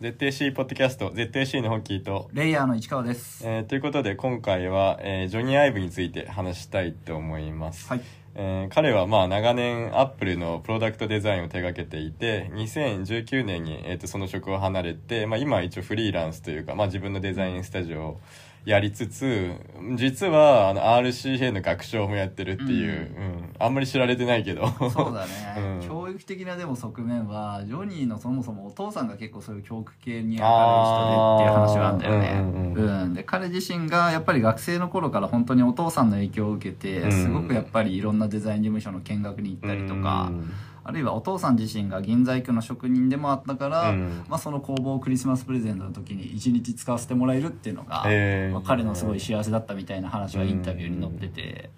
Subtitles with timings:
[0.00, 3.44] ZAC ポッドキャスト ZAC のホッキーと、レイヤーの市川です。
[3.44, 8.00] えーということで今回は、えージョニー・アイブについて話したいと思います、はい。
[8.36, 18.20] えー彼はまあ長年アップルのプロダクトデザインを手掛けていて2019年に、えー、とその職を離れて、まあ、今は一応フリーランスというか、まあ、自分のデザインスタジオを
[18.64, 19.52] やりつつ
[19.96, 23.54] 実はあの RCA の学長もやってるっていう、うん。
[23.58, 24.68] あんまり知られてないけど。
[24.90, 25.32] そうだね、
[25.82, 25.88] うん。
[25.88, 32.30] 教育的なでも側面は、ジョニーのそもそもお父さんが結構そういう教育系に明るい人でっていう話はあるんだよね。
[32.32, 33.02] うんうん。
[33.02, 33.14] うん。
[33.14, 37.12] で、彼自身がやっぱり学生の頃から本当にお父さんの影響を受けて、うん。
[37.12, 40.50] すごくやっぱりいろんなデザイン事務所の見学に行ったりとか、うん
[40.88, 44.24] あるいはお父さん自身が銀細工の職人でもあったから、うん。
[44.26, 48.52] まあ、その工房をクリスマスプレゼントの時に一日使わせてもらえるっていうのが、へー。
[48.54, 51.68] まあ、彼のすごい幸せだったみたいな話はインタビューに載ってて、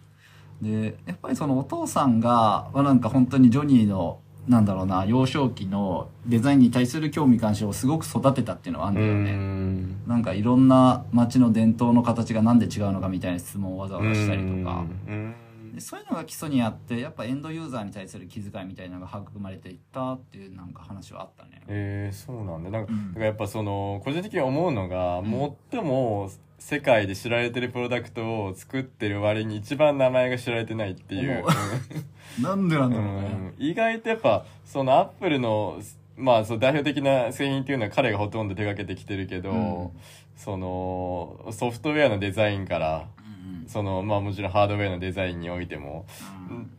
[0.62, 10.02] でやっぱりそのお父さんが、まあ、なんか本当にジョニーのなんだろうな幼少期のデザインに対する興味関心をすごく育てたっていうのはあるんだよね、うん。
[10.06, 15.34] なんかいろんな街の伝統の形がなんで違うのかみたいな質問をわざわざしたりとか、うん
[15.74, 21.62] でそういうのが基礎にあってやっぱエンドユーザーに対する気遣いみたいなのが育まれていったっていうなんか話はあったね。
[21.68, 22.70] えー、そうなんだ。
[22.70, 23.22] なんか,、うん。
[23.22, 25.56] やっぱその個人的に思うのが、ん。
[25.70, 31.38] 最も世界で知られてるプロダクトを作ってる割に一番名前が知られてないっていう。
[31.40, 31.48] 思
[32.48, 33.28] なんでなんだうろうね。
[33.28, 33.54] ん。
[33.58, 35.80] 意外とやっぱそのアップルの
[36.16, 39.90] まあそう代表的な製品っていうのは彼がほとんど手掛けてきてるけど、うん。
[40.36, 43.19] そのソフトウェアのデザインからうん
[43.66, 46.06] そのまあもちろんハードウェアのデザインにおいても。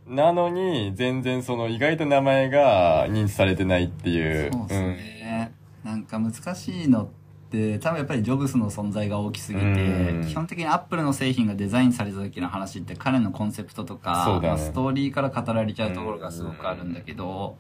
[0.08, 0.16] うん。
[0.16, 4.52] なのに全然その意外と名前が認知されてないっていう。
[4.52, 7.08] そうですね、なんか難しいのっ
[7.50, 10.26] て多分やっぱりジョブスの存在が大きすぎて、うん。
[10.28, 14.48] 基本的にアップルの製品がデザインされた時の話って彼のコンセプトとか、ね。
[14.48, 17.58] まあストーリーから語られちゃうところがすごくあるんだけど、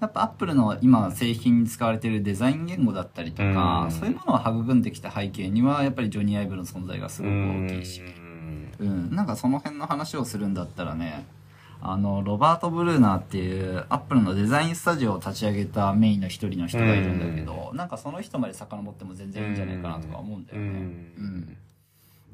[0.00, 3.90] やっぱアップルの今製品に使われているデザイン言語だったりとか、うん。
[3.90, 8.23] そういうものを育んできた背景にはやっぱりジョニー・アイブの存在がすごく大きいし、うん
[8.80, 11.26] うん、なんかその辺の話をするんだったらね
[11.80, 20.74] あのロバート・ブルーナーっていうアップルのデザインスタジオを立ち上げたメインの一人の人がいるんだけど、なんかその人まで遡っても全然いいんじゃないかなとか思うんだよね、うん。
[20.74, 21.56] うん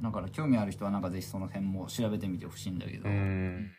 [0.02, 3.70] だから興味ある人はなんかぜひその辺も調べてみてほしいんだけど、うん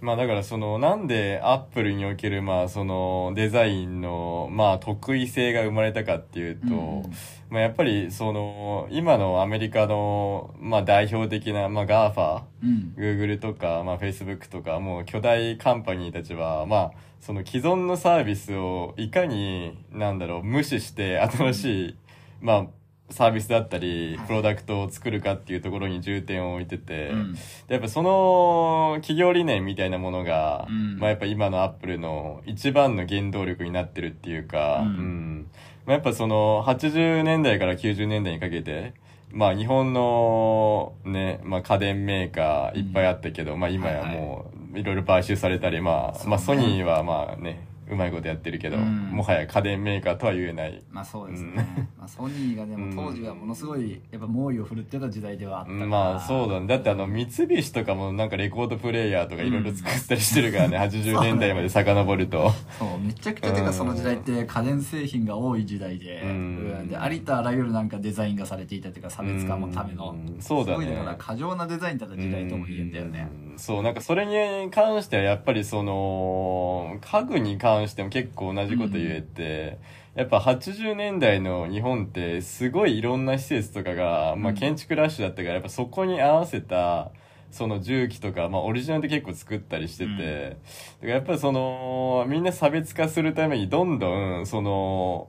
[0.00, 7.12] まあだからそのなんでアップルにおけるまあそのデザインのまあ得意性が生まれたかっていうと、うん。
[7.50, 16.90] まあやっぱりその今のアメリカのまあ代表的なまあ GAFA うん、Google とか、まあ、Facebook とかもう巨大カンパニーたちは、まあ、
[17.20, 21.96] その既存のサービスをいかになんだろう無視して新しい、
[22.40, 22.66] まあ
[23.10, 24.26] サービスだったりはい。
[24.26, 27.34] プロダクトを作るかっていうところに重点を置いてて、うん。
[27.34, 30.98] でやっぱその企業理念みたいなものが、うん。
[30.98, 34.86] まあやっぱ今のアップルの一番の原動力になってるっていうか、うん。
[34.86, 35.46] うん。
[35.86, 38.94] まあ、やっぱその80年代から90年代にかけて、
[39.32, 49.10] まあ日本のね、まあ家電メーカーいっぱいあったけど、まあ今やもういろいろ買収されたり、まあ、まあソニーはまあね、うまいことやってるけど、うん。
[49.10, 50.82] もはや家電メーカーとは言えない。
[50.90, 51.88] まあそうですね、うん。
[51.98, 55.86] まあ、ソニーがでも当時はものすごいやっぱ猛威を振るってた時代ではあったから。
[55.86, 56.66] まあそうだね。
[56.66, 62.50] だってあの三菱とかもなんかレコードプレイヤーとかいろいろ作ったりしてるからね、80年代まで遡ると。
[62.78, 62.98] そう。
[62.98, 66.88] めちゃくちゃてうんかその時代って家電製品が多い時代で,、うん。
[66.88, 70.40] でありとあらゆるなんかデザインがされていたっていうか差別化のための、うん。
[70.40, 70.84] そうだね。
[70.84, 73.28] すごいだから過剰なデザインだった時代とも言えんだよね。
[73.44, 79.78] うんそう、なんかそれに関してはやっぱりその、家具に関しても結構同じこと言えて、
[80.14, 84.56] やっぱ80年代の日本ってすごいいろんな施設とかが、まあうん。
[84.56, 87.10] 建築ラッシュだったから、やっぱそこに合わせた、
[87.50, 90.16] その重機とか、まあオリジナルで結構作ったりしてて、うん。
[90.16, 90.56] だか
[91.02, 95.28] らやっぱりその、みんな差別化するためにどんどん、その、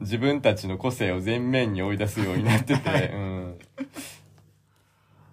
[0.00, 3.58] 自分たちの個性を前面に追い出すようになってて、うん。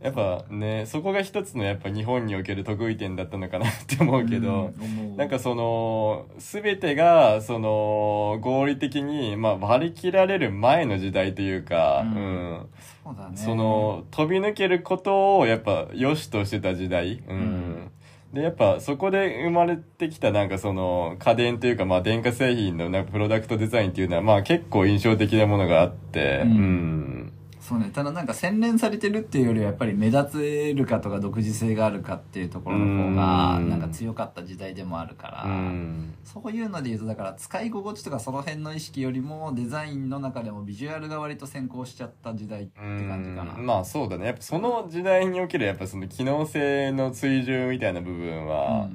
[0.02, 12.68] やっぱね、そこが一つのやっぱ日本における得意点だったのかなって思うけど、うんなんかその、すべてが、その、合理的に、まあ割り切られる前の時代というか、ううんん。
[13.04, 17.22] そうだねその、飛び抜けることをやっぱ良しとしてた時代。
[17.28, 17.38] うん。
[17.38, 17.92] うん
[18.34, 27.19] で、やっぱそこで生まれてきたなんかその家電というかまあ電化製品のなんかプロダクトデザインっていうのはまあ結構印象的なものがあって、うんうん
[27.70, 27.92] そうね。
[27.94, 33.70] ただなんか洗練されてるっていうよりはやっぱり目立てるかとか独自性があるかっていうところの方がうん。
[33.70, 36.16] なんか強かった時代でもあるから、うん。
[36.24, 43.54] そういうので言うとだから使い心地とかその辺の意識よりもデザインの中でもビジュアルが割と先行しちゃった時代って感じかな。
[43.54, 43.66] うん。
[43.68, 44.26] まあそうだね。
[44.26, 48.90] やっぱその時代におけるやっぱその機能性の追従みたいな部分は、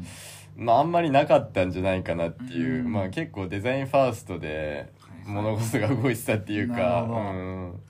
[0.56, 2.92] まああんまりなかったんじゃないかなっていう、うん。
[2.92, 4.92] まあ結構デザインファーストで、
[5.26, 7.80] 物事が動いてたっていうなかうん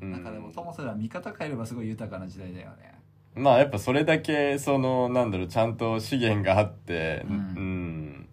[0.00, 0.12] うん。
[0.12, 2.98] なんかでもともすれば見方変えればすごい豊かな時代だよね。
[3.34, 7.32] まあやっぱそれだけそのなんだろうちゃんと資源があってうん。
[7.32, 8.28] うん。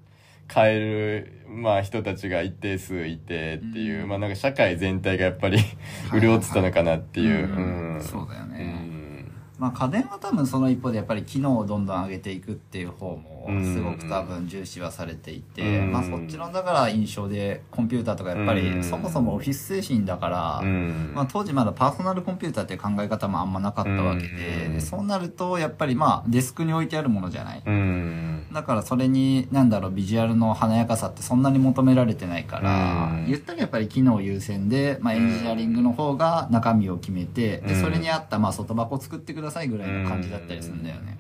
[0.48, 4.10] 買えるまあ人たちが一定数いてっていう、うん。
[4.10, 5.58] まあなんか社会全体がやっぱり
[6.20, 7.96] 潤ってたのかなっていう、うん。
[7.96, 8.02] うん。
[8.04, 8.86] そうだよね。
[8.88, 9.32] うん。
[9.58, 15.92] まあ家電は多分その一方でやっぱり機能をどんどん上げていくっていう方もすごく多分重視はされていて、うん。
[15.92, 18.80] まあそっちのだから印象でコンピューターとかやっぱうん。
[18.80, 21.12] りそもそもオフィス製品だから、うん。
[21.14, 27.64] まあ、当時まだパーソナルコンピューターっていう考え方もあんまなかったわけで,そうなるとやっぱりまあデスクに置いてあるものじゃない。
[27.66, 28.46] うん。
[28.52, 33.26] だからそれに、なんだろう、ビジュアルの華やかさってそんなに求められてないから、うん。
[33.28, 37.82] 言ったらやっぱり機能優先で、まあエンジニアリングの方が中身を決めて、で、うん。
[37.82, 41.18] それに合ったまあ外箱作ってくださいぐらいの感じだったりするんだよね。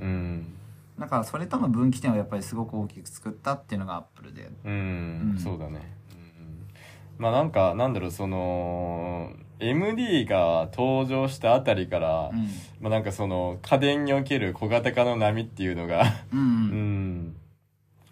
[0.97, 4.49] うんだからそれとの分岐点をやっぱりすごく大きく作ったっていうのがアップルで。
[4.63, 6.67] うん、うんそうだね、うん、
[7.17, 12.49] まあなんかなんだろうその MD が登場したあたりから、うん。
[12.81, 16.03] まあなんかその家電における小型化の波っていうのが
[16.33, 16.39] うん。
[16.39, 17.34] ううん。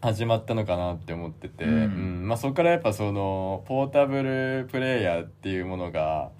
[0.10, 1.72] ん始まったのかなって思ってて、うん。
[1.72, 2.28] うん。
[2.28, 6.32] まあ、そこからやっぱそのポータブルプレイヤーっていうものが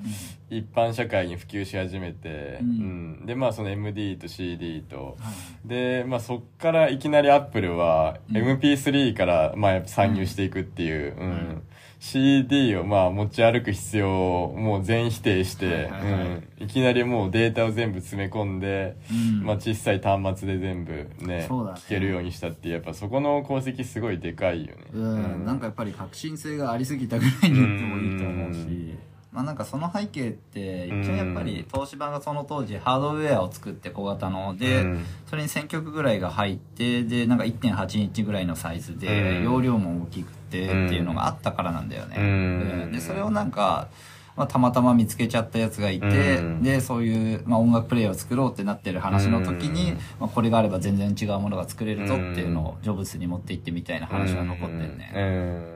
[0.50, 2.68] 一般社会に普及し始めて、うん。
[2.68, 3.26] うん。
[3.26, 5.18] でまあその MD と CD と。
[5.20, 5.32] は
[5.66, 5.68] い。
[5.68, 8.38] でまあそっからいきなりアップルはうん。
[8.38, 11.30] MP3 からまあ参入していくっていう、うん。
[11.30, 11.64] うん
[12.04, 19.44] CD をまあ持ち歩く必要をもう全否定して、はいきなりもうデータを全部詰め込んで、うん。
[19.44, 21.48] まあ、小さい端末で全部ねね。
[21.50, 24.84] 聞けるようにしたってやっぱそこの功績すごいでかいよね。
[24.94, 29.00] うん、なんかやっぱり革新性がありすぎたぐらいに言ってもいいと思うし、うん
[29.34, 34.56] まあなんかその背景って一応やっぱり東芝がその当時ハードウェアを作って小型の。
[34.56, 35.06] で、うん。
[35.28, 39.44] それに1000曲ぐらいが入ってでなんか1.8インチぐらいのサイズで、うん。
[39.44, 42.92] 容量も大きくてっていうのがあったからなんだよね、うん。
[42.92, 43.88] でそれをなんか、
[44.36, 46.64] まあ、たまたま見つけちゃったやつがいて、うん。
[46.64, 49.98] でそういう、まあ、音楽プレイヤーを作ろうってなってる話の時に、うん。
[50.20, 55.73] まあ、これがあれば全然違うものが作れるぞっていうのをジョブズに持っていってみたいな話が残ってるね、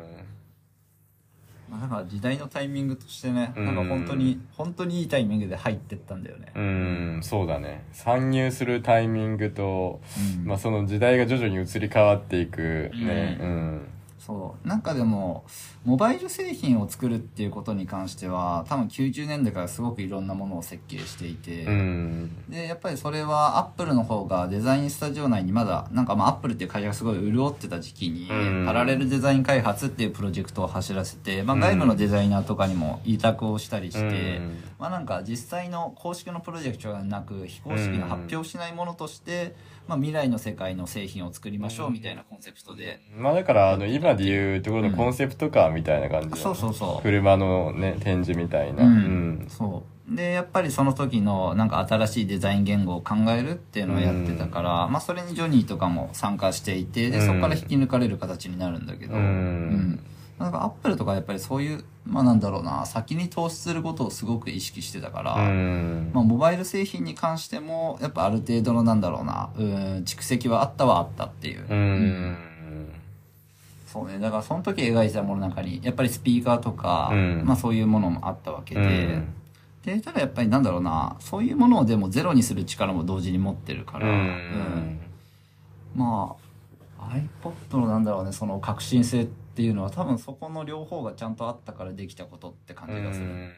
[1.71, 3.65] うんから時代のタイミングとしてね、うん。
[3.65, 6.51] なんか本当に、本当にいいタイミングで入ってったんだよね。
[6.55, 7.83] うんそうだね。
[7.91, 10.01] 参入するタイミングと、
[10.39, 10.45] うん。
[10.45, 13.37] まあ、その時代が徐々に移り変わっていくね。
[13.39, 13.87] ううん
[14.27, 14.67] そう。
[14.67, 15.45] なんかでも、
[15.85, 22.31] モバイル製品を作るっていうことに関しては、多分90年代からすごくいろんなものを設計していて、うん。
[22.49, 28.65] で、やっぱりそれはアップルの方がデザインスタジオ内にまだ、なんかまあアップルっていう会社がすごい潤ってた時期に、うん。
[28.65, 31.61] パラレルデザイン開発っていうプロジェクトを走らせて、まあうん。
[31.61, 34.57] 外部のデザイナーとかにも委託をしたりして、うん。
[34.77, 39.55] まあなんか実際の公式のプロジェクトがなく非公式の発表しないものとして、
[39.87, 46.41] まあ未来の世界の製品を作りましょうみたいなコンセプトで、まあだからあの今で言うところのコンセプトカーみたいな感じだよね。
[46.43, 47.01] そうそうそう。
[47.01, 48.83] 車のね展示みたいな。
[48.83, 48.93] ううん。
[49.45, 50.15] ん、そう。
[50.15, 57.25] でやっぱりその時のなんか新しいデザイン言語を考えるっていうのをやってたから、まあそれにジョニーとかも参加していてでうん。
[57.25, 59.99] そこから引き抜かれる形になるんだけど、うん
[60.39, 66.11] アップルとかやっぱりそういうまあなんだろうな先に投資することをすごく意識してたから、うん。
[66.13, 69.67] まあ、モバイル製品に関してもやっぱある程度のなんだろうなうん
[70.05, 72.37] 蓄積はあったはあったっていう、うん。
[73.87, 77.43] そうねだからその時描いてたものの中にやっぱりスピーカーとか、うん。
[77.43, 79.33] まあそういうものもあったわけで、うん。
[79.83, 84.17] でただやっぱりなんだろうなそういうものをでもゼロにする力も同時に持ってるから、ううん。
[84.19, 84.99] ん
[85.95, 86.35] ま
[86.99, 87.11] あ
[87.43, 93.51] iPod のなんだろうねその革新性っていうのは多分そこの両方がちゃんとあったからできたことって感じがする、うん。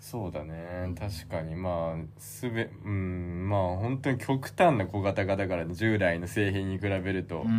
[0.00, 0.94] そうだね。
[0.98, 1.56] 確かに。
[1.56, 3.48] まあすべうん。
[3.48, 7.42] まあ本当に極端な小型化だからね従来の製品に比べると。
[7.42, 7.48] うん。
[7.48, 7.52] う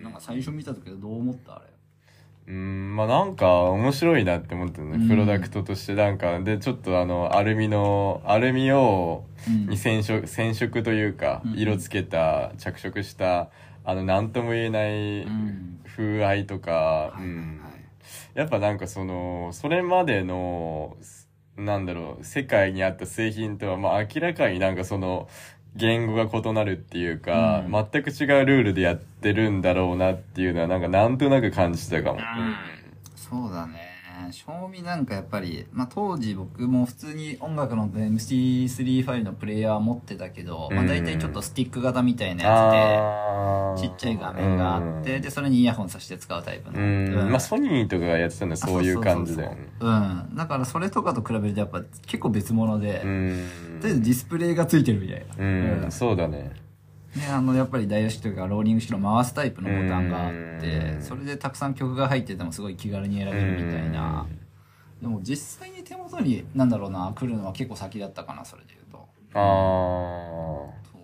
[0.00, 1.62] んなんか最初見た時はどう思ったあ
[2.46, 2.54] れ？
[2.54, 2.96] うん。
[2.96, 5.08] まあなんか面白いなって思ったね、うん。
[5.08, 5.94] プロダクトとして。
[5.94, 9.68] なんかでちょっとあのアルミのアルミをうん。
[9.68, 11.58] に染色染色というかうん。
[11.58, 13.50] 色つけた着色した
[13.88, 15.80] あの何とも言えないうん。
[15.86, 17.72] 風合いとか、はいうんはい。
[18.34, 20.98] やっぱなんかそのそれまでの
[21.56, 25.26] なんだろう世界にあった製品とはまあ明らかになんかその
[25.74, 27.72] 言語が異なるっていうか、うん。
[27.90, 32.20] 全く違うルールでやってるんだろうなっていうのはなんかなんとなく感じてたかも。
[33.16, 33.87] そうだね
[34.32, 46.78] 賞味なんかやっぱり、まあ、当時僕も普通に音楽の MC3 ファイルのプレイヤー持ってたけど、まあ、うん大体ちょっとスティック型みたいなやつで、ちっちゃい画面があって、で、それにイヤホンさせて使うタイプの。
[46.78, 49.68] うん、うんまあソニーとかがやってたのはそういう感じだよね。
[49.80, 50.30] そうん。
[50.34, 53.48] だからそれとかと比べるとやっぱ結構別物で、うん
[53.80, 55.84] とりあえずディスプレイがついてるみたいな。
[55.84, 56.67] うん、そうだね。
[57.16, 60.60] であのやっぱり大押しというかローリングしろ回すタイプのボタンがあっうん。
[60.60, 64.26] てそれでたくさん曲が入っててもすごい気軽に選べるみたいな。
[65.00, 68.98] でも実際に手元になんだろうな来るのは結構先だったかなそれで言うと。
[69.34, 69.42] ああ
[70.92, 71.02] そう。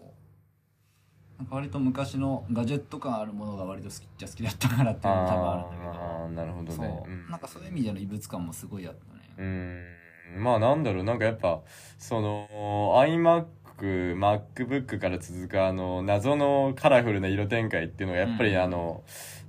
[1.39, 5.91] なんか割と昔のガジェット感あるものが割と好きっちゃ好きだったからっていうのも多分あるんだけど。
[6.05, 6.75] あーなるほどね。
[6.77, 7.31] そう、うん。
[7.31, 9.35] なんかそういう意味での異物感もすごいあったね。
[10.37, 10.43] うん。
[10.43, 11.61] まあなんだろうなんかやっぱ
[11.99, 12.49] その
[13.85, 18.63] iMacMacBook から続くあの謎のカラフルな色展開っていうのがやっぱりうん。
[18.63, 19.03] あの、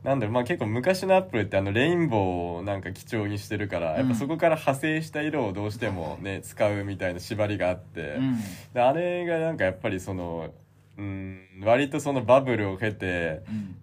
[0.03, 8.37] なんだろうまあ結構昔のアップルってあのレインボーをなんか基調にしてるから、やっぱそこから派生した色をどうしてもね使うみたいな縛りがあって、うん。
[8.73, 10.53] であれがなんかやっぱりその
[10.97, 13.55] うん割とそのバブルを経てうん。
[13.55, 13.77] うん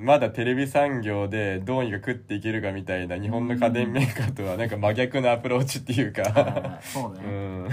[0.00, 7.68] まだテレビ産業でどうにか食っていけるかみたいな日本の家電メーカーとはなんか真逆のアプローチっていうか、はいそうね、うん、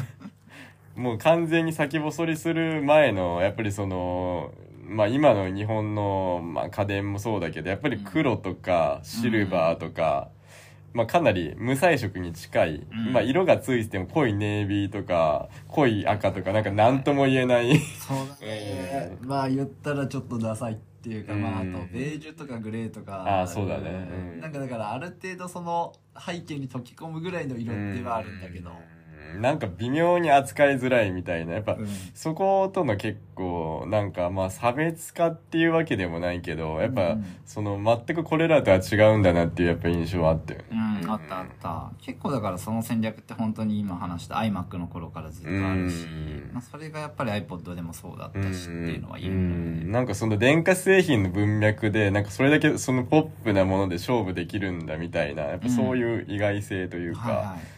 [0.98, 4.52] もう完全に先細りする前のやっぱりその
[4.84, 10.30] まあ今の日本の、まあ、家電もそうだけどやっぱり黒とかシルバーとか、
[10.94, 13.14] まあ、かなり無彩色に近い、うん。
[13.14, 17.78] まあ、色がついても濃いネイビーとか濃い赤とかなんか何とも言えない。
[17.78, 21.74] そうだね、 まあ言ったらちょっとダサいっていうか、まああうん。
[21.74, 23.42] とベージュとかグレーとか。
[23.42, 24.10] あーそうだね。
[24.34, 24.40] うん。
[24.40, 28.97] なんかだからある程度その背景に溶き込むぐらいの色ってはあるんだけど、うん
[29.36, 31.54] なんか微妙に扱いづらいみたいな。
[31.54, 31.88] やっぱ、うん。
[32.14, 37.26] そことの結構なんかまあ差別化っていうわけでもないけどやっぱ、うん。
[37.46, 40.66] その全くこれらとは違うんだなっていうやっぱ印象はあったよね。
[40.72, 41.92] うん、あったあった。
[42.02, 46.50] 結構だからその戦略って本当に今話した iMac の頃からずっとあるし、うん。
[46.54, 49.92] まあ、それがやっぱり iPod でもそうだったしっていうのは言えうるよねん。
[49.92, 57.46] なんかその電化製品の文脈でなんかそれだけそのポップなもので勝負できるんだみたいなやっぱそういう意外性というか、はいはい。
[57.72, 57.77] うん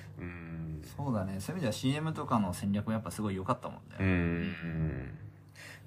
[1.03, 1.39] そうだね。
[1.39, 3.95] そういう意味では CM とかの戦略もやっぱすごい良かったもんね。
[3.99, 5.17] うん。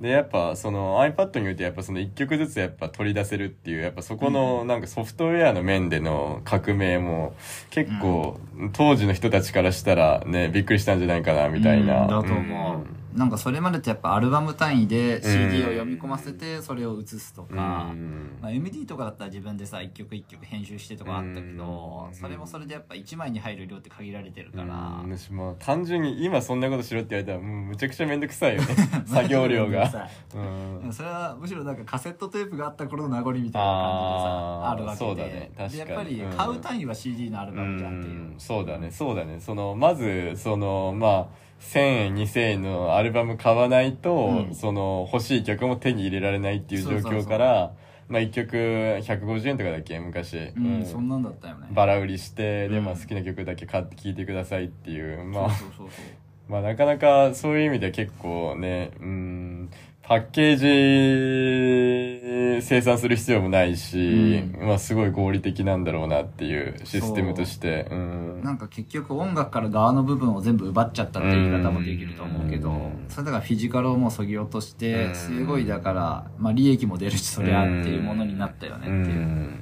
[0.01, 7.35] でやっぱその iPad においてやっぱその1曲ずつやっぱ取り出せるっていうやっぱそこのなんかソフトウェアの面での革命も
[7.71, 8.41] 結構
[8.73, 12.03] 当時の人たちからしたらねびっくりしたんじゃないかなみたいな。
[12.03, 12.09] うん。
[12.09, 18.39] だと思う、なんかそれまでってやっぱアルバム単位で CD を読み込ませてそれを映すとか、うん。
[18.41, 22.15] まあ、MD とかだったら自分でさ一曲一曲編集してとかあったけどうん。
[22.15, 25.03] それもそれでやっぱ1枚に入る量って限られてるから。
[25.05, 25.11] うん。
[25.11, 28.69] 私も単純に今そんなことしろって言われたらもうむちゃくちゃめんどくさいよね。
[29.07, 30.09] 作業量が。
[30.35, 30.93] うん。
[30.93, 35.11] それはむしろなんかカセットテープがあった頃の名残みたいな感じでさあるわけで。
[35.11, 35.51] そうだね。
[35.57, 36.33] 確かやっぱりうん。
[36.33, 38.35] 買う単位は CD のアルバムじゃんっていう、うん。
[38.39, 38.91] そうだね。
[38.91, 39.39] そうだね。
[39.41, 44.55] そのまずそのまあ1000円2000円のアルバム買わないと、うん。
[44.55, 47.73] その欲しい曲も手に入れられないっていう状況から
[48.09, 49.99] まあ1曲150円とかだっけ？
[49.99, 50.85] 昔、うんうん。
[50.87, 51.69] そんなんだったよね。
[51.71, 55.51] バラ売りしてで、まあ、うん好きな曲だけ買って聴いてくださいっていうまあ。
[56.49, 59.71] まあなかなかそういう意味では結構ね、うん、
[60.03, 60.57] パッケー
[62.61, 67.87] ジ生産する必要もないし、うまあすごい合理的なんだろうなっていうシステムとして。
[67.91, 67.95] う。
[67.95, 68.43] ん。
[68.43, 73.05] なんか結局音楽から側の部分を全部奪っちゃったっていう言い方もできると思うけどうん。
[73.09, 75.15] それだからフィジカルをもうそぎ落としうてん。
[75.15, 79.15] すごいだからまあ利益も出るしそりゃっていうものになったよねってう。
[79.15, 79.55] いう。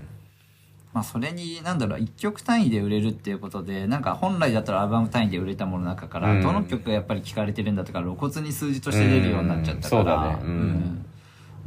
[0.92, 6.42] んまあそれに、なんだろう、一曲単位で売れるっていうことで、なんか本来だったらアルバム単位で売れたものの中から、うん。
[6.42, 10.40] どの曲がやっぱり聴かれてるんだとか露骨に数字として出るようになっちゃったから、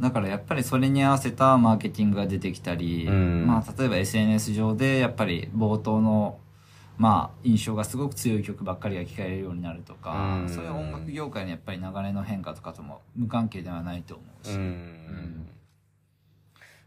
[0.00, 3.46] だからやっぱりそれに合わせたマーケティングが出てきたり、うん。
[3.46, 6.38] まあ例えば SNS 上でやっぱり冒頭の
[6.98, 10.48] まあ印象がすごく強い曲ばっかりが聴かれるようになるとか、うん。
[10.48, 14.50] そういう音楽業界のやっぱり流れの変化とかとも無関係ではないと思うし。
[14.50, 15.46] うん。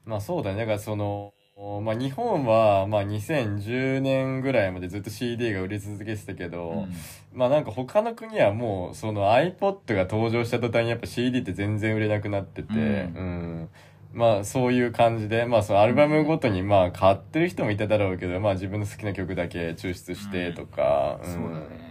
[0.05, 0.57] まあそうだね。
[0.57, 1.33] だからその、
[1.81, 7.37] まあ日本はまあ2010年ぐらいまでずっと CD が売り続けてたけど、うん。
[7.37, 12.79] まあなんか他の国はもうその iPod が登場した途端にやっぱ CD って全然売れなくなってて、うん。
[12.79, 13.21] う
[13.63, 13.69] ん。
[14.13, 21.86] まあそういう感じで、まあそのアルバムごとにまあ買ってる人もいただろうけど、まあ自分の好きな曲だけ抽出してとか、そうだね。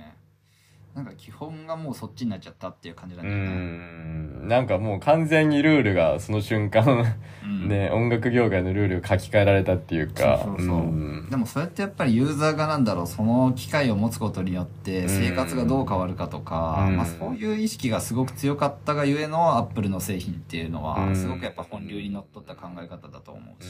[0.96, 3.50] なんか基本がもうそっちになっちゃったっていう感じなんうだよね。
[3.50, 7.68] ん、なんかもう完全にルールがその瞬間、うん。
[7.68, 10.76] ね、音楽業界のルールが書き換えられたっていうか、そうそうそう。
[10.78, 10.80] う
[11.26, 11.28] ん。
[11.28, 16.96] でもそれってやっぱりユーザーがなんだろうその機会を持つことによって生活がどう変わるかとか、うん。
[16.96, 21.08] まあ、そういう意識がすごく強かったがゆえのアップルの製品っていうのうん。
[21.10, 23.68] はすごくやっぱ本流にのっとった考え方だと思うし、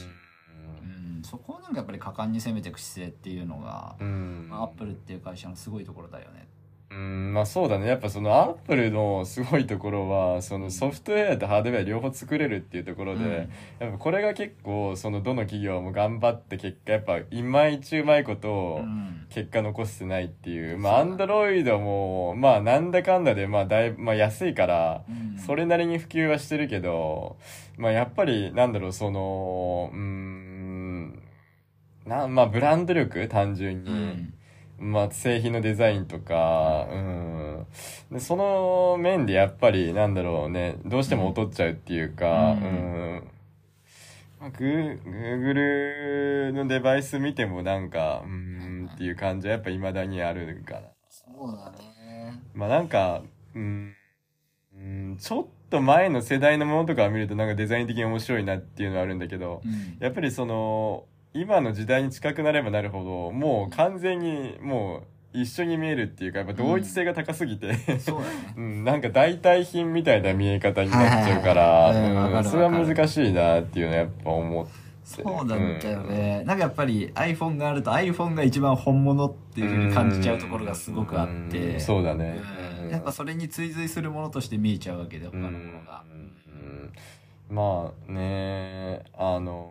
[0.85, 4.47] うん、そこをなんかやっぱり果敢に攻めていく姿勢っていうのが、うん。
[4.49, 6.47] まあアップルっていう会社のすごいところだよね。
[6.89, 7.89] うん、まあそうだね。
[7.89, 13.33] やっぱそのアップルのすごいところは、そのソフトウェアとハードウェア両方作れるっていうところで、うん
[13.81, 18.81] やっぱこれが結構、そのどの企業も頑張って結果、やっぱいまいちうまいこと
[19.31, 20.79] 結果残してないっていう。
[20.79, 27.37] まあアンドロイドも、まあなんだかんだで、まあだいぶ、まあ安いから、うんそれなりに普及はしてるけど、
[27.77, 31.23] まあやっぱり、なんだろう、その、うーん、
[32.07, 33.91] な、まあブランド力単純に。
[33.91, 34.33] うん
[34.79, 37.67] まあ、製品のデザインとか、うん。
[38.11, 42.63] で、その面でやっぱり、なんだろうね、どうしても劣っちゃうっていうか、ううん
[43.17, 43.31] ん。
[44.39, 50.81] まあ、グー、Google のデバイス見てもなんか、うん、っていう感じはやっぱ未だにあるかな。
[51.09, 52.43] そうだね。
[52.55, 53.23] まあなんか、
[53.55, 53.95] うん、
[54.77, 61.05] うん、ちょっと前の世代のものとかを見るとなんかデザイン的に面白いなっていうのはあるんだけど、うんやっぱりその
[61.37, 65.03] 今の時代に近くなればなるほどもう完全にもう
[65.39, 68.23] 一緒に見えるっていうかやっぱ同一性が高すぎて、そ
[68.57, 74.73] うん、なんか代替品みたいな見え方になっちゃうから、それは難しいなっていうのはやっぱ思って。
[75.05, 82.41] そうなんだよね、なんかやっぱり iPhone があると iPhone が一番本物っていうふうに感じちゃうところがすごくあっうてんそうだね、
[82.83, 82.91] うん。
[82.91, 87.55] やっぱそれに追随するものとして見えちゃうわけで他うんのものが、うん。
[87.55, 89.71] まあねあの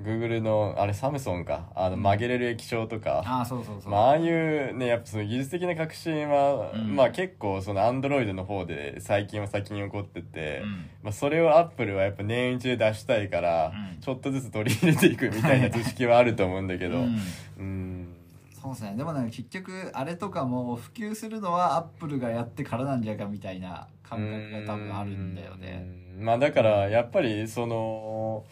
[0.00, 1.70] Google のあれサムソンか。
[1.74, 6.96] あの曲げれる液晶とか、ああそうそうそう、まあ、ああいうねやっぱその技術的な革新は、うん。
[6.96, 10.90] まあ結構そのアンドロイドの方で最近は先に起こってて、うん。
[11.02, 14.00] まあ、それをアップルはやっぱ年一で出したいから、うん。
[14.00, 16.98] ちょっとずつ取り入れていくみたいな図式はあると思うんだけど。
[16.98, 17.20] うん。
[17.58, 18.16] うん。
[18.62, 18.96] そうですね。
[18.96, 25.84] でもなんか結局あれとかも普及するのはアップルがやってからなんじゃかみたいな感覚が多分あるんだよね。
[26.18, 26.24] うん。
[26.24, 28.44] まあだからやっぱりその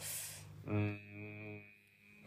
[0.66, 1.00] うん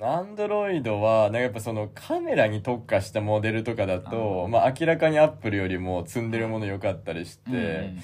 [0.06, 4.48] アンドロイドはなんかやっぱそのカメラに特化したモデルとかだとあー。
[4.48, 8.00] まあ明らかにアップルよりも積んでるもの良かったりして、うん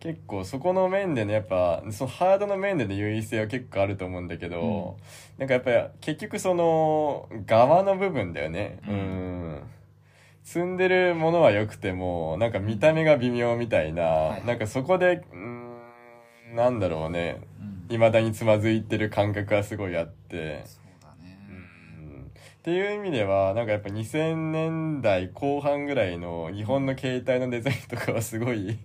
[0.00, 4.96] 結構そこの面でねやっぱそのハードの面での優位性は結構あると思うんだけど、
[5.36, 8.78] なんかやっぱり結局その側の部分だよね。
[8.88, 8.98] ううん。
[9.56, 9.62] ん
[10.42, 14.46] 積んでるものは良くてもなんか見た目が微妙みたいな、はい。
[14.46, 15.76] なんかそこでうん
[16.54, 17.42] なんだろうね。
[17.60, 17.86] うん。
[17.90, 20.64] 未だにつまずいてる感覚はすごいあって。
[22.60, 28.76] っていう意味ではなんかやっぱ2000年代後半ぐらいの日本の携帯のデザインとかはすごい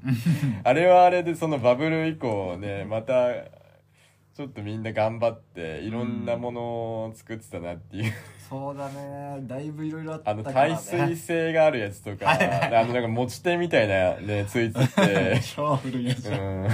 [0.63, 3.33] あれはあれでそのバブル以降ねまた
[4.33, 8.13] ちょっとみんな頑張っていろんなものを作ってたなっていう、
[8.49, 9.39] そうだね。
[9.43, 15.39] だいぶいろいろあったあのから、ね、耐水性があるやつとかあのなんか持ち手みたいなねついてて。
[15.55, 16.67] 超古いやつ、うん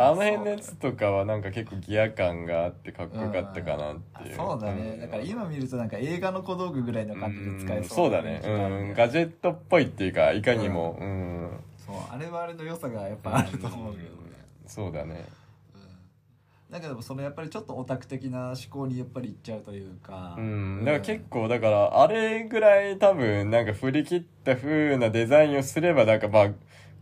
[0.00, 5.00] あの辺のやつとかはなんか結構ギア感があってかっこよかったかなっていう、そうだね、ん。
[5.00, 8.48] だから今見るとなんか映画の小道具ぐらいの感じで使えうんそそううだね、う
[8.92, 11.50] ん、ガジェットっぽいっていうかいかにも、うん。
[11.84, 14.10] そうあれはあれの良さがやっぱあると思うけどね、
[14.68, 15.24] そうだね。
[15.74, 15.78] う
[16.70, 20.36] ん、だけどそのやっぱりちょっとオタク的な思考にやっぱりいっちゃうというか。
[20.38, 26.48] うん、だから結構だからあれぐらい多分なんか振り切った風なデザインをすればなんかまあ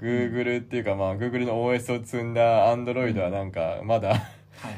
[0.00, 4.22] Google っていうかまあ Google の OS を積んだ Android はなんかまだ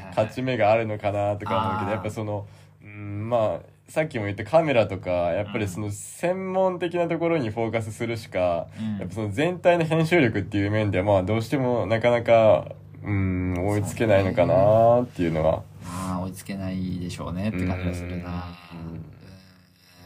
[0.09, 2.47] 勝ち目があるのかなとか思うけどやっぱその
[2.83, 8.97] うんまあさっきも言ったカメラとかやっぱりその専門的なところにフォーカスするしかうん。
[8.99, 12.67] やっぱその全体の編集力っていう面ではまあどうしてもなかなか
[13.03, 15.63] うん追いつけないのかなっていうのは。
[15.83, 18.45] まあ追いつけないでしょうねって感じがするな。
[18.73, 19.05] うんうん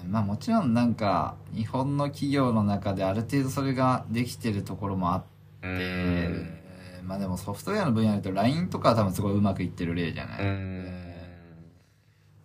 [0.08, 5.24] まあもちろんなんか日本の企業の中である程度それができてるところもあっ
[5.62, 6.60] て、うん。
[7.04, 11.13] まあでもソフトウェアの分野だと LINE とかは多分すごいうまくいってる例じゃない、うん。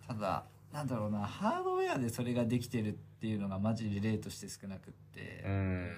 [0.07, 0.43] ただ
[0.73, 5.91] なんだろうなハードウェアでそれができてるっていうのがマジで例として少なくって、うん。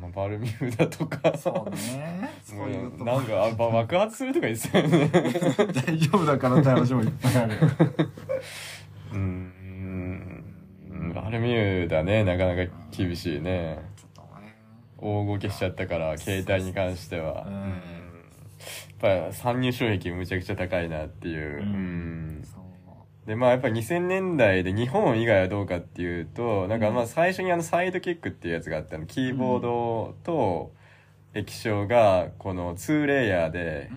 [0.00, 1.36] まあ、バルミューダとか。
[1.38, 2.30] そうね。
[2.42, 3.04] そういうとこ。
[3.04, 5.08] なんかあば爆発するとか言ってたよね。
[5.86, 7.56] 大丈夫だからって話もいっぱいある
[9.12, 9.63] うん
[11.12, 12.24] バルミューダね。
[12.24, 13.80] なかなか厳しいね。
[13.96, 14.56] ちょっとね。
[14.98, 17.44] 大ごけしちゃったから携帯に関しては。
[17.46, 17.54] うん。
[17.54, 17.60] うん。
[19.00, 22.44] やっぱ参入障壁むちゃくちゃ高いなっていう、うん。
[23.26, 29.06] でまあやっぱ2000年代で日本以外はどうかっていうとなんかまあ最初にあのサイドキックっていうやつがあったの。
[29.06, 30.72] キーボードと
[31.32, 33.90] 液晶がこの2レイヤーで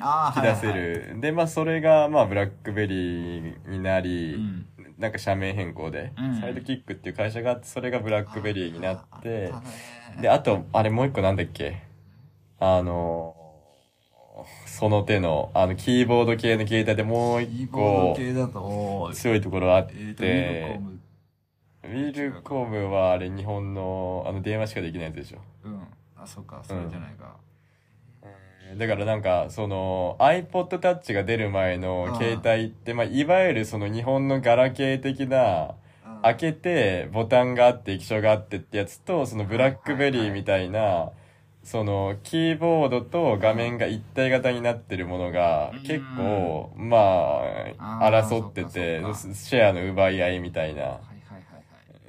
[0.00, 4.66] あ引き出せる、でまあそれがまあブラックベリーになり、うん
[5.00, 6.40] なんか社名変更で、うん。
[6.40, 9.52] サイドキックっていう会社があってそれがブラックベリーになって
[10.20, 11.82] であとあれもう一個なんだっけ？
[12.58, 13.34] あの
[14.66, 20.80] その手のあのキーボード系の携帯でもうキ一個系だと強いところあって、
[21.84, 25.38] ウィルコムはあれ日本のあの電話しかできないやつでしょ？
[25.64, 25.82] うん。
[26.16, 27.36] あそっかそれじゃないか、
[28.78, 35.74] だからなんかその iPod Touch が出る前の携帯って、まあ、いわゆるその日本のガラケー的な
[36.06, 36.22] うん。
[36.22, 41.10] 開けてボタンがあって液晶があってってやつとそのブラックベリーみたいな
[41.62, 45.82] そのキーボードと画面が一体型になってるものがうん。
[45.82, 46.96] 結構ま
[47.78, 49.00] あ争ってて
[49.34, 51.00] シェアの奪い合いみたいな。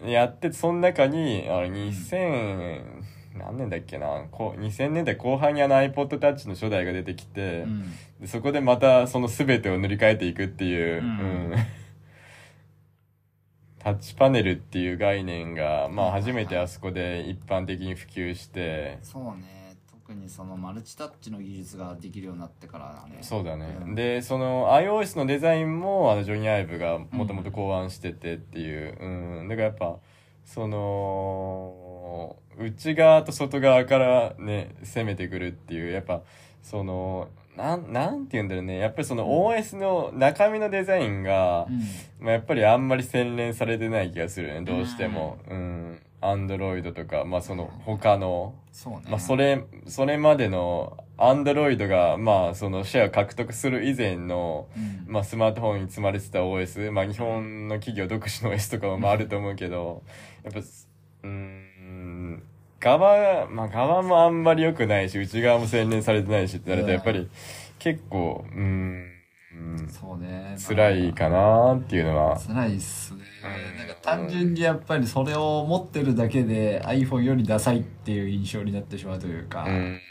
[0.05, 3.03] やってその中にあの2000
[3.35, 4.27] 何年だっけな？
[4.31, 7.91] こう2000年代後半にあの iPod Touch の初代が出てきて、うん。
[8.19, 11.09] でそこでまたその全てを塗り替えていくっていう、うん。
[11.09, 11.55] うん。
[13.79, 19.61] タッチパネルっていう概念が、まあ初めてあそこで一般的に普及して、そうね。
[20.11, 23.19] 特にそのマルチタッチの技術ができるようになってからだね。
[23.21, 23.65] そうだね。
[23.85, 23.95] ん。
[23.95, 29.99] で、その iOS のデザインもあのジョニー・アイブがもともと考案しててっていう、うん、だからやっぱ、
[30.43, 36.21] その、内側と外側からね、攻めてくるっていう、やっぱ、
[36.61, 38.77] その、なん、なんて言うんだろうね。
[38.77, 45.37] やっぱりその OS の中身のデザインが、うんまあ、やっぱりあんまり洗練されてない気がするね、どうしても。
[45.49, 46.01] うん。
[46.23, 60.03] アンドロイドとか、まあその他の、そうねまあそれ、それまでのアンドロイドが、まあそのシェアを獲得する以前の、うんまあスマートフォンに積まれてた OS、まあ日本の企業独自の OS とかもまああると思うけど、
[60.43, 61.70] やっぱ、うーん、
[62.79, 67.29] 側、まあ側もあんまり良くないし、内側も洗練されてないしってなると、やっぱり
[67.79, 69.11] 結構、うーん、
[69.51, 69.87] うん。
[69.89, 70.55] そうね。
[70.67, 73.19] 辛いかなっていうのは、辛いっすね。
[73.43, 73.77] うん。
[73.77, 80.01] なんか単純にやっぱりそれを持ってるだけで iPhone よりダサいっていう印象になってしまうというか、うん。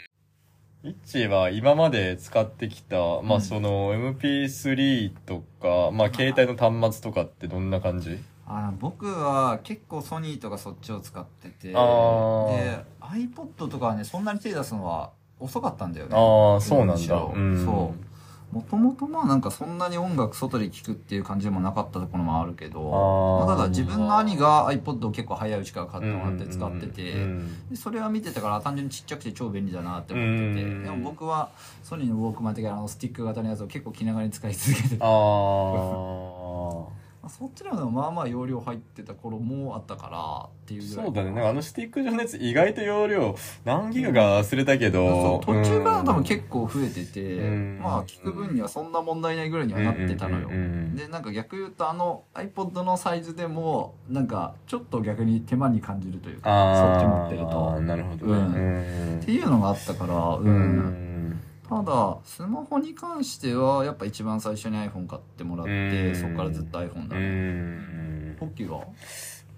[0.83, 3.31] イッチーは今まで使ってきた、まうん。
[3.33, 8.17] あその MP3 とか、まあ携帯の端末とかってどんな感じ？
[8.47, 16.15] あ僕は結構ソニーとかそっちを使っててで iPod とかはねそんなに手出すのは遅かったんだよね。
[16.15, 17.15] ああ、そうなんだ。
[17.15, 17.65] うん。
[17.65, 18.55] そう。
[18.55, 22.81] もともとまあなんかそんなに音楽外で聴くっていう感じでもなかったところもあるけど
[23.47, 31.49] まあただ自分の兄が iPod を結構早いうちから買ってもらって使ってて、うんでそれは見てたから単純にちっちゃくて超便利だなって思ってて、うんでも僕は
[31.81, 34.97] ソニーのウォークマン的なあのスティック型のやつを結構気長に使い続けてて。
[34.99, 36.91] ああ。
[37.31, 41.31] まあそっちの方がまあまあ容量入ってた頃もあったからっていうぐらいそうだね。
[41.31, 45.41] なんかあのスティック状のやつ意外と容量何ギガか忘れたけど。
[45.43, 47.79] そう途中から多分構結構増えてて、うん。
[47.81, 50.49] まあ聞く分にはそんな問題ないぐらいにはなってたのよ、
[50.95, 57.71] でなんか逆言うとあの iPod のサイズでもなんかちょっと逆に手間に感じるというかそっち持ってるあと。
[57.71, 59.19] あ、なるほどね。
[59.21, 60.45] っていうのがあったから、うん。
[60.45, 65.71] うんただスマホに関してはやっぱ一番最初に iPhone 買ってもらって、
[66.09, 66.15] うん。
[66.17, 67.27] そこからずっと iPhone だうね、
[68.33, 68.35] ん。
[68.37, 68.83] ポッキーは？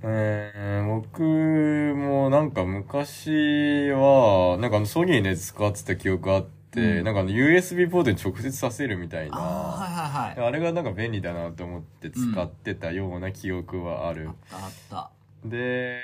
[0.04, 7.04] えー、僕もなんか昔は、なんかあのソニーのやつ使ってた記憶あって、うん。
[7.04, 9.38] なんかあの USB ポートに直接させるみたいな。
[9.38, 10.47] ああはいはいはい。
[10.49, 14.30] あれがなんか便利だなと思って使ってたような記憶はある。
[14.30, 15.12] あったあっ
[15.43, 15.49] た。
[15.49, 15.99] で、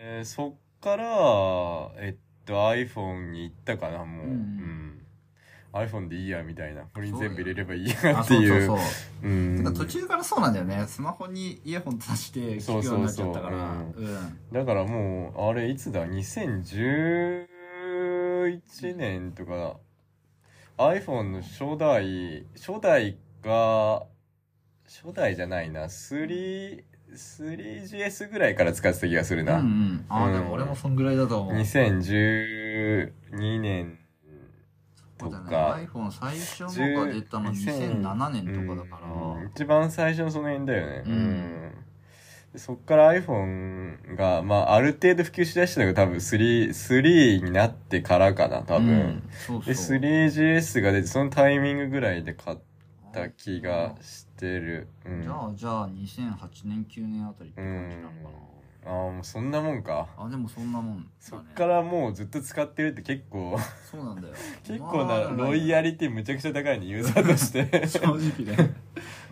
[0.00, 1.04] えーそっから、
[2.00, 4.26] えっと iPhone に行ったかな、もう。
[4.26, 4.98] うんうん。
[5.72, 6.82] iPhone でいいや、みたいな。
[6.92, 8.48] これに全部入れればいいあやっていう。
[8.66, 8.86] そうそうそ
[9.22, 9.28] う。
[9.28, 9.56] うん。
[9.58, 10.84] てか途中からそうなんだよね。
[10.86, 13.82] スマホにイヤホン挿して聞くようになっちゃったから。
[14.52, 19.78] だからもう、あれいつだ ?2011 年とか、
[20.76, 24.04] iPhone の初代、初代が、
[24.86, 29.58] 初代じゃないな、3、3GS ぐらいから使ってた気がするうんうな。
[29.58, 30.04] ん。
[30.08, 30.32] ああ、うん。
[30.32, 31.54] でも俺もそんぐらいだと思う。
[31.54, 33.10] 2012
[33.60, 33.98] 年
[35.18, 35.78] とか。
[35.78, 35.88] ね。
[35.92, 39.48] iPhone 最初のが出たの2007年とかだから、うん。
[39.48, 41.02] 一番最初のその辺だよね。
[41.06, 41.72] うん。
[42.52, 48.88] でそっから iPhone が、まあ、ある程度普及しだしたのが多分3、3になってからかな、多分。
[48.88, 49.22] うん。
[49.32, 52.58] そうで、そう 3GS が出て、そのタイミングぐらいで買っ
[53.12, 54.88] た気がしてる。
[55.04, 55.22] うん。
[55.22, 58.12] じゃあじゃあ2008年9年あたりってう感じなのん。
[58.12, 58.52] か。
[58.84, 60.08] ああ、もうそんなもんか。
[60.18, 61.08] なあでもそんなもんだね。
[61.20, 63.56] そっからもうずっと使ってるって結構、
[63.88, 64.34] そうなんだよ。
[64.64, 67.86] 結構まあなロイヤリティむちゃくちゃ高いね、ユーザーとして。
[67.86, 68.74] 正直ね。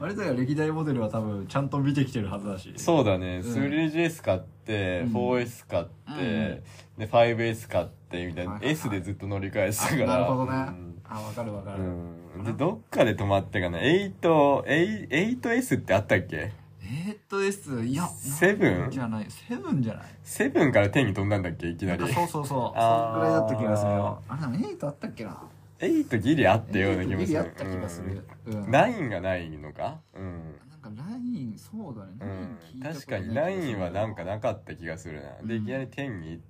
[0.00, 2.72] あれだよ歴代モデルは多分ちゃんと見てきてるはずだし。
[2.76, 3.42] そうだね、うん。
[3.42, 5.12] 3GS 買って、うん。
[5.12, 6.18] 4S 買って、うん。
[6.18, 6.62] で
[7.08, 8.72] 5S 買ってみたいな、はいはいはい。
[8.72, 10.04] S でずっと乗り換えてたから。
[10.04, 10.52] あなるほどね。
[10.52, 11.02] うん。
[11.08, 13.78] あわかるわかる、うんでどっかで止まったかな。
[13.78, 16.52] 8 8 8S ってあったっけ？
[16.82, 18.90] えーっとですいやセブン？
[18.90, 19.26] じゃない。
[19.28, 20.04] セブンじゃない？
[20.22, 21.68] セブンから10に飛んだんだっけ？
[21.68, 22.12] いきなり。
[22.12, 22.46] そうそうそう。
[22.46, 24.22] そんぐらいだった気がするよ。
[24.28, 25.42] あれでも8あったっけな
[25.80, 27.26] ？8ギリあったような気もする。
[27.26, 28.54] ギリあった気がする、うん。
[28.54, 28.70] うん。
[28.70, 30.00] 9がないのか？
[30.14, 30.54] うん。
[30.82, 33.76] なんかライン9そうだね、うん9聞いたこと確かにない気がする。
[33.76, 35.62] 9はなんかなかった気がするな、でうん。
[35.62, 36.40] いきなり10に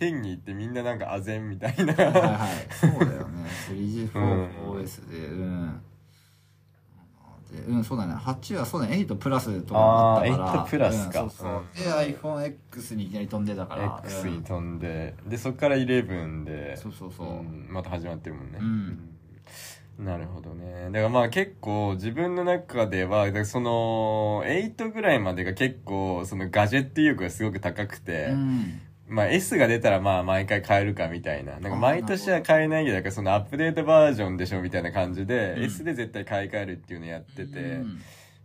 [0.00, 1.92] 10に行ってみんななんかあぜんみたいな。
[1.92, 2.74] はいはい。
[2.74, 3.46] そうだよね。
[3.68, 5.26] 3G4OS で。
[5.26, 5.82] うん。
[7.50, 8.14] でうんそうだね。
[8.14, 8.96] 8はそうだね。
[8.96, 10.44] 8プラスとかもあったから。
[10.46, 11.22] あー8プラスか。
[11.22, 11.84] うんそうそう。
[11.84, 14.02] で iPhoneX にいきなり飛んでたから。
[14.04, 15.14] X うんに飛んで。
[15.26, 20.04] でそっから11でそうそうそう、んまた始まってるもんね、うん。
[20.04, 20.86] なるほどね。
[20.86, 31.58] だからまあ結構自分の中ではだからその8ぐらいまでが結構そのガジェット意欲がすごく高くて、うんまあ S が出たらまあ毎回買えるかみたいな。
[31.58, 37.80] なんか毎年は買えないけど、だからそのアップデートバージョンでしょみたいな感じで、うん S で絶対買い替えるっていうのやってて、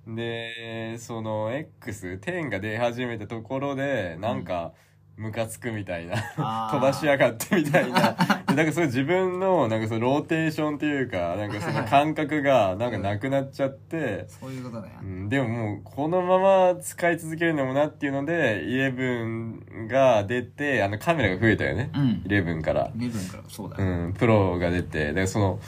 [0.08, 4.74] で、その X、10が出始めたところで、なんか、
[5.18, 6.16] ムカつくみたいな。
[6.72, 8.16] 飛ばしやがってみたいな。
[8.56, 21.92] で なんかそれ自分の、なんかそのローテーションっていうか、なんかその感覚が、なんかなくなっちゃって、そういうことね、うん、でももうこのまま使い続けるのもなっていうので、11が出て、あのカメラが増えたよね。
[21.94, 22.24] うん。
[22.26, 22.92] 11から。
[22.96, 25.60] 11からそうだうね、ん、プロが出て、で、その、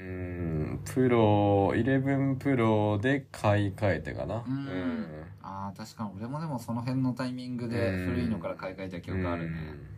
[0.00, 4.44] うん、プロ、11プロで買い替えてかな。
[4.46, 5.06] うん。
[5.42, 6.10] ああ確かに。
[6.16, 9.97] 俺もでもその辺のタイミングでうん古いのから買い替えた記憶あるね、うん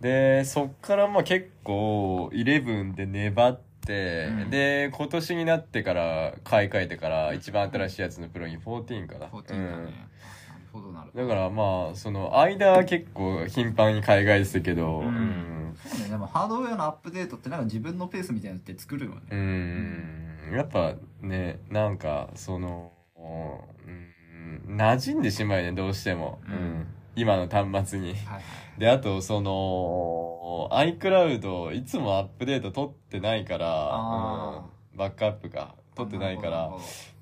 [0.00, 9.26] で、そっからまあ結構、11で粘って、うんで、今年になってから買い替えてから、一番新しいやつのプロに14かな。
[9.26, 15.76] 14だね、うんあなるほどだからまあ、その間は結構頻繁に海外してたけど、ううんん。
[15.84, 20.54] そうねでもハードウェアのアップデートってなんか自分のペースみたいなのって作るよね、うん。
[20.54, 26.40] やっぱね、なんか、その、うん、馴染んでしまうよね、どうしても。
[26.48, 26.86] ううんん。
[27.20, 28.08] 今の端末に。
[28.08, 28.42] はいはい。
[28.80, 36.70] で、あと、その、iCloud、いつもアップデート取ってないから、あうん、バックアップか、取ってないから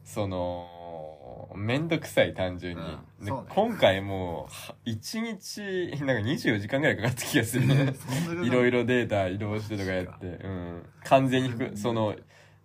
[0.05, 2.83] その、めんどくさい、単純に。
[3.21, 3.47] でうんね。
[3.49, 7.67] 今回もう、は1日、なんか24時間ぐらいかかった気がする。
[8.45, 10.87] いいろいろデータ移動してとかやって、うん。
[11.05, 12.15] 完全にふ、その、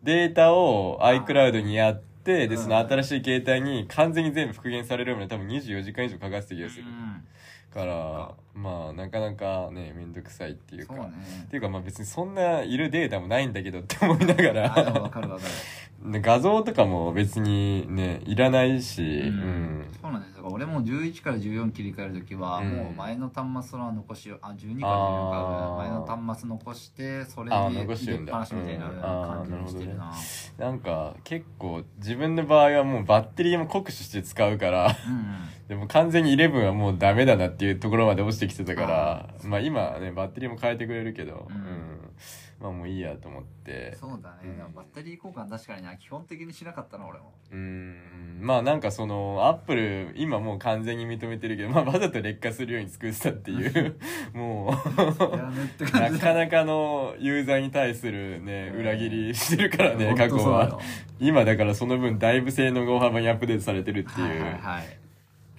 [0.04, 2.58] データを iCloud にやって、で、うん。
[2.58, 6.86] その新しい携帯に完全に全部復元されるまで多分24時間以上かかってた気がする。
[7.74, 10.94] から、まあ、なかなかね、めんどくさいっていうか。
[10.96, 11.12] そうね。
[11.46, 15.44] っていうかまあ別にそんないるデータもないんだけどって思いながあでもわら、 かるわか
[16.06, 16.12] る。
[16.12, 19.32] で 画像とかも別にね、いらないし、ううん。
[19.82, 19.88] ん。
[20.02, 22.70] そうなんですだから俺も11から14切り替えるときは、うん。
[22.70, 24.98] もう前の端末の残しをあ12から14
[25.32, 25.78] あー。
[25.78, 28.34] か前の端末残してそれあーに残してるんだ。
[28.34, 30.13] 入れっぱなしみたいなうん感じにしてるな。
[30.60, 34.94] なんか結構自分の場合はもうバッテリーも酷使して使うから、うん
[35.63, 41.62] でも完全に11はもうダメだなっていうところまで落ちてきてたから、まあ今はね、バッテリーも変えてくれるけど、ううん。
[41.62, 42.00] ん。
[42.60, 43.98] まあもういいやと思って。
[44.00, 44.74] そうだね、うん。
[44.74, 45.98] バッテリー交換確かにな。
[45.98, 47.34] 基本的にしなかったな俺も。
[47.52, 48.40] うん。
[48.42, 53.96] まあなんかその、アップル、今もう完全に認めてるけど、まあわざと劣化するように作ってたっていう、
[54.34, 54.72] もう、
[55.98, 60.80] なじかなかのユーザーに対するね、うん裏切りしてるからね、過去は。
[61.20, 65.04] 今だからその分だいぶ性能が大幅にアップデートされてるっていう、はいはいはい。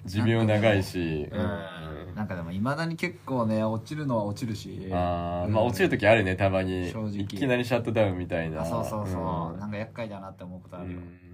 [0.05, 1.74] 寿命長いし、うん
[2.15, 4.89] なんかでもいまだに結構ね落ちるのは落ちるし。
[4.91, 5.53] ああ、うん。
[5.53, 6.89] まあ落ちる時あるね、たまに。
[6.89, 7.19] 正直。
[7.19, 8.61] いきなりシャットダウンみたいな。
[8.61, 9.59] あそうそうそう、ん。
[9.59, 11.25] なんか厄介だなって思うことあるよ、うん。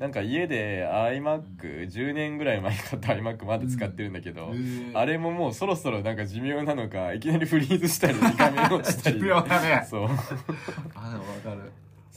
[0.00, 4.52] なんか家で iMac10 年ぐらい前に買った iMac まだ使ってるんだけど、
[4.94, 9.20] あれももうそろそろなんか寿命なのか、いきなりフリーズしたり、 画面落ちたり。
[9.20, 9.86] 寿命だね。
[9.88, 10.08] そう。
[10.94, 11.70] あでもわかる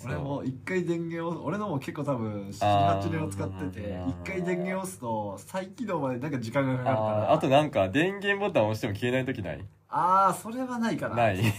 [0.05, 7.33] 俺も一回電源を俺のも結構多分あー78年を使ってて一回電源を押すと再起動までなんか時間がかかるから。
[7.33, 9.65] あとなんか電源ボタン押しても消えない時ない？
[9.89, 11.15] あーそれはないかな。
[11.15, 11.37] ない。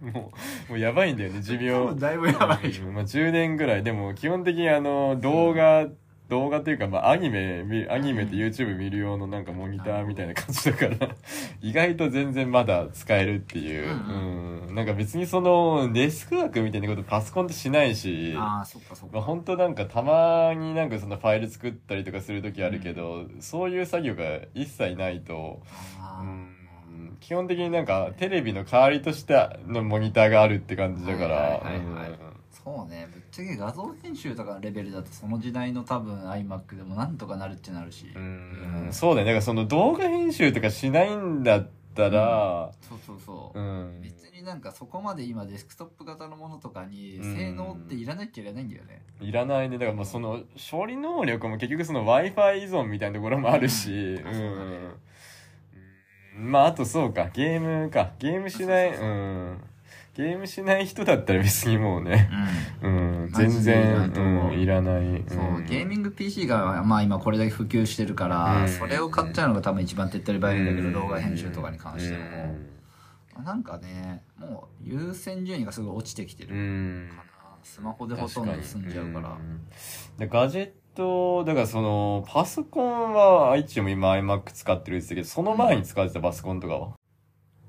[0.00, 0.10] も
[0.68, 1.94] う、もうやばいんだよね、寿命。
[1.98, 3.82] だいぶやばいまあ10年ぐらい。
[3.82, 5.86] でも基本的にあの、動画、
[6.28, 11.14] 動画っていうか、まあアニメ見、アニメと YouTube 見る用のなんかモニターみたいな感じだから、
[11.62, 13.84] 意外と全然まだ使えるっていう。
[13.84, 14.74] うんうん。
[14.74, 19.16] なんか別にその、デスクワークみたいなことパソコンってしないし、ああそっかそっか。
[19.16, 25.62] まあ本当なんかたまになんかそのファイル作ったりとかする時あるけど、そういう作業が一切ないと、
[26.20, 26.56] うん。
[27.20, 32.10] 基本的になんかテレビの代わりとしてのモニターがあるって感じだから、はいはいはいはい。
[32.10, 32.16] うん。
[32.50, 38.10] そうねちゃけ画像編集とかのレベルだとその時代の多分 iMac でもなんとかなるっちゃなるし。
[38.14, 38.88] うん。
[38.92, 39.26] そうだよ。
[39.26, 44.00] だからその動画編集とかしないんだったら、そうそうそう、うん。
[44.02, 47.36] 別になんかそこまで今デスクトップ型のものとかにうん。
[47.36, 49.76] 性能っていらないっちゃいらないんだよね、いらないね。
[49.76, 54.24] だからまあその処理能力も結局その Wi-Fi 依存みたいなところもあるし、うん。
[54.24, 54.30] ね。
[56.38, 56.52] うん。
[56.52, 58.12] まああとそうか、ゲームか。
[58.18, 59.60] ゲームしない、うん。
[60.16, 62.30] ゲームしない人だったら別にもうね、
[62.82, 64.52] うん、全マジでいらん然、と思う。
[64.54, 65.24] うん、いらない。
[65.28, 68.68] そう、んゲーミング PC が、まあ今これだけ普及してるから、うん。
[68.68, 72.24] それを買っちゃうのが多分一番手っ取り早いんだけど、うん動画編集とかに関しても。
[73.38, 73.44] うん。
[73.44, 77.08] なんかね、もう優先順位がすごい落ちてきてるうん。
[77.10, 77.22] かな。
[77.62, 79.28] スマホでほとんど済んじゃうから。
[79.28, 79.66] ん。
[80.16, 86.92] でガジェットだからそのパソコンは愛知も今 iMac 使ってるんですけどその前に使ってたパソコンとかは、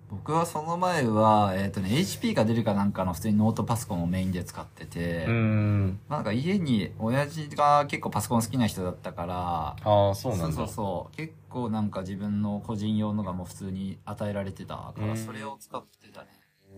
[0.10, 6.00] 僕はその前は、えっ、とね、HP が出るかなんかの普通にノートパソコンをメインで使ってて、ん。
[6.10, 10.56] なんか家に親父が結構パソコン好きな人だったから、ああそうなんだ。
[10.56, 11.16] そうそうそう。
[11.18, 15.18] 結構なんか自分の個人用のがもう普通に与えられてたから、うん。
[15.18, 16.28] それを使ってたね。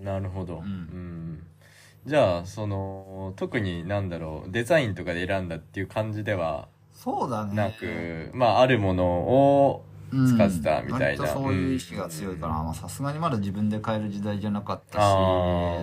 [0.01, 0.65] なるほど、うん。
[0.65, 1.47] ん。
[2.05, 7.55] じゃあその特になんだろうデザインとかで選んだっていう感じではそうだね。
[7.55, 11.05] なく、まああるものをうん使ってたみたいな。
[11.05, 14.99] 割とそういう意識が強いから、さすがにまだ自分で買える時代じゃなかった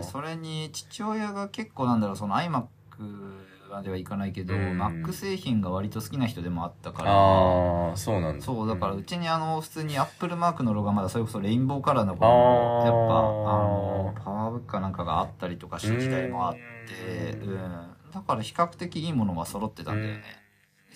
[0.05, 2.67] し、それに父親が結構なんだろう、その iMac
[3.71, 4.81] まではいかないけど、うん。
[4.81, 8.45] Mac 製品が割と好きな人でもあったから、ああそうなんだ。
[8.45, 17.57] そう、だからうちにあの、普通に Apple マークのロゴがまだそれこそレインボーカラーの頃のやっぱ、あの、パワーブックかなんかがあったりとかした時代もあって、ううん。
[17.57, 17.97] ん。
[18.13, 20.46] だから比較的いいものが揃ってたんだよね。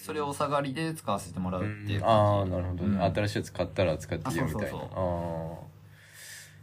[0.01, 2.51] それをお下がりで使わせてもらうっていうああ感じ。
[2.53, 3.03] なるほどね、うん。
[3.15, 4.79] 新しいやつ買ったら使っていいよみたいな。
[4.79, 4.89] ああそう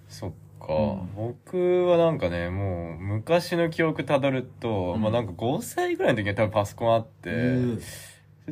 [0.09, 0.29] そう。
[0.29, 1.15] あそっか、うん。
[1.15, 5.01] 僕はなんかねもう昔の記憶たどると、うん。
[5.01, 7.31] まあなんか5歳ぐらいの時に多分パソコンあって、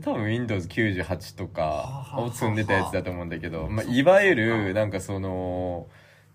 [0.02, 5.88] 多分 Windows98 とかあを積んでたやつだと思うんだけど、まあ、いわゆるなんかその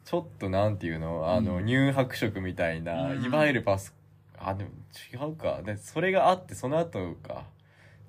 [0.04, 1.30] ちょっとなんていうの？
[1.30, 1.66] あのうん。
[1.66, 3.24] 乳白色みたいな、うん。
[3.24, 3.92] いわゆるパソ
[4.38, 4.70] あでも
[5.12, 5.60] 違うか。
[5.62, 7.44] でそれがあってその後か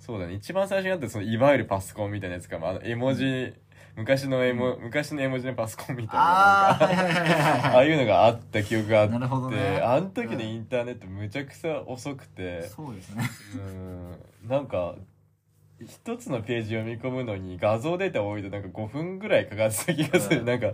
[0.01, 0.33] そうだね。
[0.33, 2.67] 一番最初にあったそのいわゆるパソコンみたいなやつかも。
[2.67, 3.53] あの絵文字
[3.95, 6.21] 昔の絵も、昔の絵文字のパソコンみたいな。
[6.23, 7.87] ああ、いはいはいはいああはい。
[7.87, 9.13] いうのがあった記憶があって。
[9.13, 9.79] なるほどね。
[9.83, 13.29] あの時のインターネットむちゃくちゃ遅くて、そうですね。
[14.43, 14.49] うん。
[14.49, 14.95] なんか
[15.87, 20.71] 一つのページ読み込むのに画像データ多いとなんか5分ぐらいかかってた気がする、うんなんか。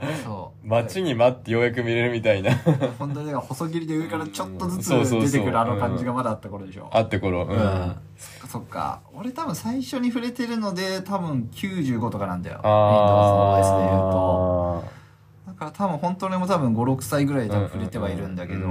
[0.64, 2.56] 待ちに待ってようやく見れるみたいな
[3.00, 6.90] 本当に細切りで上からちょっとずつ出てくるあの感じがまだあった頃でしょ。
[6.92, 7.96] あって頃うん、うん。
[8.18, 9.02] そっかそっか。
[9.14, 12.58] 俺多分最初に触れてるので多分95とかなんだよ。
[12.58, 14.84] Windows の OS で言うと。
[14.84, 14.98] あ
[15.48, 18.68] だから多分本当にも多分5、6歳ぐらいで多分触れてはいるんだけど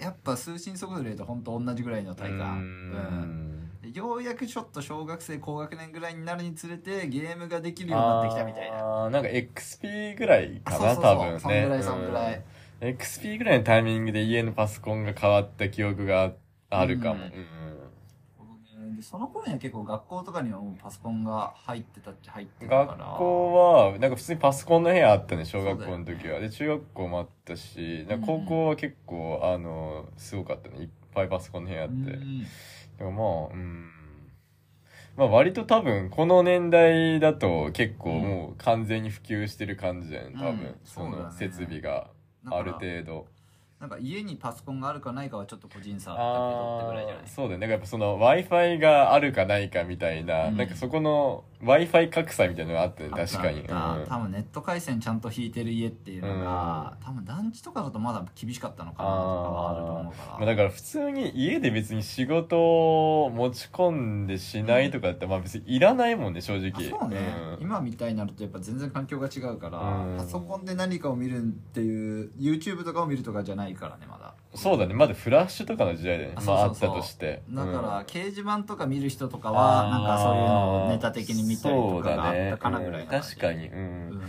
[0.00, 2.58] やっぱ通信速度で言うと本当同じぐらいのー体感。
[2.58, 3.51] ううん
[3.90, 8.76] ようやくちょっと小学生高学年ぐらいになるにつれてゲームができるようになってきたみたいな。
[8.78, 11.40] あーなんか XP ぐらいかな多分ね。
[11.40, 12.42] そんぐらいそんぐらい。
[12.80, 12.88] うん。
[12.88, 16.32] XP ぐらいのタイミングで家のパソコンが変わった記憶が
[16.70, 17.22] あるかも、うん。
[17.22, 17.52] うん
[18.96, 22.86] でその頃には結構学校とかにはもうパソコンが入ってたっちゃ入ってたから。
[22.86, 30.82] 学校はなんか普通にパソコンの部屋あったね小学校の時は、で中学校もあったし高校は結構、あのすごかったね。
[30.82, 32.46] いっぱいパソコンの部屋あって、うん
[33.02, 33.90] でもまあうん。
[35.16, 42.08] まあ割と多分この年代だと結構もう完全に普及してる感じだよね多分、うんその設備が
[42.46, 43.26] ある程度。
[43.80, 47.28] なんか家にパソコンがあるかないかはちょっと個人差あったけどってぐらいじゃない？
[47.28, 47.66] そうだよね。
[47.66, 50.56] なんかやっぱその w i f i があるかないかみたいな、うん。
[50.56, 53.66] なんかそこの w i f i 格差みたいなのがあってね確かに、うん。
[53.68, 66.72] 多分ネット回線ちゃんと引いてる家っていうのが、多分団地とかだとまだ厳しかったのかなとかはあると思うから、まあ、だから普通に家で別に仕事を持ち込んでしないとかってまあ別にいらないもんね正直。
[66.72, 67.18] あそうね、
[67.60, 67.62] ん。
[67.62, 70.16] 今みたいになるとやっぱ全然環境が違うから、うん。
[70.16, 74.94] パソコンで何かを見るっていう YouTube とかを見るとかじゃないからねまだそうだね。
[74.94, 76.36] まだフラッシュとかの時代だよね。
[76.38, 77.42] あまああったとして。
[77.48, 83.28] だから、掲示板とか見る人とかうんはなんかそういうのをネタ的に見たりとかがあったかなぐらいの感じ。
[83.28, 83.34] うん。
[83.36, 83.68] 確かに。
[83.68, 83.80] うん、う
[84.16, 84.22] ん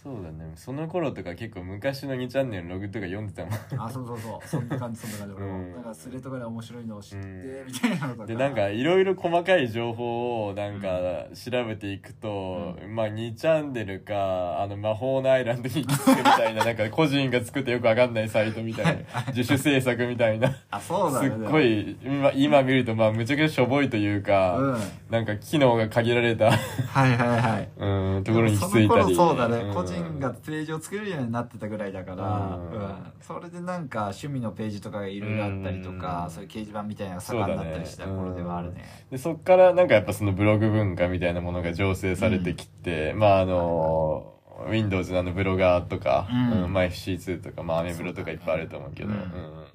[0.00, 0.52] そうだね。
[0.54, 3.84] その頃とか結構昔の2チャンネルのログとか読んでたもん。
[3.84, 4.48] あそうそうそう。
[4.48, 5.58] そんな感じそんな感じ、俺も。
[5.58, 5.72] うん。
[5.72, 8.26] なんかスレとかで面白いのを知って、うんみたいなのとか。
[8.26, 10.88] でなんかいろいろ細かい情報をなんか
[11.34, 20.54] 調べていくと、まあ2チャンネルかあの魔法のアイランドに行き着くみたいななんか個人が作ってよくわかんないサイトみたいな自主制作みたいな。
[20.70, 21.28] あそうだね。
[21.28, 24.72] すっごい今今見るとまあむちゃくちゃしょぼいというか、うん。
[24.74, 24.80] はい
[25.10, 26.50] なんか機能が限られた。
[26.50, 29.14] はいはい うんところに行き着いたり。
[29.14, 32.70] その頃そうだね、人がページを作れるようになってたぐらいだから、うん。
[32.70, 33.12] うん。
[33.20, 36.30] それでなんか趣味のページとかがいろいろあったりとか、うん。
[36.30, 38.84] そういう掲示板みたいなのが盛んになったりした頃ではあるね。
[39.10, 44.34] でそっからなんかやっぱそのブログ文化みたいなものが醸成されてきて、まああの
[44.70, 46.62] Windows のあのブロガーとか、うん。
[46.64, 49.14] うんまあ FC2 とか、まあアメブロとかいっぱいあると思うけど、うん。
[49.14, 49.67] うん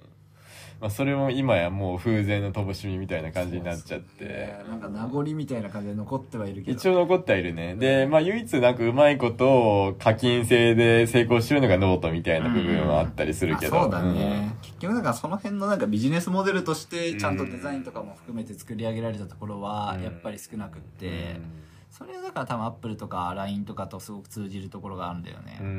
[0.84, 4.26] まあ、それも今やもう風前の灯火みたいな感じになっちゃって。
[4.26, 6.78] ねなんか名残みたいな感じで残ってはいるけど。
[6.78, 7.76] 一応残ってはいるね。
[7.76, 13.80] で、まあ唯一なんかうまいことを課金制で成功してるのがノートみたいな部分はあったりするけど。
[13.80, 20.04] あそうだね、結局なんかその辺のなんかビジネスモデルとしてちゃんとデザインとかも含めて作り上げられたところはうん。
[20.04, 21.64] やっぱり少なくって、うん。
[21.92, 25.70] それはだから多分アップルとか LINE とかとすごく通じるところがあるんだよね、うん、う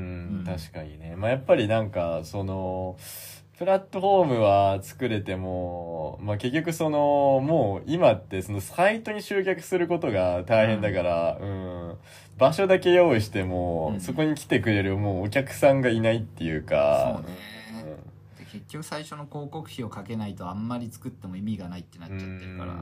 [0.42, 0.44] ん。
[0.46, 1.14] 確かにね。
[1.16, 2.96] まあやっぱりなんか、その、
[3.59, 11.96] プラットフォームは作れても、まあ結局その、もう今ってそのサイトに集客することが大変だから、うん、
[12.36, 14.00] 場所だけ用意しても、うん。
[14.00, 17.94] そこに来てくれるもうお客さんがいないっていうか、そうね。
[18.38, 22.72] で結局最初の広告費をかけないとあんまり作っても意味がないってなっちゃってるから。
[22.72, 22.74] う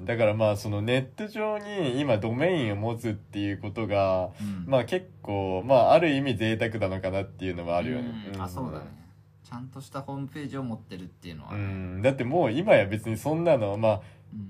[0.00, 0.04] ん。
[0.04, 4.64] だからまあそのネット上に今ドメインを持つっていうことが、うん。
[4.66, 8.32] まあ結構、まあある意味贅沢なのかなっていうのはあるよね。
[8.34, 8.42] うん。
[8.42, 9.07] あそうだね
[9.48, 11.52] ちゃんとしたホームページを持ってるっていうのは。
[11.54, 14.00] ね、うん、だってもう今や別にそんなの、まあ、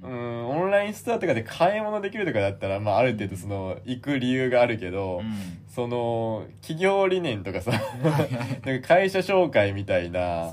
[0.02, 0.10] うん。
[0.10, 5.32] うん、オンラインストアとかで買い物できるとかだったら、まあある程度その、行く理由があるけど、うん。
[5.68, 10.50] その、企業理念とかさ、なんか会社紹介みたいな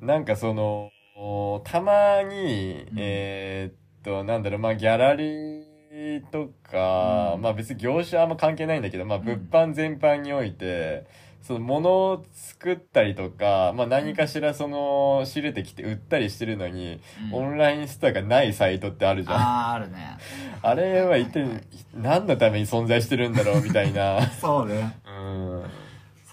[0.00, 0.90] なんかその、
[1.64, 2.96] たまに、うん。
[2.96, 7.42] えーっと、なんだろう、まあギャラリーとか、うん。
[7.42, 9.24] まあ別に業種はあんま関係ないんだけど、まあうん。
[9.24, 11.04] 物販全般において、
[11.46, 17.44] その物を作ったりとか、まあ何かしらその仕入れてきて売ったりしてるのに、うん。
[17.44, 19.36] オンラインストアがないサイトってあるじゃん。
[19.36, 20.16] ああああるね。
[20.74, 21.46] れは一体
[21.94, 24.26] 何のために存在してるんだろうみたいな。
[24.40, 24.96] そうね。
[25.06, 25.64] うん。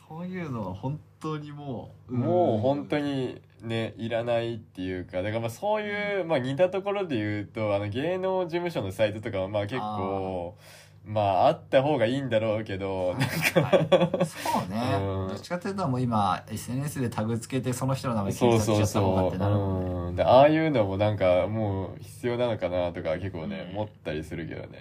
[0.07, 10.55] そういうのは本当にもうもう本当にね、いらないっていうか、だからまあそういう、まあ似たところで言うと、あの芸能事務所のサイトとかはまあ結構、
[11.03, 14.25] まああった方がいいんだろうけど、なんか、はい。
[14.25, 15.27] そうね、うん。
[15.29, 19.29] どっちかっていうともう今 SNS でタグつけてその人の名前そうそう検索しちゃった方がそう。
[19.29, 19.91] ってなるもんね。
[20.09, 20.15] うん。
[20.15, 23.77] で、ああいうのもなんかもう必要なのかなとか結構ね、うん。
[23.77, 24.79] 思ったりするけどね。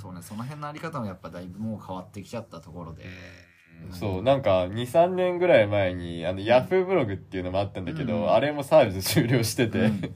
[0.00, 0.20] そうね。
[0.22, 3.04] その辺のあり方もやっぱだいぶもう変わってきちゃったところで、
[3.86, 3.92] うん。
[3.92, 8.32] そう、なんか2、3年ぐらい前に、あの、ヤフーブログっていうのもあったんだけど、うん。
[8.32, 10.14] あれもサービス終了してて、うん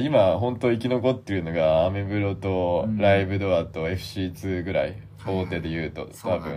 [0.00, 2.98] 今本当生き残ってるのがアメブロとうん。
[2.98, 6.56] ライブドアと FC2 ぐらい、はい大手で言うと多分、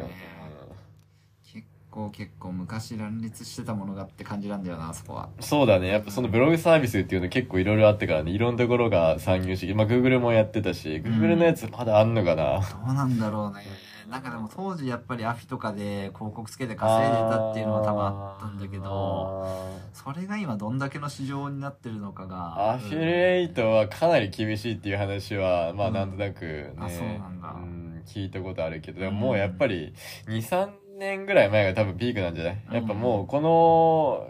[1.90, 5.30] 構結構昔乱立してたものがって感じなんだよなあそこは。
[5.38, 5.88] うんそうだね。
[5.88, 13.64] やっぱそのブログサービスっていうの結構いろいろあってからねいろんなところが参入してまあ Google もやってたし Google のやつまだあんのかな、どうなんだろうね。
[14.10, 27.52] なんかでも当時やっぱりアフィとかで広告つけて稼いでたっていうのは多分あったんだけどそれが今どんだけの市場になってるのかがアフィリエイトはかなり厳しいっていう話はまあなんとなくね、あそうなんだ。
[27.52, 29.94] うん聞いたことあるけどでももうやっぱり
[30.28, 30.70] 23
[31.00, 34.30] 年ぐらい前が多分ピークなんじゃない、やっぱもうこの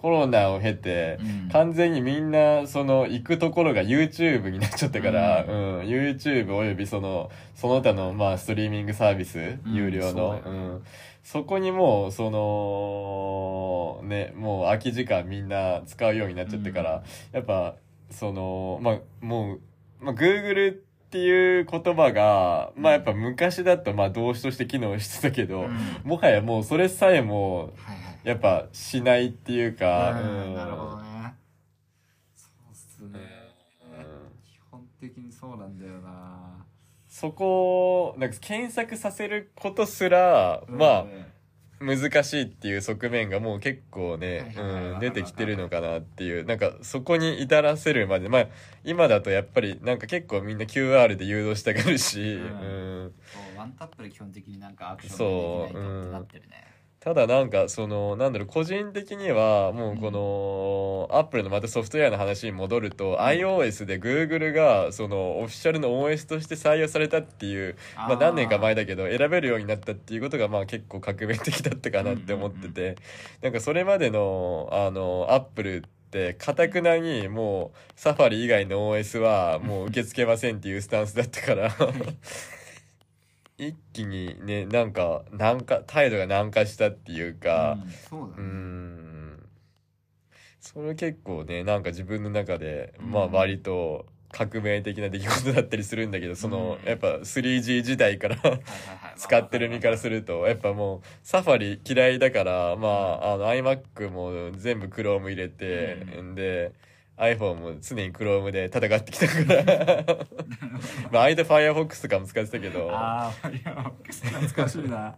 [0.00, 1.48] コロナを経て、うん。
[1.50, 5.80] 完全にみんなその行くところが YouTube になっちゃったから、ううん。
[5.80, 10.40] YouTube およびそのその他のまあストリーミングサービス、うん有料の。
[10.44, 10.84] うん。
[11.24, 17.74] そこにもうそのねもう空き時間みんな使うようになっちゃってから、やっぱ
[18.10, 19.60] そのまあもう、
[20.00, 20.78] まあ、Google
[21.08, 25.70] っていう言葉がまあやっぱ昔だとまあ動詞として機能してたけど、うん。
[26.04, 27.72] もはやもうそれさえも
[28.24, 30.54] やっぱしないっていうか、うん。
[30.54, 31.34] なるほどね。
[32.36, 33.20] そうっすね。
[33.96, 34.04] うん。
[34.44, 36.66] 基本的にそうなんだよな。
[37.08, 41.06] そこをなんか検索させることすら、まあ
[41.80, 48.46] 難しいっていう側面がもう結構ね、うん、出てきてるのかなっていうなんかそこに至らせるまでまあ
[48.84, 52.42] 今だとやっぱりなんか結構みんな QR で誘導したがるし、うん。
[52.42, 52.46] う
[53.06, 53.12] ん。
[53.56, 56.67] ワンタップで基本的になんかアクションができないとってなってるね
[57.00, 72.96] ただなんかそのなんだろう個人的にはもうこのアップルのまたソフトウェアの話に戻ると iOS で Google がそのオフィシャルの OS として採用されたっていうまあ何年か前だけど選べるようになったっていうことがまあ結構革命的だったかなって思ってて
[73.42, 81.70] なんかそれまでのあのアップルってかたくなにもうサファリ以外の OS はもう受け付けませんっていうスタンスだったから
[83.58, 89.38] 一気にねなんか軟化態度が軟化したっていうかうんそうだうねん。
[90.60, 98.36] それ結構ねなんか自分の中でまあうん割と革命的な出来事だったりするんだけどそのうんやっぱ 3G 時代から
[99.16, 106.72] 使ってる身からするとやっぱもうサファリ嫌いだからまああの iMac も全部 Chrome 入れてんで
[107.18, 110.16] iPhone も常に Chrome で戦ってきたから。
[111.10, 112.90] まあ間 Firefox とかも使ってたけど。
[112.92, 115.16] ああいや懐かしいな。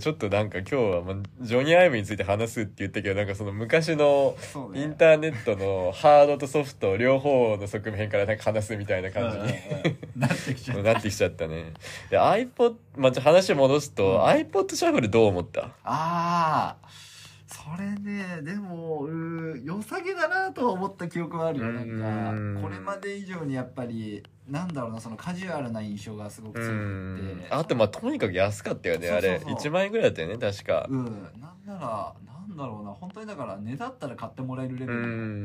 [0.00, 4.34] ちょっとなんか今日は、まあ、ジョニー・アイブについて話すって言ったけどなんかその昔の
[4.74, 9.44] インターネットのハードとソフト両方の側面からなんか話すみたいな感じに、
[10.16, 10.82] なってきちゃった。
[10.82, 11.72] なってきちゃったね。
[12.10, 14.22] で iPod、まあ、話戻すと、うん。
[14.24, 15.66] iPod シャッフルどう思った？
[15.84, 16.88] ああ
[17.46, 21.66] それねでもうー良さげだなとは思った記憶はあるよ。
[21.66, 22.54] うんなん。
[22.56, 27.46] かこれまで以上にやっぱりなんだろうなそのカジュアルな印象がすごくう強くんて。
[27.50, 29.38] あとまあとにかく安かったよねあれ。
[29.40, 29.70] そうそうそう。
[29.70, 30.86] 1万円ぐらいだったよね確か。
[30.88, 31.04] うん。
[31.04, 31.12] なん
[31.66, 32.14] なら
[32.56, 35.02] なんだろうな本当にだから値だったら買ってもらえるレベうル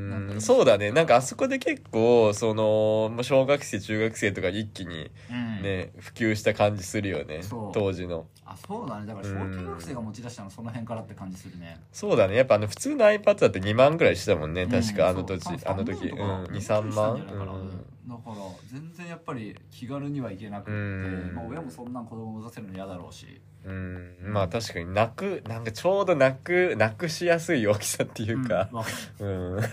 [0.09, 0.41] のなんかん。
[0.41, 0.91] そうだね。
[0.91, 5.61] なんかあそこで結構そのまあ小学生中学生とかに一気にうん。
[5.61, 7.41] ね普及した感じするよね。
[7.73, 8.25] 当時の。
[8.45, 9.05] あそうだね。
[9.05, 11.79] だから小中学生が持ち出したのその辺からって感じするね。
[11.91, 12.35] そうだね。
[12.35, 14.67] やっぱあの普通の iPad だって2万ぐらいしてたもんね。
[14.67, 15.57] 確かあの時そう。
[15.65, 16.05] あの時。
[16.05, 16.17] 3うん。
[16.17, 17.85] 万とか23万？
[18.07, 18.35] だから
[18.67, 21.31] 全然やっぱり気軽にはいけなくって、うん。
[21.35, 23.41] まあ、親もそんなん子供を持たせるの嫌だろうし。
[23.63, 24.15] うん。
[24.23, 28.69] まあ確かに泣くなんかちょうど泣く泣くしやすい大きさっていうか。
[28.71, 28.75] ん。
[28.75, 28.89] わか
[29.19, 29.57] うん。
[29.57, 29.63] る。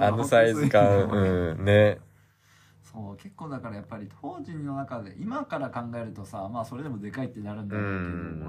[0.00, 1.08] あのサイズ感。
[1.08, 1.64] うん。
[1.64, 1.98] ね
[2.96, 7.84] そう結構だからやっぱり当時の中で今から考えるとさまあそれでもでかいってなるんだろう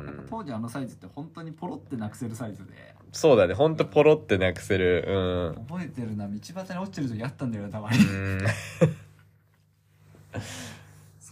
[0.05, 0.27] けど、うん。
[0.29, 2.95] 当時あのサイズって本当にポロってなくせるサイズで。
[3.11, 3.53] そうだね。
[3.53, 5.53] ほんとポロってなくせる。
[5.57, 5.65] うん。
[5.65, 6.29] 覚えてるな。
[6.29, 7.97] 道端に落ちてる時あったんだよたまに。
[7.97, 8.39] うん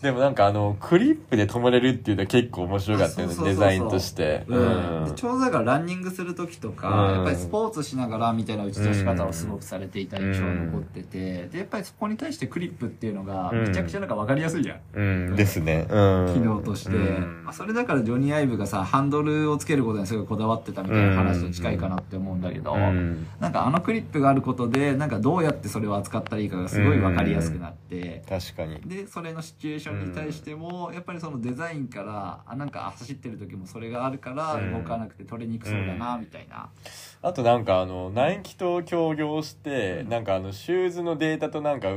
[0.05, 4.43] でもなんかあのクリップで止まれるっていうのは結構面白かったよねデザインとして。
[4.47, 5.05] うん。
[5.05, 7.15] でちょうどだからランニングする時とか、うん。
[7.15, 13.63] やっぱりスポーツしながらみたいな打ち出し方をすごくされていた印象が残ってて、でやっぱりそこに対してクリップっていうのがうん。
[13.63, 15.01] めちゃくちゃなんか分かりやすいじゃん、う
[15.31, 15.35] ん。
[15.35, 15.87] ですね。
[15.89, 16.33] うん。
[16.35, 17.43] 機能として、うん。
[17.43, 23.25] まあ、それだからジョニー・アイブがさハンドルをつけることにすごいこだわってたみたいな話と近いかなって思うんだけど、うん。
[23.39, 28.81] なんかあのクリップがあることでなんかどうやってそれを扱ったらいいかがすごい分かりやすくなって、確かに。
[28.85, 34.73] でそれのシチュエーションに対しても、やっぱりそのデザインからあなんかあ走ってる時もそれがあるからうん。
[34.73, 36.69] 動かなくて取りにくそうだなみたいな、
[37.21, 41.89] あとなんかあのナイキと協業してなんかあのシューズのデータとなんか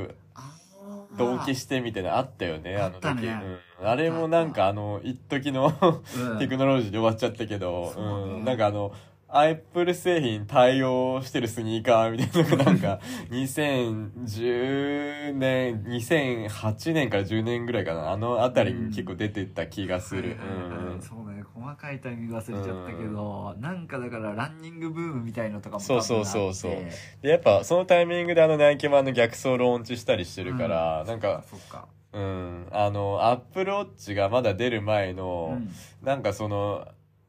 [1.16, 3.22] 同期してみたいなのあったよねあの時。
[3.22, 3.42] ね。
[3.80, 6.38] うん、あれもなんかあの一時のうん。
[6.38, 8.34] テクノロジーで終わっちゃったけど、そうね。
[8.34, 8.92] うん、なんかあの、
[9.30, 12.98] アップル製品対応してるスニーカーみたいなのがなんか、
[13.30, 20.38] 2010年、2008年から10年ぐらいかな、あのあたりに結構出てた気がする。
[20.40, 26.72] うんそうね細かいタイミング忘れちゃったけど、なんかだからランニングブームみたいのとかもそうそうそうそう。
[27.20, 31.86] で、やっぱそのタイミングであのナイキ版の逆走ローンチしたりしてるから、なんか、そっか。
[32.12, 35.70] うん、あの、アップルウォッチがまだ出る前の、うん。
[36.02, 36.88] なんかその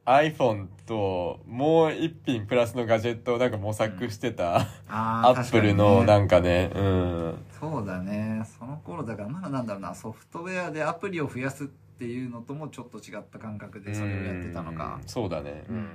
[0.10, 4.56] iPhone ともう一品プラスのガジェットをなんか模索してた、
[4.90, 7.46] あアップルのなかんかね、うん。
[7.60, 8.42] そうだね。
[8.58, 9.94] その頃だからまだなんだろうな。
[9.94, 14.98] ソフトウェアでアプリを増やすっていうのともちょっと違った感覚でそれをやってたのか。
[15.00, 15.08] うん。
[15.08, 15.64] そうだね。
[15.70, 15.80] ううん。
[15.82, 15.84] ん。
[15.84, 15.90] だ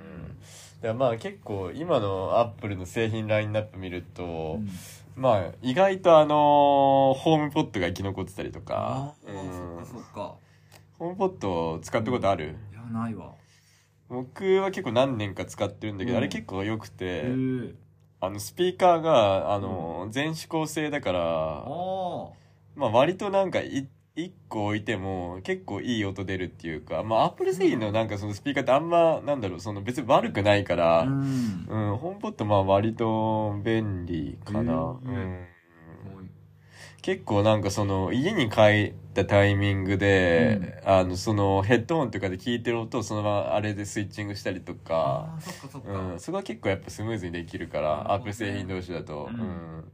[0.83, 4.69] からまあ結構今のアップルの製品ラインナップ見ると、うん。
[5.17, 10.35] まあ意外とあのホームポットが生き残ってたりとか、あうんあそっかそっか。
[11.01, 12.55] ホームポット使ったことある？
[12.73, 13.33] いやないわ
[14.09, 16.19] 僕は結構何年か使ってるんだけど、うん。
[16.19, 17.75] あれ結構良くへて、え。
[18.21, 21.21] あのスピーカーがあの全指向性だから、
[21.67, 22.33] あ
[22.77, 34.75] まあ割となんかい一個置いても結構いい音出るっていうか、まあアップル製品のなんかそのスピーカーってあんまなんだろう、その別に悪くないかあら、ううん、んホームポットまあ割と便利かな。
[34.75, 35.05] うん。
[35.05, 35.49] うん。
[37.03, 45.39] 結構なんかその家に帰ったタイミングで、あのそのヘッドホンとかで聞いてる音をそのままあれでスイッチングしたりとか、
[45.85, 49.31] うん、そこは結構やっぱスムーズにできるから、アップル製品同士だと。
[49.33, 49.41] うん。
[49.41, 49.93] うん。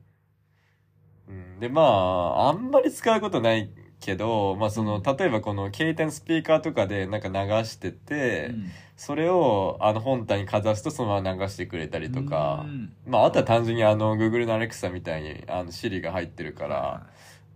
[1.29, 1.61] うん。
[1.61, 8.71] で、まあ、あんまり使うことないけど、まあその、例えばこの携帯のスピーカーとかでなんか流してて、うん。
[8.97, 12.93] それをあの本体にかざすとそのまま流してくれたりとかう、ん。
[13.07, 17.07] まああとは単純にあの Google の Alexa みたいにあの Siri が入ってるから、は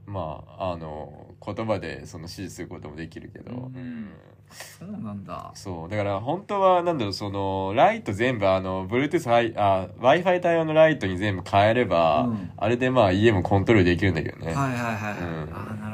[0.06, 3.58] まああの言葉でその指示することもできるけど、うん。
[3.76, 4.10] うん
[4.50, 5.50] そうなんだ。
[5.54, 5.88] そう。
[5.88, 12.52] だから本当はなんだろうそのライト全部あの Bluetooth はいあ Wi-Fi 対応のライトに全部変えれば、うん。
[12.56, 15.52] あれでまあ家もコントロールできるんだけどね、はいはいはいはい、うん。
[15.52, 15.93] ああなる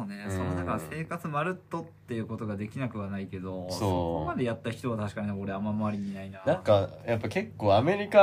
[0.00, 0.30] そうね、うん。
[0.30, 3.80] そのだから生活まるっとっていうことができなくはないけどそう。
[3.80, 6.42] こまでやった人は確かに俺あんま周りにいないな。
[6.44, 8.18] なんかやっぱ結構アメリカ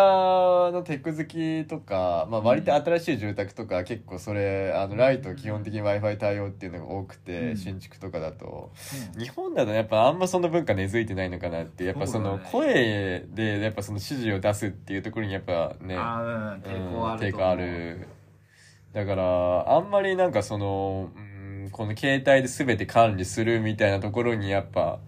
[0.73, 7.57] のテック好きとか、まあ、割と新しい住宅とか結構それあのライト基本的に w i f i 対応っていうのが多くて、うん。
[7.57, 8.71] 新築とかだと。
[9.15, 9.21] うん。
[9.21, 17.17] 日本だとやっぱあんまその文化根付いてないのかなってやっぱその声でやっぱその指示を出すっていうところにやっぱねうん抵抗あると思う。
[17.17, 18.07] 抵抗ある。
[18.93, 21.26] だからあんまりなんかその、うん、
[21.72, 24.99] この携帯で全て管理するみたいなところにやっぱ、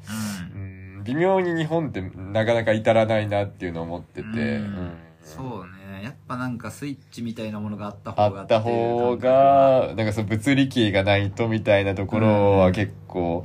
[0.56, 4.36] うん、微妙に日本ってなかなか至らないなっていうのを思ってて、うん。
[4.36, 4.92] うん。
[5.22, 6.04] そうね。
[6.04, 13.44] やっぱなんかスイッチみたいなものがあった方があった方が、なんかその物理キーがないとみたいなところは結構、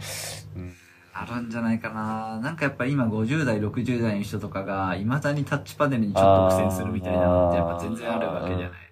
[0.57, 0.75] うん。
[1.13, 2.41] あるんじゃないかな。
[2.41, 8.84] なんかやっぱ今50代60代の人とかがいまだにタッチパネルにちょっと苦戦するみたいなのってやっぱ全然あるわけじゃない、うん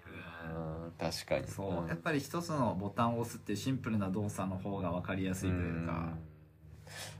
[0.99, 1.47] 確かに。
[1.47, 6.13] そうやっぱり一つのボタンを押すっていうシンプルな動作の方が分かりやすいというか、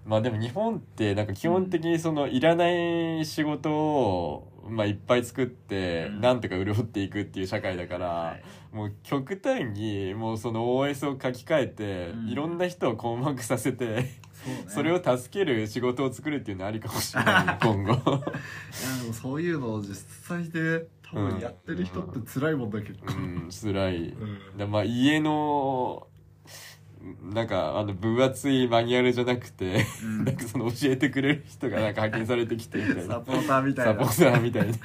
[0.06, 6.22] まあでも日本ってなんか基本的にそのいらない仕事をまあいっぱい作ってうん。
[6.22, 8.44] なんとか潤っていくっていう社会だからはい。
[8.76, 12.30] もう極端にもうその OS を書き換えてうん。
[12.30, 14.66] いろんな人を困惑させてそうね。
[14.68, 17.92] それを助ける仕事を作るっていうのはありかもしれない 今後。
[17.94, 20.88] いやでもそういうのを実際で
[21.40, 24.10] やってる人って辛いもんだけど、うん辛い。
[24.10, 24.58] うん。
[24.58, 26.08] でまあ家の
[27.22, 30.26] なんかあの分厚いマニュアルじゃなくてうん。
[30.26, 33.16] なんかその教えてくれる人がなんか派遣されてきてみたいな。
[33.16, 33.94] サポーターみたいな。
[33.94, 34.78] サポーターみたいな。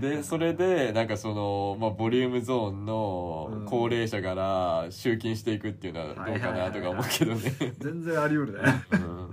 [0.00, 7.52] でそれでなんかその、まあ、ボリュームゾーンの高齢者から集金していくっていうのはどうかなとか思うけどね。
[7.78, 8.84] 全然あり得るね。
[8.92, 9.30] うん。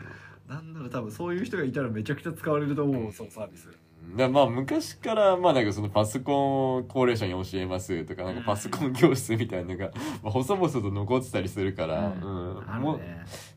[0.47, 3.69] なんなら多分そういう人がいたらめちゃくちゃ使われると思うそのサービス
[4.16, 9.91] だまあ昔からまあなんかそのパソコンを高齢者に教えますとかなんかパソコン教室みたいなのが、
[10.24, 12.57] まあ、細々と残ってたりするから、うん。
[12.93, 12.99] う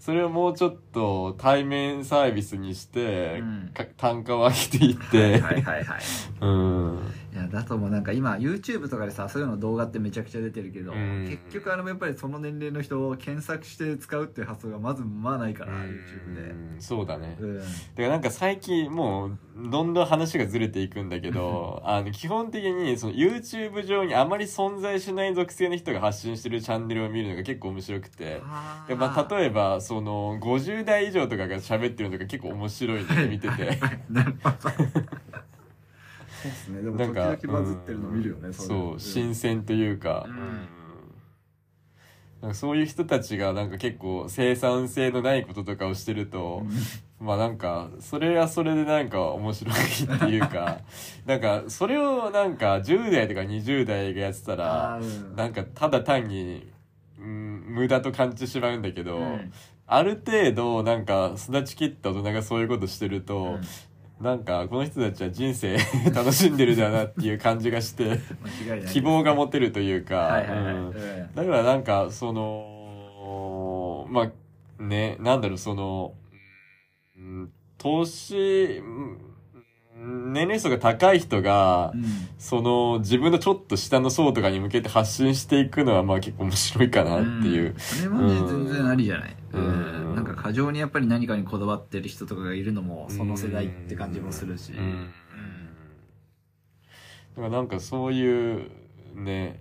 [0.01, 3.43] それをもうちょっと対面サービスにして、
[3.97, 6.01] 単価を上げていって、はいはいはい。
[6.41, 6.99] うん
[7.33, 11.27] いやだともうなんか今 YouTube とかでさそういうの動画ってめちゃくちゃ出てるけど、うん。
[11.29, 16.41] 結局あのやっぱりその年齢の人を検索して使うっていう発想がまずまあないから、う YouTube で。
[16.53, 17.59] んそうだね、うん。
[17.59, 17.69] だか
[17.99, 19.39] らなんか最近もう
[19.71, 28.41] どんどん話がずれていくんだけど あの基本的にその YouTube 上にあまり存在しない属性の人が発信してるチャンネルを見るのが結構面白くて。
[28.45, 33.79] あでまあ、例えばその50代以上とかが喋ってるのとか結構面白いので見てて。
[34.09, 34.57] なるほど
[36.43, 36.83] そうですね。
[36.83, 38.55] でもなんか時々バズってるの見るよねうん。
[38.55, 40.69] そそう新鮮というか,、うん。
[42.41, 46.63] なんかそういう人たちがなんか結構生産性のないこととかをしてると、
[47.21, 50.79] まあなんかそれはそれでなんか面白いっていうか
[51.27, 55.01] なんかそれをなんか10代とか20代がやってたら
[55.35, 56.71] なんかただ単に、
[57.19, 59.53] うん、無駄と感じてしまうんだけど、うん。
[59.91, 63.61] ある程度なんか育ちきった大人がそういうことしてると、うん
[64.21, 65.77] なんかこの人たちは人生
[66.13, 68.19] 楽しんでるだなっていう感じがして
[68.91, 70.43] 希望が持てるというか、
[71.35, 74.31] だからなんかそのま
[74.79, 76.15] あねなんだろうその、
[77.17, 79.28] うん、投資うん
[80.01, 82.05] 年齢層が高い人が、うん。
[82.39, 87.75] その自分のちょっと下の層とかに向けて発信していくのはまあ結構面白いかなっていう。
[87.75, 87.79] ん。
[87.79, 88.67] それもね、うん。
[88.67, 90.13] 全然ありじゃない、ううん。
[90.13, 95.11] んなんか過剰にやっぱり何かにこだわってる人とかがいるのもその世代って感じもするし、うん。
[97.37, 98.71] だからなんかそういう
[99.15, 99.61] ね、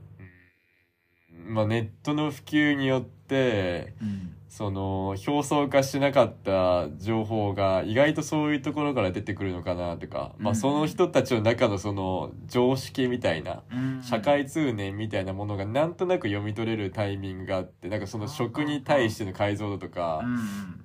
[1.47, 14.01] まあネットの普及によってうんその表層化しなかった情報が意外とそういうところから出てくるのかなとか、まあうんその人たちの中のその常識みたいなうん。
[14.01, 20.21] 社会通念みたいなものがなんとなく読み取れるタイミングがあってなんかその食に対しての解像度とか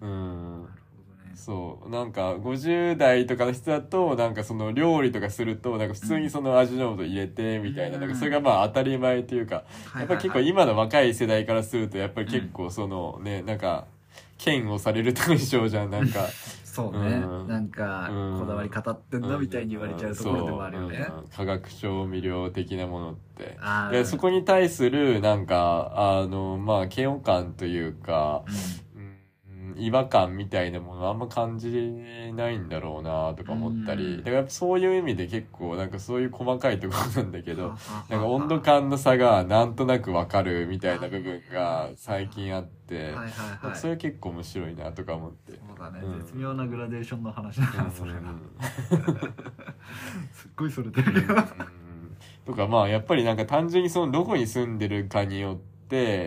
[0.01, 0.09] うん。
[0.09, 0.13] う
[0.62, 0.62] ん
[1.45, 1.91] そう。
[1.91, 8.03] なんか50代とかの人だとなんかその料理とかするとなんか普通にその味の素入れてみたいな,、うん。
[8.03, 9.65] なんかそれがまあ当たり前というか、
[9.97, 13.87] やっぱり結構今の若い世代からするとやっぱり結構そのねなんか
[14.45, 16.29] 嫌悪される対象じゃんなんか。
[16.73, 17.49] そうね、うん。
[17.49, 21.29] なんかうんこだわり語ってんのみたいに言われちゃうところでもあるよね、そううん。
[21.29, 23.59] 化学調味料的なものって。
[23.91, 28.51] でそこに対するなんかあのまあ嫌悪感というか、う
[28.89, 28.92] ん
[29.77, 31.71] 違和感みたいなものあんま感じ
[32.35, 34.19] ないんだろうなとか思ったり、うん。
[34.19, 37.57] だからやっぱそういう意味で結構なんかそういう細かいところなんだけうん。
[37.57, 37.69] ど
[38.09, 43.15] なんか温度感の差がなんとなくわかるみたいな部分が最近あって、
[43.75, 45.53] それ結構面白いなとか思って。
[45.53, 46.21] そうだね、うん。
[46.21, 48.41] 絶妙なグラデーションの話だな、それがうん。
[50.33, 51.27] すっごいそれてる
[52.45, 55.72] とかまあやっぱりなんか単純にそのどこに住んでるかによって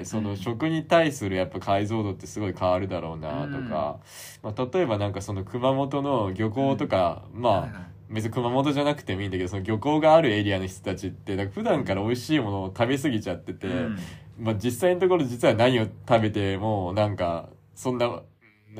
[0.06, 4.00] その食に対するやっぱ解像度ってすごい変わるだろうなとか、
[4.44, 13.98] まあ、例えばなんかその熊本の漁港とか、まあ別に熊本じゃなくてもいいんだけどその漁港があるエリアの人たちってなんか普段から美味しいものを食べ過ぎちゃってて、うん。
[14.38, 18.22] まあ、実際のところ実は何を食べてもなんかそんな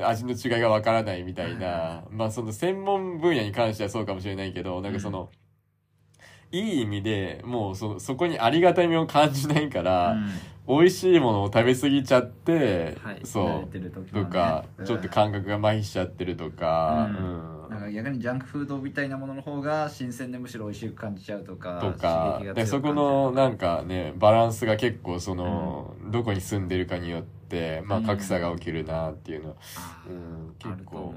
[0.02, 5.30] 味の違いがわからないみたいな、まあその専門分野に関してはそうかもしれないけどなんかその、
[6.52, 10.16] いい意味でもうそそこにありがたみを感じないから、
[10.68, 13.90] 美味しいものを食べ過ぎちゃって、はい慣そうね。
[14.12, 14.86] とか、うん。
[14.86, 17.68] ちょっと感覚が麻痺しちゃってるとか、うう。
[17.68, 22.40] んなんか逆にジャンクフードみたいなものの方が新鮮でむしろ美味しく感じちゃうとかとか。
[22.66, 28.06] そこのなんかねバランスが結構その、どこに住んでるかによって、まあ、うん。
[28.06, 29.56] 格差が起きるなっていうのは、
[30.08, 31.14] うん、ある結構、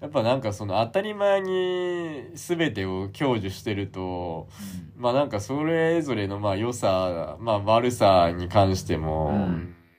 [0.00, 4.48] やっぱなんかその当たり前に全てを享受してると
[4.96, 9.48] まあなんかそれぞれのまあ良さ、まあ悪さに関しても、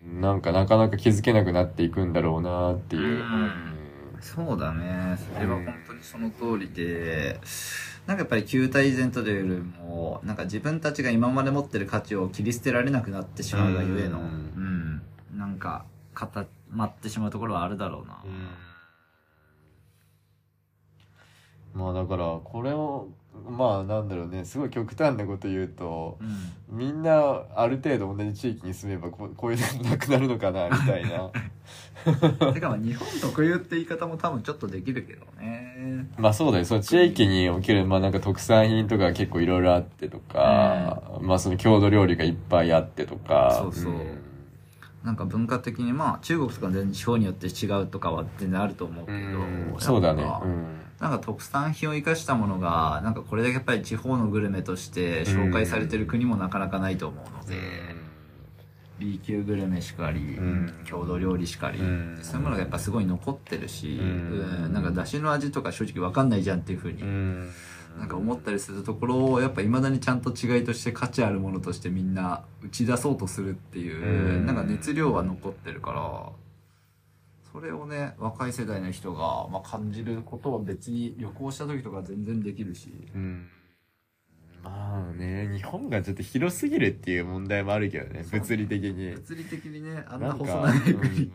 [0.03, 3.19] なんかなかなか気づけなくなっていくんだろうなっていう。
[3.19, 4.17] うん。
[4.21, 5.17] そうだね。
[5.33, 7.39] それは本当にその通りで。
[8.05, 14.29] なんかやっぱり球体依然というよりもなんか自分たちが今まで持ってる価値を切り捨てられなくなってしまうがゆえのううん。
[15.35, 18.23] んなんか固まってしまうところはあるだろうな
[21.73, 23.09] まあだからこれを
[23.47, 26.77] まあなんだろうねすごい極端なこと言うとうん。
[26.77, 31.31] みんなある程度同じ地域に住めばここういうのなくなるのかなみたいな。
[32.53, 36.07] てかまあ日本特有って言い方も多分ちょっとできるけどね。
[36.17, 36.65] まあそうだよ。
[36.65, 43.57] その地域におけるまあなんか特産品とか結構いろいろあってとか、まあその郷土料理がいっぱいあってとか。
[43.59, 43.93] そうそう。
[43.93, 44.19] ん。
[45.03, 49.75] なんか文化的にまあ中国とか全然地方によって違うとかは全然あると思うけど、うん。
[49.79, 50.23] そうだね。
[50.43, 57.55] うんなんか特産品を生かしたものがなんかこれだけやっぱり地方のグルメとして紹介されてる国もなかなかないと思うので、
[58.99, 60.73] B 級グルメしかり、ん。
[60.85, 62.19] 郷土料理しかり、うん。
[62.21, 64.65] そういうものがやっぱすごい残ってるし、うん。
[64.65, 64.73] うん。
[64.73, 67.49] なんか出汁の味とか正直わかんないじゃんっていうふうに、うん。
[67.97, 74.45] なんか思ったりするところをやっぱ未だにちゃんと違いとして価値あるものとしてみんな打ち出そうとするっていう、うん。
[74.45, 76.29] なんか熱量は残ってるから
[77.51, 83.47] それをね若い世代の人が、まあ、感じることは別に旅行した時とか全然できるし、うん。
[84.63, 89.11] まあね日本がちょっと広すぎるっていう問題もあるけどね物理的に。
[89.11, 91.33] 物理的にねあんな細長い国って、うん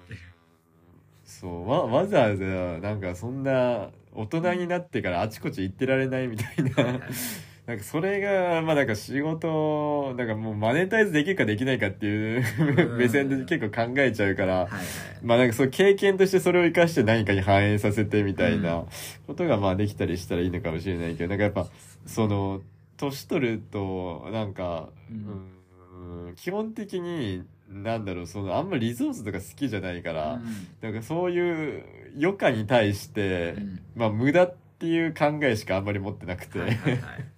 [1.24, 7.00] そうわわざわざなんかそんな大人になってからあちこち行ってられないみたいな
[7.66, 12.44] なんかそれがまあなんか仕事なんかもうマネタイズできるかできないかっていう
[12.90, 14.80] う ん目線で結構考えちゃうから、はいはい
[15.22, 18.84] まあなんかそう経験としてそれを生かして何かに反映させてみたいな
[19.26, 21.66] ことがまあできたりしたらいいのかもしれないけどなんかやっぱ
[22.04, 22.60] その
[22.98, 25.16] 年取るとなんか、うん。
[25.16, 30.44] うん基本的になんだろうそのあんまリゾースとか好きじゃないから、うん。
[30.82, 31.84] なんかそういう
[32.18, 33.80] 余暇に対して、うん。
[33.94, 37.33] まあ無駄っていう考えしかあんまり持ってなくて、はいはいはい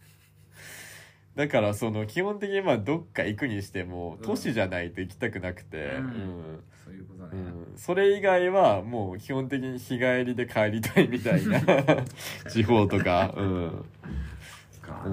[1.37, 4.27] だからその基本的にまあどっか行くにしてもうん。
[4.27, 6.05] 都市じゃないと行きたくなくて、うん。
[6.05, 6.65] うん。
[6.85, 7.73] そういうことね、うん。
[7.77, 11.61] それ以外はもう基本的に日帰りで帰りたいみたいな
[12.51, 13.85] 地方とか、うん、うん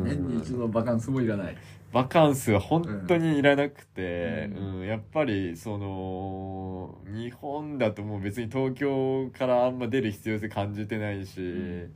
[0.03, 1.57] 年に一度バカンスもいらない。
[1.91, 4.81] バカンスは本当にいらなくて、ううん。
[4.81, 11.89] んやっぱりその日本だともう別に東京からあんま出る必要性感じてないし、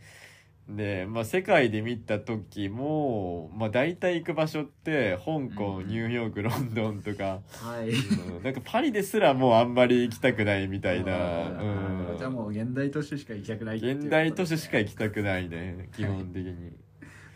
[0.70, 7.89] で、まあ、世界で見た時も、まあ、大体行く場所って香港、うんニューヨークロンドンとか、はい。
[7.89, 8.43] うん。
[8.43, 12.18] なんかパリですらもうあんまり行きたくないみたいな、うん。
[12.18, 16.74] じゃあもう現代都市しか行きたくないいうこと現代都市しか行きたくないね基本的に。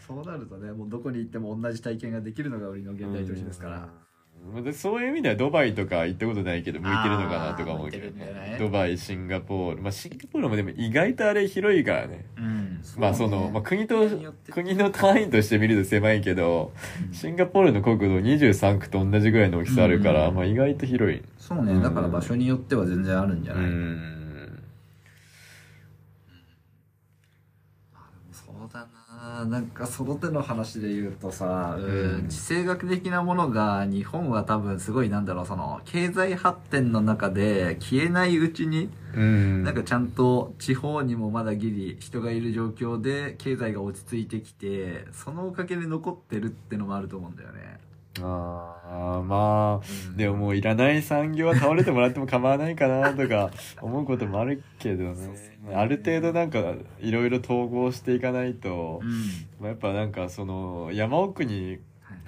[0.05, 3.89] そうなるとねもうどこに行っても同じ体験ができるのが売りの現代都市ですから、
[4.73, 8.57] そういう意味ではドバイとか行ったことないけど向いてるのかなとか思うけどね。
[8.59, 9.81] ドバイシンガポール。
[9.81, 12.25] まあシンガポールもでも意外とあれ広いからね。
[12.37, 12.81] うん。
[12.97, 14.07] まあその、まあ、国と
[14.49, 16.73] 国の単位として見ると狭いけど
[17.11, 20.35] シンガポールの国土23区と同じぐらいの大きさあるから、うん。
[20.35, 21.21] まあ意外と広い。
[21.37, 21.79] そうね。
[21.81, 24.63] だから場所によっては全然あるんじゃうない、ん
[28.31, 28.69] そう
[29.41, 47.79] だななんかその手の話で言うとさ、んうん地政学的なものが日本は多分すごいなんだろうその経済発展の中で消えないうちに、うんなんかちゃんと地方にもまだギリ人がいる状況で経済が落ち着いてきてそのおかげで残ってるってのもあると思うんだよね。
[48.19, 50.17] ああまあうん。
[50.17, 53.51] でももういらない産業は倒れてもらっても構わないかなとか
[53.81, 55.27] 思うこともあるけどね。
[55.63, 55.75] ね。
[55.75, 59.09] ある程度なんかいろいろ統合していかないと、うん。
[59.61, 61.79] まあ、やっぱなんかその山奥に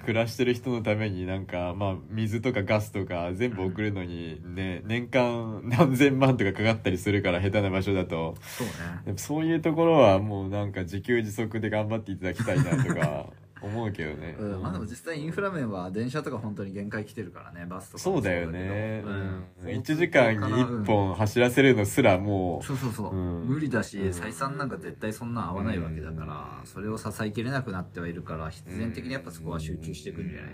[0.04, 8.36] 暮らしてる人のためになんかまあ水とかガスとか全部送るのにね年間何千万とかかかったりするから下手な場所だと。
[8.40, 8.66] そう
[9.12, 9.18] ね。
[9.18, 13.26] そういうところはもうなんか自給自足で頑張っていただきたいなとか
[13.64, 19.76] 思うけどね、うん、まあでも実際インフラ面は電車とか本当に限界来てるからねバスとかそうだよね、ううん。
[19.76, 23.44] ん、1時間に1本走らせるのすらもうそうそうそう、うん。
[23.46, 24.08] 無理だしうん。
[24.10, 30.50] 採算なんか絶対そんなん合わないわけだから、それを支えきれなくなってはいるから必然的にやっぱそこは集中していくんじゃない、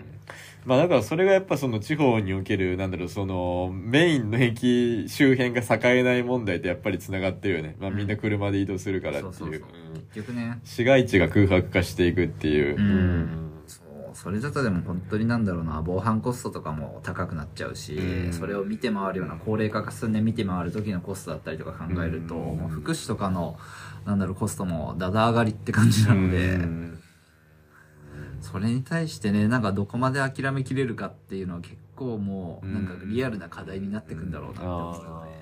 [0.65, 9.69] まあだからそれがやっぱその地方におけるなんだろうそのメインの駅周辺が栄えない問題とやっぱりつながってるよね、まあ、みんな車で移動するからっていう,、そうそうそう。
[9.85, 10.59] うん結局ね。
[10.65, 13.00] 市街地が空白化していくっていう、うん
[13.67, 18.33] そうそれだとでも本当になんだろうな防犯コストとかも高くなっちゃうし、うん。
[18.33, 22.67] それを見て回るような高齢化が進んで見て回る時のコストだったりとか考えると、うん。
[22.67, 23.57] 福祉とかの
[24.05, 26.99] なんだろうコストもだだ上がりって感じなので、うん。
[28.41, 35.41] それに対してねなんかどこまで諦めきれるかっていうのは結構もうなんかリアルな課題になってくんだろうなって思うよね。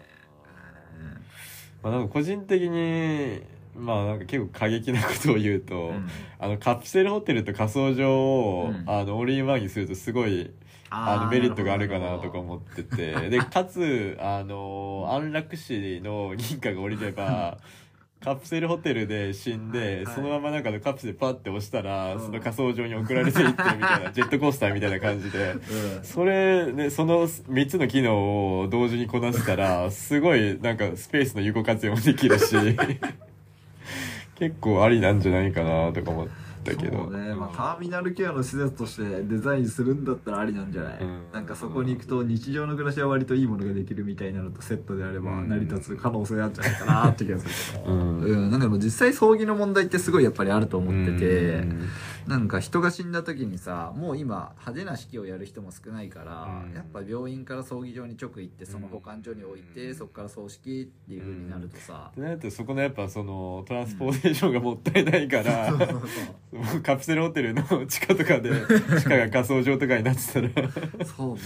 [1.81, 3.41] まあ、なんか個人的に
[3.79, 6.07] まあなんか結構過激なことを言うと、うん。
[6.39, 8.83] あのカプセルホテルと仮想場を、うん。
[8.87, 10.51] あのオールインワンにするとすごい
[10.89, 13.29] あーのメリットがあるかなとかる思ってて。
[13.29, 17.57] でかつあの安楽死の認可が下りれば
[18.21, 20.05] カプセルホテルで死んで、はいはい。
[20.07, 22.21] そのままなんかのカプセルパッて押したら、うん。
[22.21, 25.53] その仮想場に送られていってるみたいな ジェットコースターみたいな感じで。
[25.53, 26.03] ほどうん。
[26.03, 32.55] それね、その3つの機能を同時にこなせたら、すごいなんかスペースの有効活用もできるし、
[34.39, 36.27] 結構ありなんじゃないかなとか思っ
[36.63, 36.97] たけど。
[36.97, 41.21] そうね、まあ、ターミナルケアの施設としてデザインするんだったらありなんじゃない、うん。
[41.33, 45.49] なんかそこに行くと日常の暮らしは割といいものができるみたいなのとセットであればうん。
[45.49, 47.81] 成り立つ可能性あるんじゃないかなって気がする。
[47.81, 48.19] けど、うん。
[48.21, 51.89] うん、なんかでも実際葬儀の問題ってすごいやっぱりあると思ってて、うん
[52.27, 56.73] なんか人が死んだ時にさもう今派手な式をやる人も少ないから、うん。
[56.73, 65.73] やっぱ病院から葬儀場に直行ってその保管所に置いて、そこから葬式っていう風になるとさ、ってなるとそこのやっぱそのトランスポーテーションがもったいないから、
[66.83, 68.51] カプセルホテルの 地下とかで
[68.99, 70.49] 地下が仮想場とかになってたら、
[71.05, 71.41] そうね。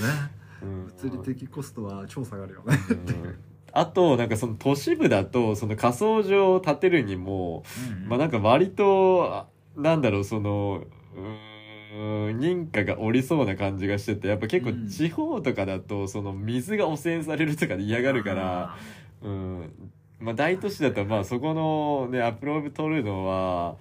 [0.61, 0.85] うん。
[0.85, 2.77] 物理的コストは超下がるよね。
[2.89, 3.35] うん。
[3.75, 7.63] あとなんかその都市部だとその仮想場を建てるにも、
[8.05, 10.83] まあなんか割とあなんだろうその
[11.15, 14.85] うーん認可が下りそうな感じがしててやっぱ結うん。
[14.85, 18.75] 構地方とかだとその水が汚染されるとかで嫌がるから、
[19.21, 19.91] うん。
[20.19, 23.75] まあ大都市だとまあそこのねアプローブ取るのは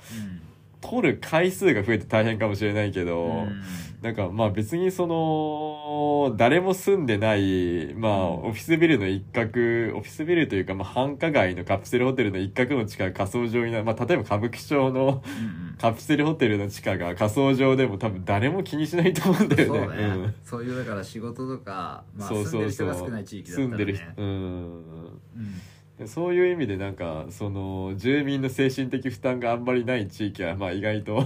[0.82, 3.62] 取る回数が増えて大変かもしれないけど、うん。
[4.02, 9.50] なんかまあ別にその誰も住んでないまあオフィスビルの一角
[9.96, 19.78] オフィスビルというかまあ繁華街のカプセルホテルの一角の地下が仮想上になまあ例えば歌舞伎町のうんカプセルホテルの地下が仮想上でも多分誰も気にしないと思うんだよね。
[19.78, 20.34] そうね、うん。
[20.44, 22.86] そういうだから仕事とか、まあ、そう住んでそう。
[22.86, 24.26] そうる人が少ない地域だったら、ね、住んでる人うん。
[24.26, 25.60] うん
[26.06, 31.22] そういう意味でなんかその住民の精神的負担があんまりない地域はまあ意外と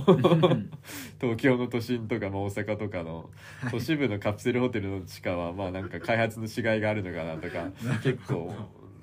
[1.20, 3.31] 東京の都心とかまあ大阪とかの
[3.70, 7.70] 都市部のカプセルホテルの地下はまあなんか開発のしがいがあるのかなとか
[8.03, 8.53] 結構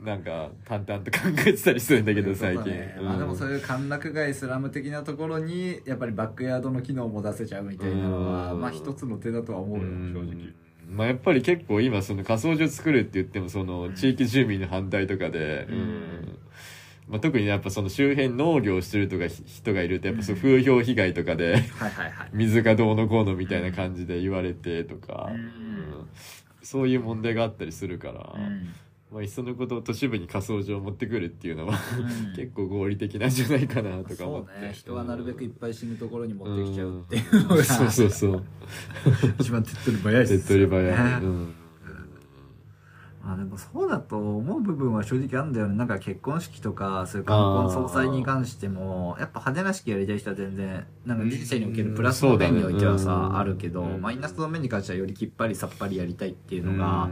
[0.04, 2.98] なんか淡々と考えてたりするんだけど最近、そうだね。
[3.02, 8.62] まあ、でもそういう歓楽街スラム的なところにやっぱりバックヤードの機能も出せちゃうみたいなのはうん。
[8.62, 10.14] まあ一つの手だとは思うようん。
[10.14, 10.54] 正直
[10.90, 15.76] まあやっぱり結構今その仮想所作るって言ってもその地域住民の反対とかで、うん。
[15.76, 16.40] うん。
[17.08, 22.30] まあ、特にやっぱその周辺農業してるとかひ人がいるとやっぱそう風評被害とかではいはいはい。
[22.32, 25.36] 水がどうのこうのみたいな感じで言われてとか、うん。
[25.36, 26.10] うん。
[26.62, 28.74] そういう問題があったりするから、うん
[29.14, 32.34] まあ、いっそのこと都市部に仮想所を持ってくるっていうのはうん。
[32.36, 34.74] 結構合理的なんじゃないかなとかそ思って、うね。
[34.74, 37.64] 人はなるべくいっぱい死ぬところに持ってきちゃうってういうのが。
[37.64, 38.44] そうそうそう。
[39.40, 41.44] 一番手っ取り早い手っ取り早い、ねうん。
[41.46, 41.63] ま
[43.26, 45.78] あでもそうだと思う部分は正直あるんだよね。
[45.78, 54.02] なんか結婚式とかそういう冠婚葬祭に関してもやっぱ派手な式やりたい人は全然なんか人生におけるプラスの面においてはさ、ねうんあるけど、うん。
[54.02, 57.10] マイナスの面に関してはよりきっぱりさっぱりやりたいっていうのが、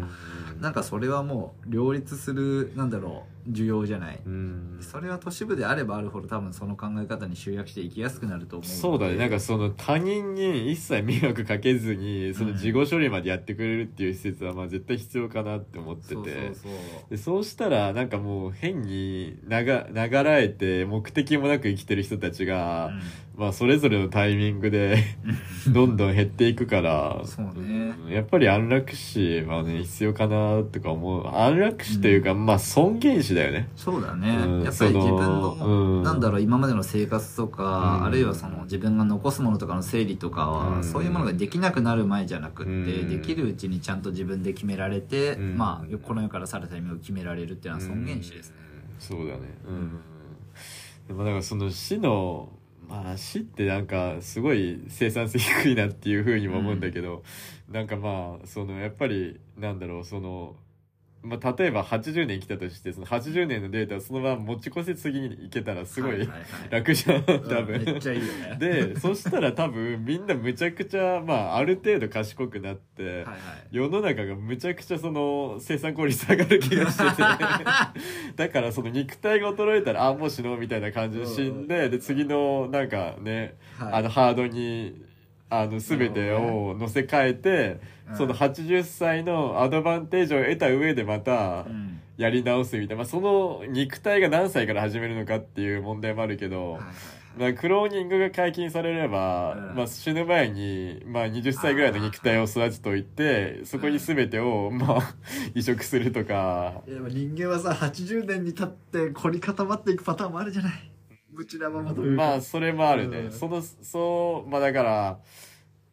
[0.59, 4.77] なんかそれはもう両立するなんだろう需要じゃない、うん。
[4.81, 9.15] それは都市部であればあるほど多分その考え方に集約していきやすくなると思うそうだね。
[9.15, 16.51] なんかその他人に一切迷惑かけずにその事後処理までやってくれるっていう施設はまあ絶対必要かなって思ってて。
[17.09, 22.91] でそうしたらなんかもう変になが流らえて目的もなく生きてる人たちが、
[23.35, 25.03] まあそれぞれのタイミングで
[25.71, 27.95] どんどん減っていくからそうね。
[28.05, 31.27] うんやっぱり安楽死はね必要かなとか思う。
[31.27, 33.69] 安楽死というか、まあ尊厳死だよね。
[33.75, 36.03] そうだね、うんやっぱり自分そのの、うん。
[36.03, 38.05] なんだろう今までの生活とか、うん。
[38.05, 40.83] あるいはその自分が残すものとかの整理とかは、うん。
[40.83, 43.09] そういうものができなくなる前じゃなくって、うん。
[43.09, 45.57] できるうちにちゃんと自分で決められて、うん。
[45.57, 48.55] まあこの世から去るタイミングを決められるっていうのは尊厳死ですね、
[48.93, 49.17] うん。
[49.17, 49.39] そうだね。
[49.67, 49.99] うん、
[51.07, 52.49] でもなんかその死の
[52.91, 57.23] まあ死ってなんかすごい生産性低いなっていうふうにも思うんだけど、
[57.69, 60.57] なんかまあそのやっぱりなんだろうその
[61.23, 66.27] まあ、例えば80年生きたとしてその80年のデータをそのまま持ち越せ次に行けたらすごい
[66.71, 67.99] 楽じゃん多うんめっ分。
[67.99, 68.57] ちゃいいよね。
[68.59, 73.37] でそしたら多分みんなむちゃくちゃまあある程度賢くなって、はいはい。
[73.71, 77.03] 世の中がむちゃくちゃその生産効率上がる気がして。
[77.15, 77.21] て
[78.35, 83.93] だからその肉体が衰えたらあもう死のうみたいな感じで死んでで次のなんかね、はい。
[83.93, 85.03] あのハードに
[85.51, 88.17] あの全てを乗せ替えて、うん。
[88.17, 91.99] その80歳のアドバンテージを得た上でまたうん。
[92.17, 96.79] やり直すみたいな、まあ、その肉体が何歳から始めるのかっていう問題もあるけど、
[97.35, 99.75] まあ、クローニングが解禁されれば、うん。
[99.75, 105.15] まあ、死ぬ前に、まあ、20歳ぐらいの肉体を育てといてそこに全てを、まあ、
[105.55, 106.81] 移植するとか。
[106.87, 110.91] いや人間はさ80年に経って凝り固まっていくパターンもあるじゃない
[111.93, 112.23] というか。
[112.23, 113.31] まあそれもあるね、うん。
[113.31, 115.19] そのそうまあだから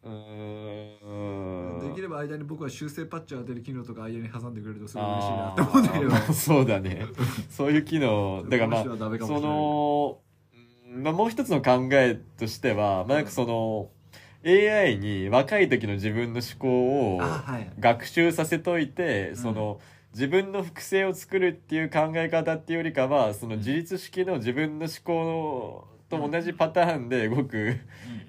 [0.03, 1.89] うーん。
[1.89, 6.11] できれば間に僕は修正パッチを当てる機能とか間に挟んでくれるとすごいあ嬉しいなーって思うんだけど。
[6.11, 7.05] まあそうだね。
[7.49, 8.43] そういう機能。
[8.49, 8.89] だからまあそ
[9.39, 10.19] の、
[10.87, 13.89] うんまあ、もう一つの考えとしては、まあ、なんかその
[14.45, 17.71] AI に若い時の自分の思考をあはい。
[17.79, 19.79] 学習させといて、んその
[20.13, 27.77] 自分の複製を作るっていう考え方っていうよりかはその自律式の自分の思考と同じパターンで動く。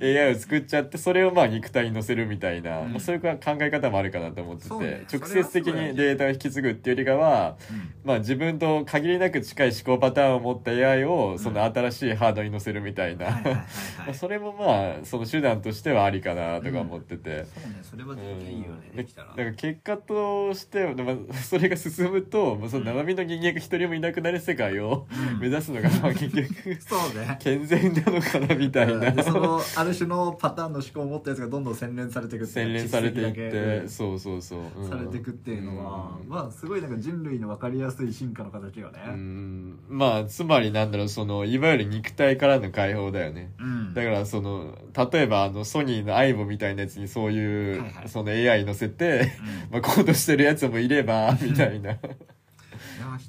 [0.03, 2.93] AI を作っちゃってそれをまあ肉体に乗せるみたいな、うん。
[2.93, 5.07] まあ、そういう考え方もあるかなと思ってて、ね。
[5.13, 7.57] 直接的にデータを引き継ぐっていうよりかは、
[8.05, 13.67] まあ、自分と限りなく近い思考パターンを持った AI をその新しいハードに乗せるみたいな、
[14.15, 17.45] それもまあその手段としてはありかなとか思ってて。
[17.45, 17.79] そうね。
[17.83, 18.91] それは全然いいよね。
[18.91, 18.97] うん。
[18.97, 19.29] できたら。
[19.29, 25.41] だから結果としては、まあ、それが進むと、まあ、その生身の人間が一人もいなくなる世界をうん。
[25.41, 27.37] 目指すのが、まあ、結局そうね。
[27.41, 29.11] 健全なのかなみたいな。
[29.11, 34.89] でそのある種のパターンの思考を持ったやつがどんどん洗練されていくって洗練されていってそうそうそう、うん。
[34.89, 36.29] されていくっていうのは、うん。
[36.29, 39.01] まあすごいなんか人類の分かりやすい進化の形よね。
[39.07, 39.79] うん。
[39.89, 43.53] まあつまりなんだろうそのいわゆる肉体からの解放だよね。
[43.59, 43.95] うん。
[43.95, 44.77] だからその
[45.13, 49.33] 例えばあのソニーの AIBO みたいなやつにそういう、はいはいその AI 乗せて、
[49.71, 49.73] うん。
[49.73, 51.99] まあ、コードしてるやつもいればみたいな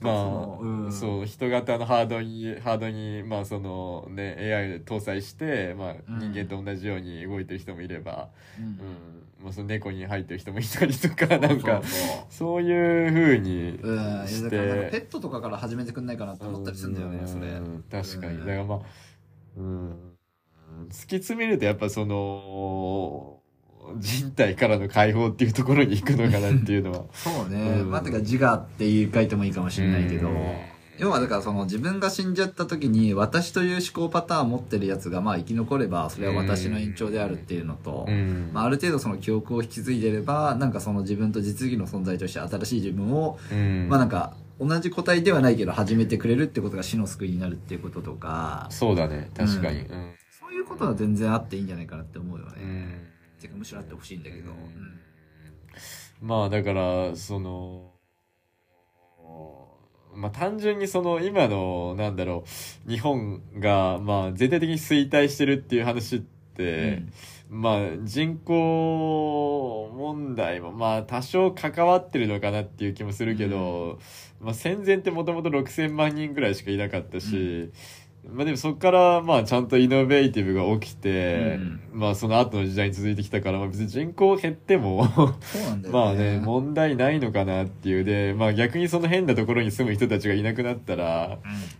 [0.01, 0.91] まの、あ、うん。
[0.91, 6.19] そう人型のハードにハードにまあそのね AI 搭載して、まあ、うん。
[6.19, 8.65] 人間と同じように動いてる人もいれば、うん。
[8.79, 9.43] うん。
[9.43, 11.81] まあ、その猫に入ってる人もいたりとかなんか
[12.29, 13.79] そういうふうに
[14.25, 17.47] しからなんかペてットとかから始めてくんないかなって思ったりするんだよねそれ。
[17.47, 18.39] うん確かに。
[18.39, 18.45] うん。
[18.45, 18.79] だからまあ
[19.57, 20.17] うん。
[20.89, 23.40] 突き詰めるとやっぱその
[23.97, 27.03] 人体からの解放っていうところに行くのかなっていうのは。
[27.13, 27.91] そうね、うん。
[27.91, 30.35] まあてか自我って言い換えてもいいかもしれないけど、うん。
[30.97, 38.51] 要はだからその自分が死んじゃった時に私という思考パターンを持ってるやつがまあ生き残ればそれは私の延長であるっていうのと、うん。
[38.53, 43.87] まあ、ある程度その記憶を引き継いでればなんかその自分と実技の存在として新しい自分を、うん。
[43.89, 48.67] まあなんか同じ個体ではないけど始めてくれるってことが死の救いになるっていうこととか。
[48.69, 49.31] そうだね。
[49.35, 49.79] 確かに。
[49.79, 50.11] うん。
[50.29, 53.10] そういうことは全然あっていいんじゃないかなって思うよね、
[53.41, 54.99] うんてかむしろあってほしいんだけど、うん。
[56.21, 57.91] まあだからその
[60.13, 62.43] まあ単純にその今のなんだろ
[62.85, 67.03] う日本がまあ全体的に衰退してるっていう話って、
[67.49, 73.99] まあ人口問題もまあ多少関わってるのかなっていう気もするけど、
[74.41, 77.71] まあ戦前ってもともと6,000万人ぐらいしかいなかったし、
[78.29, 85.07] まあでもそこからまあちゃんとイノベーティブが起きて、うんまあその後の時代に続いてきたから、まあ別に人口減っても
[85.91, 88.03] まあね、問題ないのかなっていう。
[88.03, 91.39] で、まあ逆にその変なところに住む人たちがいなくなったら、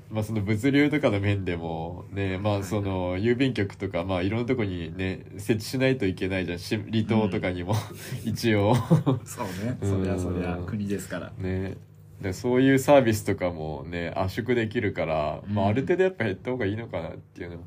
[0.09, 6.59] まあその物流とかの面でも、ね、まあその郵便局とか、まあいろんなとこにね、設置しないといけないじゃん。
[6.59, 7.73] し離島とかにも、
[8.25, 8.75] 一応。
[9.23, 9.77] そうね。
[9.81, 11.31] うんそりゃそりゃ国ですから。
[11.37, 11.77] ね。
[12.21, 17.63] でそういうサービスとかもね、圧縮できるから、まあある程度やっぱ減った方がいいのかなっていうのも。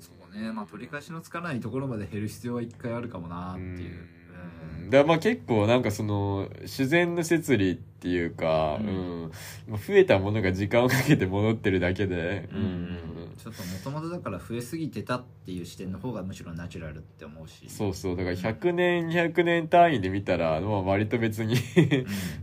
[0.00, 0.50] そうね。
[0.52, 4.06] まあ取り返しのつかないところまで減る必要は一回あるかもなっていう、
[4.82, 4.90] うん。
[4.90, 9.24] だまあ結構なんかその自然の摂理っていうか、ううん。
[9.26, 9.30] ん
[9.68, 12.58] まあ増えたものが時間をかけて戻ってるだけで、うん。
[12.58, 17.68] うんちょっともともとだから増えすぎてたっていう視点の方がむしろナチュラルって思うし。
[17.68, 18.16] そうそう。
[18.16, 21.54] だから100年200年単位で見たら、 まあ、割と別に。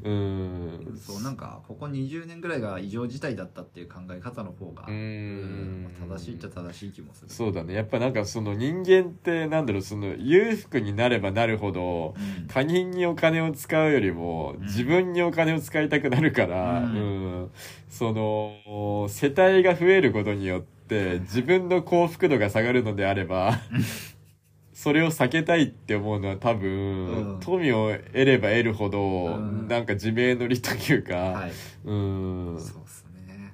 [0.04, 0.66] ううん。
[0.94, 7.30] んそうなんかここ20年ぐらいが異常事態だったっていう考え方の方がううんん正しいっちゃ正しい気もする。
[7.30, 7.74] そうだね。
[7.74, 12.48] やっぱなんかその人間ってなんだろうその裕福になればなるほどうん。
[12.48, 14.66] 他人にお金を使うよりもうん。
[14.66, 16.96] 自分にお金を使いたくなるから、うん。
[16.96, 17.00] う
[17.46, 17.52] ん
[17.90, 23.60] その世帯が増えることによって自分の幸福度が下がるのであれば
[24.74, 26.70] それを避けたいって思うのは多分、
[27.08, 27.38] うん。
[27.40, 29.68] 富を得れば得るほど、うん。
[29.68, 31.52] なんか自明の理というか、はい。
[31.84, 32.58] うん。
[32.60, 33.54] そうですね。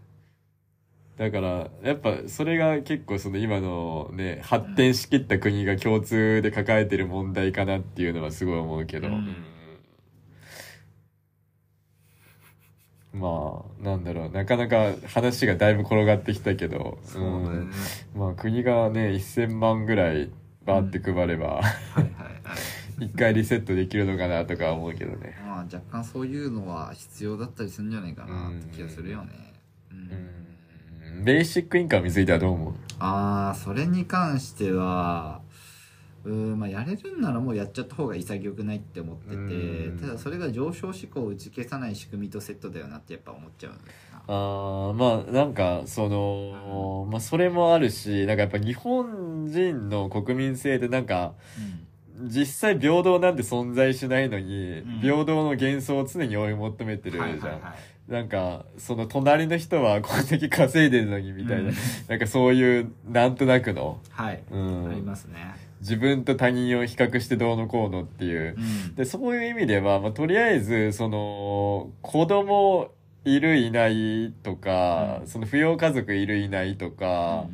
[1.17, 9.45] だからやっぱそれが結構その今のね発展しきった国が共通で抱えてる問題かなっていうのはすごい思うけど、うん
[13.18, 14.30] まあなんだろう。
[14.30, 16.99] なかなか話がだいぶ転がってきたけど。
[17.16, 17.72] ね、ん。
[18.13, 20.30] まあ国がね1000万ぐらい
[20.66, 22.09] バーって配れば、はいはいは
[23.01, 23.05] い。
[23.05, 25.38] 一回リセットできるのかなとか思うけどね。
[25.45, 29.53] まあ若干そういうのは必要だったりするんじゃないかなって気がするよね。
[29.91, 31.18] うん。
[31.18, 31.24] うん。
[31.24, 32.74] ベーシックインカムについてはどう思う？
[32.99, 35.41] ああそれに関しては
[36.26, 39.99] うーんまあやれるんならもうやっちゃった方が潔くないって思っててうん。
[39.99, 43.73] ただそれが上昇志向を打ち消さない仕組みとセットだよなってやっぱ思っちゃう
[44.28, 51.34] あーまあなんかその、まあ、それもあるしなんかやっぱ日本人の国民性でなんか
[52.21, 54.99] 実際平等なんて存在しないのに、うん。
[55.01, 57.61] 平等の幻想を常に追い求めてるじゃん、はいはいはい。
[58.11, 61.76] なんかその隣の人はこんだけ稼いでるのにみたいな、うん。
[62.07, 64.89] なんかそういうなんとなくの、はい、うん。
[64.89, 65.55] ありますね
[65.86, 68.55] 自分と他人を比較してどうのこうのっていう。
[68.57, 68.95] う、ん。
[68.95, 72.89] でそういう意味では、まあ、とりあえずその子供
[73.23, 75.27] いるいないとか、うん。
[75.27, 77.45] その扶養家族いるいないとか、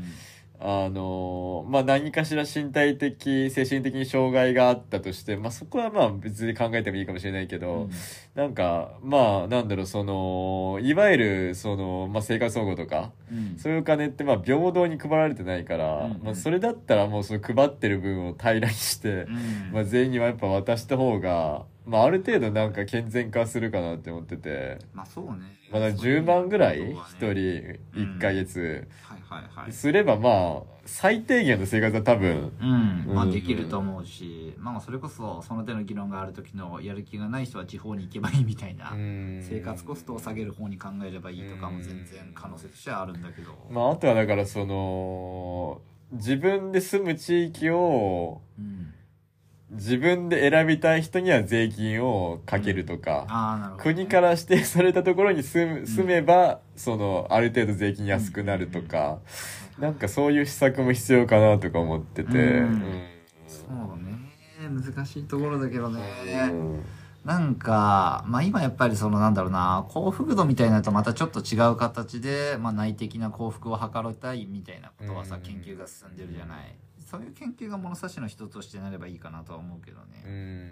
[0.64, 7.92] あのまあ何かしら身体的精神的に障害があったとして、まあ、そこはまあ別に考えてもいいかもしれないけど、うん。
[8.36, 13.58] なんかまあなんだろうそのいわゆるその、まあ、生活保護とかうん。
[13.58, 16.22] そういうお金ってまあ平等に配られてないから、うんうん。
[16.24, 19.72] まあ、それだったらもうその配ってる分を平らにして、うん。
[19.74, 24.78] まあ、全員にはやっぱ渡した方が、まあ、ある程度なんか健全化するかなって思ってて。
[24.94, 25.58] まあそうね。
[25.72, 28.88] まだ10万ぐらい一そう人いう1ヶ月。
[29.02, 29.72] はいはいはい。
[29.72, 33.32] すればまあ最低限の生活は多分うん、まあうん。
[33.32, 48.81] できると思うし、まあそれこそその手の議論がある時のやる気がない人は地方に行けばいいみたいな、生活コストを下げる方に考えればいいとかも全然可能性としてはあるんだけど、まああとはだからその自分で住む地域をうん、
[49.72, 59.20] 自分で選びたい人には税金をかけるとか、ああなるほどね、国から指定されたところに住む住めば、そのある程度税金安くなるとか、
[59.80, 63.02] なんかそういう施策も必要かなとか思ってて、うん。
[63.48, 64.20] そうね。
[64.60, 66.02] 難しいところだけどね、
[66.52, 66.84] うん。
[67.24, 75.42] なんか、まあ今やっぱりそのなんだろうな、幸福度みたいなのとまたちょっと違う形で、まあ内的な幸福を図りたいみたいなことはさ、うん。
[75.42, 76.76] 研究が進んでるじゃない。
[77.12, 80.32] そういう研究が物差しの一つとしてなればいいかなとは思うけどうね。
[80.32, 80.72] ん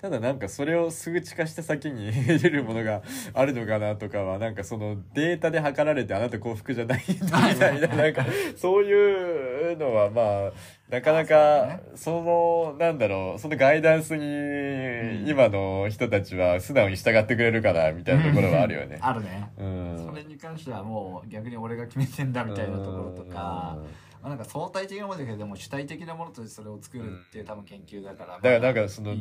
[0.00, 3.02] ただなんかそれを数値化した先に得れるものが
[3.32, 8.26] あるのかなとかはなんかそのデータで測られてあなた幸福じゃないみたいな なんか
[8.56, 10.52] そういうのはまあ
[10.90, 18.98] なかなあかそのなんだろうそのガイダンスにん今の人たちは素直に従ってくれるかなみたいなところはあるよね。
[19.00, 19.50] あるね。
[19.56, 23.78] うんそれに関してはもう逆に俺が決めてんだみたいなところとか、
[24.24, 28.36] まあ、なんか相対的なものだけどでも主体的なものとしてそれを作るっていう多分研究だから。
[28.36, 29.14] だからなんかその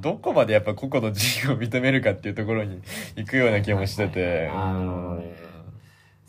[0.00, 2.80] どこまでやっぱ個々の自由を認めるかっていうところに
[3.16, 4.48] 行くような気もしてて。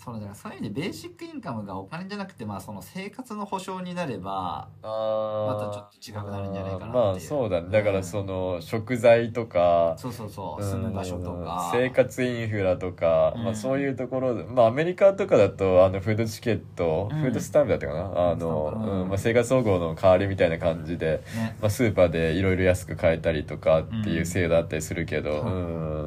[0.07, 5.47] そのだからそういう意味でベーシックインカムがお金じゃなくてまあその生活の保障になればあー。
[5.47, 7.69] またちょっと違くなるんじゃないかなってまあそうだね。
[7.69, 10.63] だからその食材とかそうそうそう。
[10.63, 10.71] うん。
[10.71, 11.71] 住む場所とか。
[11.73, 13.43] 生活インフラとか、うん。
[13.43, 17.19] まあ、そういうところで、まあ、アメリカとかだとあのフードチケット、うん。
[17.19, 18.29] フードスタンプだったかな？
[18.31, 19.01] あの、うん。
[19.01, 19.09] うん。
[19.09, 26.06] まあ、生活保護の代わりみたいな感じで、ねまあ、スーパーでいろいろ安く買えたりとかっていう制度あったりするけど、ううん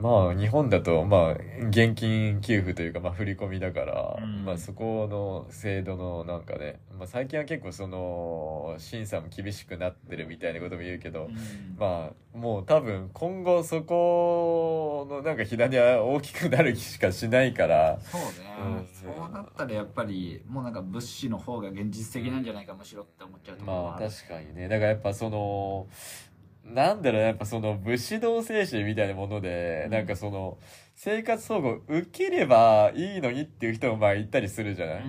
[0.00, 1.32] まあ日本だとまあ
[1.68, 4.44] 現金給付というかまあ振り込みだから、うん。
[4.44, 11.36] まあそこの制度のなんかね、まあ、最近は結構その審査も厳しくなってるみたいなことも言うけど、うん。
[11.78, 18.28] まあもう多分今後そこのなんか火種は大きくなる気しかしないからそうね、
[18.60, 18.86] うん。
[18.86, 24.68] そうなったらやっぱりもうなんか物資の方が現実的なんじゃないかむしろって思っちゃうところまあ確かにね。
[24.68, 25.88] だからやっぱその
[26.74, 29.92] なんだろうやっぱその武士道精神みたいなもので、うん。
[29.92, 30.58] なんかその
[30.94, 35.02] 生活保護受ければいいのにっていう人もまあいたりするじゃない、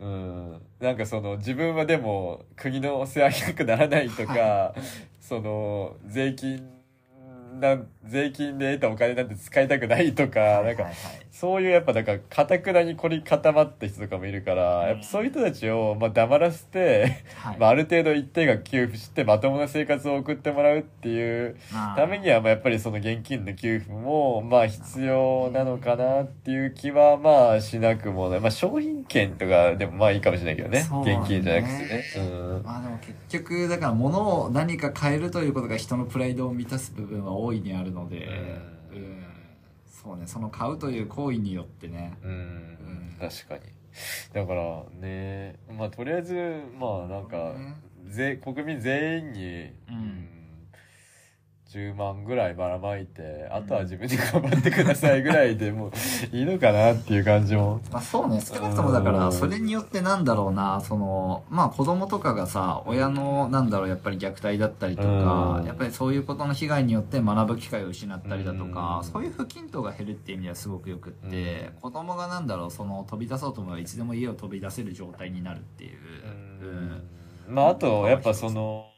[0.00, 0.52] うんうん。
[0.52, 4.74] うん、なんかその自分はでも国の世話になくならないとか
[5.20, 6.68] その税金
[7.60, 10.90] な税金で得たお金なんて使いたくないとか、なんか
[11.32, 28.40] そういうやっぱなんか、かたくなに凝り固まった人とかもいるから、やっぱそういう人たちを、まあ黙らせて、はい まあある程度一定額給付してまともな生活を送ってもらうっていうまあためには、まあやっぱりその現金の給付も、まあ必要なのかなっていう気は、まあしなくもない。
[28.40, 30.80] まあ商品券とかでもまあいいかもしれないけどね。
[30.80, 32.04] ね現金じゃなくてね。
[32.18, 32.20] う
[32.60, 32.62] ん。
[32.62, 38.28] まあでも結局だから物を何か変えるということが人のプライドを満たす部分は大いにあるので、
[38.92, 39.21] うんうん
[40.02, 42.14] そうねその買うという行為によってね。
[42.22, 43.60] うん、確かに。
[44.32, 46.34] だからね、まあとりあえず、
[46.78, 47.54] まあなんか、
[48.08, 50.28] ぜ国民全員に、うん
[51.72, 57.80] 10万ぐらいばらまいて、あとは自分で頑張ってくださいぐらいでもういいのかなっていう感じも。
[57.90, 65.66] まあそうね少なくともだからそれによってなんだろうなそのまあ子供とかがさ親のなんだろうやっぱり虐待だったりとかうん。
[65.66, 69.10] やっぱりそういうことの被害によって学ぶ機会を失ったりだとかうん。
[69.10, 71.80] そういう不均等が減るっていう意味ではすごくよくってうん。
[71.80, 75.98] 子供がなんだろうその飛び出そうと思えばいつでも家を飛び出せる状態になるっていう。
[77.48, 77.54] うん。
[77.54, 78.91] まああと、やっぱその、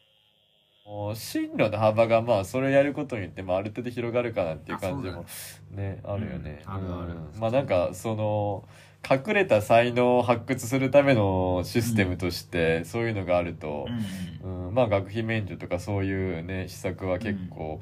[1.15, 5.25] 進路の幅がまあそれをやることによってまあある程度広がるかなっていう感じも
[5.71, 6.01] ね。
[6.05, 7.13] あるよね、うんあるある。
[7.13, 7.41] うん。
[7.41, 8.69] まあなんかその
[9.09, 13.87] 隠れた才能を発掘するためのシステムとしてそういうのがあると、
[14.43, 14.75] うんうん。
[14.75, 17.81] まあ学費免除とかそういうね施策は結構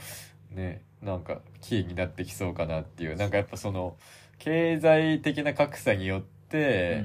[0.52, 3.16] ね、なんかキーになってきそうかなっていう。
[3.16, 3.96] なんかやっぱその
[4.38, 7.04] 経済的な格差によって、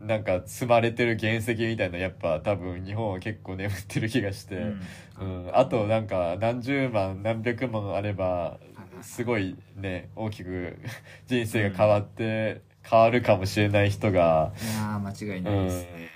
[0.00, 5.46] なんか積まれてる原石みたいなやっぱ多分日本は結構眠ってる気がして、うん。
[5.46, 5.50] うん。
[5.56, 8.58] あとなんか何十万何百万あれば
[9.02, 10.78] すごいね大きく
[11.26, 14.52] 人生が変わって変わるかもしれない人が。
[14.62, 16.10] いやー間違いないですね、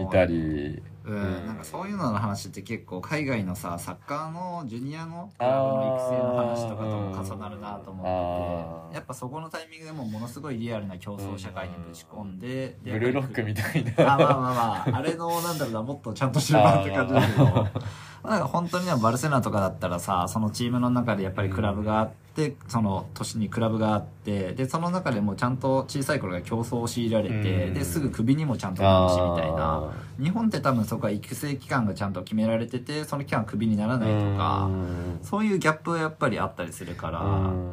[0.00, 0.82] いたり。
[1.04, 1.46] うん、うん。
[1.46, 14.14] なんかそういうのの話って結構海外のさサッカーのジュニアのクラブの育成の話とかとも重なるなと思っててやっぱそこのタイミングでもものすごいリアルな競争社会にぶち込んででブルーロックみたいな。
[14.14, 14.54] あまあまあ
[14.86, 17.66] まああれのなんだろうなもっとちゃんとしてる版って感じだけど。
[18.22, 27.34] なんか本当にねバルセロナとかだったらさそのチームの中でやっぱりクラブがあって、その年にクラブがあってでその中でもちゃんと小さい頃から競争を強いられて、
[27.66, 27.74] うん。
[27.74, 29.56] ですぐクビにもちゃんとなるしみたいな。
[29.58, 29.92] あ
[30.22, 35.18] 日本って多分そこは育成期間がちゃんと決められててその期間はクビにならーないとかうん。
[35.22, 37.20] そういうギャップはやっぱりあったりするから。
[37.20, 37.72] うん。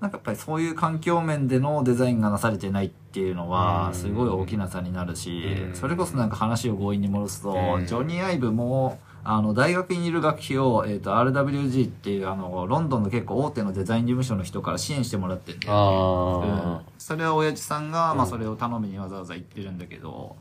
[0.00, 3.50] なんかやっぱりそういう環境面でのデザインがなされてないっていうのうん。
[3.50, 5.74] はすごい大きな差になるしうん。
[5.74, 7.86] それこそなんか話を強引に戻すとうん。
[7.86, 15.72] ジョニー・アイブもあの大学にいる学費を、えー、と RWG っていうあのロンドンの結構大手のデザイン事務所の人から支援してもらってて、うん。
[15.72, 20.36] あそれは親父さんが、まあ、うんそれを頼みにわざわざ行ってるんだけど。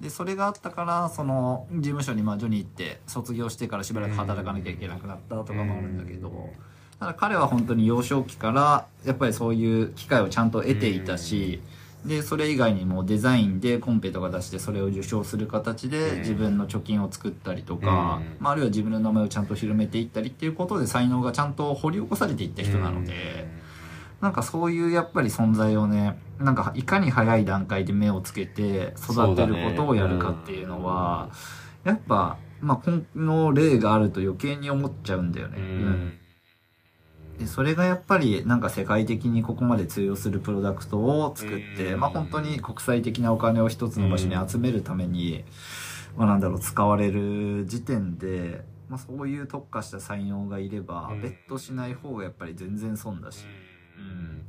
[0.00, 6.50] でそれがあったからその事務所にまあジョニー行って卒業してからしばらく働かなきゃいけなくなったとかもあるんだけど。
[7.00, 11.62] ただ彼は本当に幼少期からやっぱりそういう機会をちゃんと得ていたし、
[12.06, 16.18] でそれ以外にもデザインでコンペとか出してそれを受賞する形でうん。
[16.20, 18.36] 自分の貯金を作ったりとか、うん。
[18.40, 23.46] まあ、あるいは自分の名前をちゃんと広めていったりっていうことで才能がちゃんと掘り起こされていった人なので、
[24.20, 31.30] なんかそういうやっぱり存在をねなんかいかに早い段階で目をつけて育てることをやるかっていうのは
[31.84, 35.58] やっぱ、まあ、この例があると余計に思っちゃうんだよね。
[35.58, 36.18] うんうん
[37.38, 42.00] でそれがやっぱりなんか世界的にここまで通用するプロダクトを作って、うん。
[42.00, 45.44] まあ本当に国際的なお金を一つの場所に集めるために、
[46.16, 51.20] まあなんだろう使われる時点で、まあそういう特化した才能がいれば、うん。
[51.20, 53.44] ベットしない方がやっぱり全然損だし。
[53.98, 54.46] うん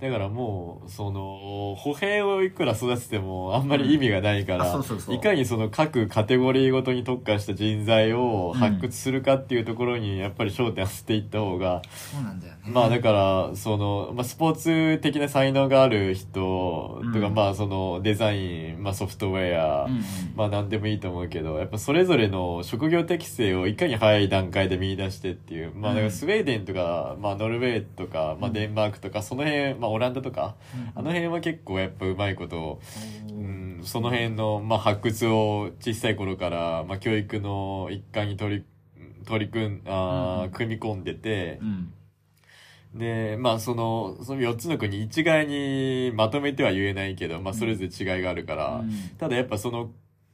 [0.00, 4.66] だからもうその歩兵をいくら育ててもあんまり意味がないから、
[5.08, 12.53] いかにその各カテゴリーごとに特化した人材を発掘するかっていうところにやっぱり焦点を当てていった方が、そうなんだよね。
[12.66, 17.34] まあだからその、まあ、スポーツ的な才能がある人とか、うん。
[17.34, 20.02] まあそのデザイン、まあ、ソフトウェア、うんうん。
[20.34, 30.54] まあ何でもいいと思うけど、やっぱそれぞれの職業適性をいかに早い段階で見出してっていう、まあだからスウェーデンとか、まあノルウェーとか、まあデンマークとか、その辺、まあオランダとか、
[30.94, 32.80] あの辺は結構やっぱうまいこと、
[33.28, 38.64] うん、その辺の、まあ発掘を小さい頃から、まあ教育の一環に取り、
[39.26, 40.50] 取り組ん、あーうん。
[40.52, 41.92] 組み込んでてう、ん
[42.94, 48.90] で、まあその、その4つの国一概にまとめては言えないけど、まあそれぞれ違いがあるから、うん。
[49.18, 49.90] ただやっぱその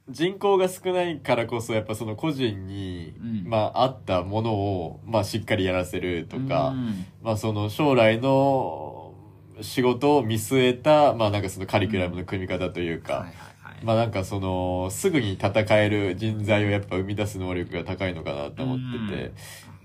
[0.09, 3.49] 人口が少ないからこそやっぱその個人に、うん。
[3.49, 7.05] まあ合ったものを、まあしっかりやらせるとか、うん。
[7.23, 9.15] まあその将来の
[9.61, 13.33] 仕事を見据えた、まあなんかそのカリキュラムの組み方というか、はいはい
[13.63, 13.83] はい。
[13.83, 19.31] まあなんかその、すぐに戦える人材をやっぱ生み出す能力が高いのかなと思ってて、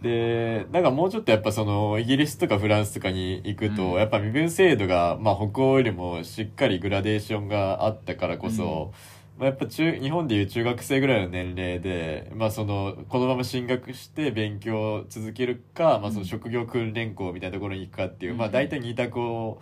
[0.06, 3.98] で、なんかもうちょっとやっぱその、イギリスとかフランスとかに行くと、うん。
[3.98, 8.92] やっぱ身分制度が、まあ北欧よりもしっかりグラデーションがあったからこそ、
[9.38, 18.38] まあやっぱ中、日本でいう中学生ぐらいの年齢で、まあその、このまま進学して勉強を続けるか、まあその職業訓練校みたいなところに行くかっていう、うん。
[18.38, 19.60] まあ大体二択を。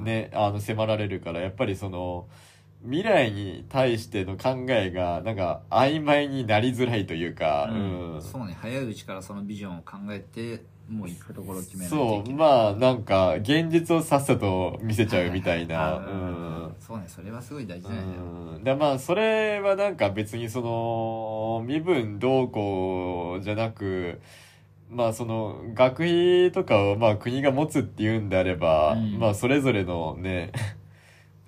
[0.00, 2.28] ね、あの、迫られるから、やっぱりその、
[2.82, 8.22] 未来に対しての考えが、なんか、曖昧になりづらいというか、ううんん。
[8.22, 12.34] そうね、早いうちからそのビジョンを考えて、もう行くところを決めなそ、いう。
[12.34, 18.22] まあ、なんか、現実をさっさと見せちゃうみたいな、うんはいそうね、それはすごい大事なんだよ。
[18.56, 18.64] うん。
[18.64, 24.20] で、まあ、それはなんか別にその、身分どうこうじゃなく、
[24.90, 30.50] まあその、学費とかをまあ国が持つっていうんであれば、うんまあそれぞれのね、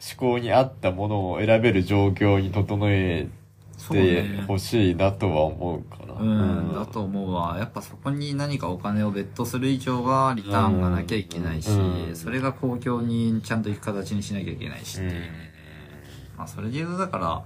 [0.02, 3.28] 思考に合ったものを選べる状況に整え
[3.88, 4.44] てね。
[4.46, 6.14] ほしいなとは思うかな。
[6.14, 7.56] うん、だと思うわ。
[7.58, 15.52] やっぱそこに何かお金をベットする以上はリターンがなきゃいけないし、うんそれが公共にちゃんと行く形にしなきゃいけないしっていうね。
[16.36, 17.42] まあそれで言うとだから、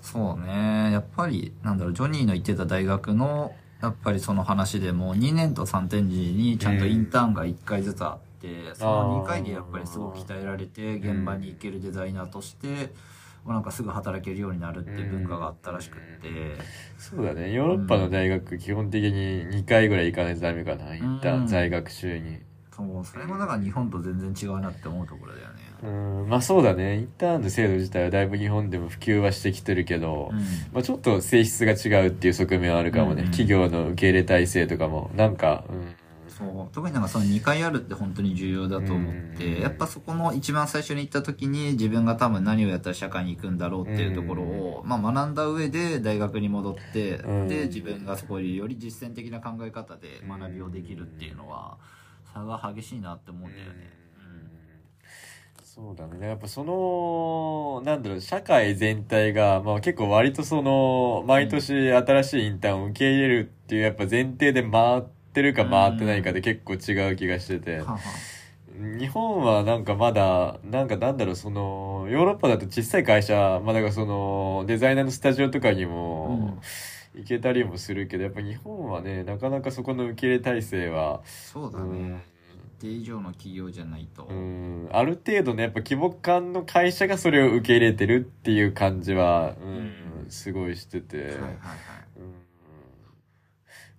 [0.00, 12.92] そうね、やっぱり、なんだろう、ジョニーの行ってた大学の、やっぱりその話でも2年と3点時にちゃんとインターンが1回ずつあって、その2回でやっぱりすごく鍛えられて、現場に行けるデザイナーとして、
[13.44, 16.58] まあなんかすぐ働けるようになるっていう文化があったらしくって、
[16.98, 17.52] そうだね。
[17.52, 20.96] ヨーロッパの大学、基本的に2回ぐらい行かないとダメかな。
[20.96, 22.38] 行った、うん在学中に。
[22.76, 25.54] そう、それもだから日本と全然違うなって思うところだよね。
[25.82, 25.88] う
[26.26, 26.98] ん、まあそうだね。
[26.98, 30.38] インターンの制度自体はだいぶ日本でも普及はしてきてるけど、うん。
[30.72, 33.22] まあちょっと性質が違うっていう側面はあるかもね。
[33.22, 35.94] うん企業の受け入れ体制とかも、なんか、うん。
[36.36, 36.74] そう。
[36.74, 51.78] 特になんかその2回あるって本当に重要だと思って、うんやっぱそこの一番最初に行った時に自分が多分何をやったら社会に行くんだろうっていうところを、まあ学んだ上で大学に戻って、うんで、自分がそこでより実践的な考え方で学びをできるっていうのは、
[52.32, 54.06] 差が激しいなって思うんだよね。
[55.62, 56.28] そうだね。
[56.28, 65.02] やっぱその、なんだろう、社会全体が、まあ結構割とその、毎年新しいインターンを受け入れるっていうやっぱ前提で回っ
[65.36, 67.82] てるか回ってないかで結構違う気がしてて。
[68.98, 76.58] 日本はなんかまだ、なんかなんだろう、その、ヨーロッパだと小さい会社、まあだからその、デザイナーのスタジオとかにも、
[77.14, 82.12] 行けたりもするけど、やっぱ日本はね、なかなかそこの受け入れ体制は、そうだうん。
[82.12, 82.22] ね。
[82.78, 84.24] 一定以上の企業じゃないと。
[84.24, 91.48] うん、ある程度のやっぱ規模感の会社がそれを受け入れてるっていう感じは、うん、すごいしてて、はいはいはい。
[92.18, 92.35] うん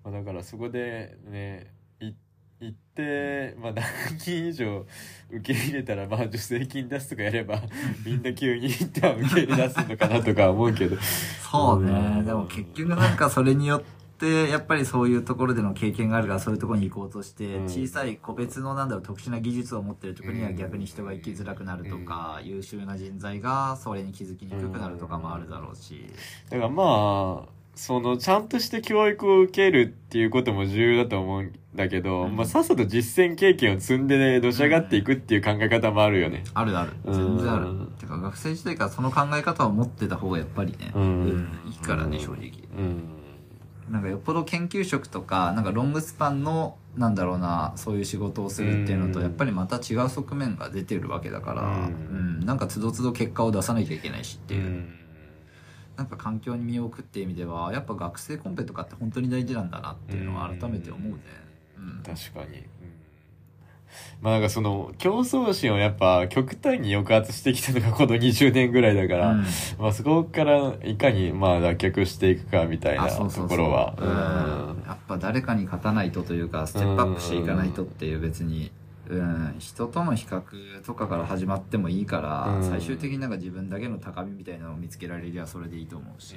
[0.10, 1.68] まあ、だからそこでね、
[2.00, 2.14] い
[2.62, 4.86] 行って、まあ何人以上
[5.30, 7.62] 受け入れたら、まあ助成金出すとかやれば、
[8.06, 10.96] みんな急に一旦受け入れ出すのかなとか思うけど。
[11.52, 11.92] そうね。
[11.92, 13.82] うんでも結局なんかそれによっ
[14.18, 26.06] て、やっぱりそういうところでの経験があるからそういうところに行こうとして、うん小さい個別のなんだろう特殊な技術を持ってるところには逆に人が行きづらくなるとか、優秀な人材がそれに気づきにくくなるとかもあるだろうし。
[26.50, 36.44] だからまあ、その、ちゃんとして教育を受けるっていうことも重要だと思うんだけど、うんまあさっさと実践経験を積んでね、のし上がっていくっていう考え方もあるよね。
[36.56, 36.94] あるある。
[37.06, 37.68] うん全然ある。
[37.99, 42.52] てか学生時代からその考え方を持ってた方がやっぱりね、うんいいからね、正直。
[42.76, 43.04] うん。
[43.91, 54.94] なんかよっぽど研究職とか、なんかロングスパンの、なんだろうな、そういう仕事をするっていうのと、うんやっぱりまた違う側面が出てるわけだから、ううんん、なんかつどつど結果を出さなきゃいけないしっていう、うん
[55.98, 61.19] なんか環境に身を置くっていう意味では、やっぱ学生コンペとかって本当に大事なんだなっていうのは改めて思うね。
[61.78, 62.03] うん。
[62.03, 62.60] 確かに。
[62.60, 62.98] うん
[64.22, 69.45] まあなんかその競争心をやっぱ極端に抑圧してきたのがこの20年ぐらいだから、うん
[69.80, 73.95] まあそこからいかにまあ脱却していくかみたいなところは。
[73.98, 78.72] うんやっぱ誰かに勝たないとというかステップアップしていかないとっていう別に、
[79.10, 80.42] うん、人との比較
[80.84, 82.64] とかから始まってもいいから、うん。
[82.64, 86.36] 最終的になんか自分だけの高みみたいなのを見つけられりゃそれでいいと思うし、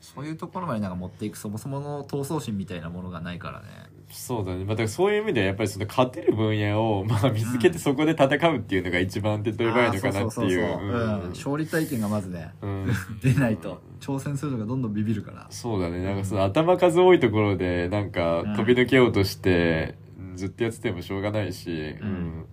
[0.00, 3.66] そういうところまでなんか持っていくそもそもの闘争心みたいなものがないからね。
[4.10, 4.64] そうだね。
[4.64, 11.28] まあだからそういう意味ではやっぱりその勝てる分野をまあ見つけてそこで戦うっていうのが一番手っ取り早いのかなっていう。
[11.30, 12.86] 勝利体験がまずねうん。
[13.22, 15.46] 出ないと挑戦するのがどんどんビビるから。
[15.50, 16.02] そうだね。
[16.02, 19.96] なんかその頭数多いところでなんか飛び抜けようとして、
[20.38, 22.46] ずっとやっててもしょうがないし、うん。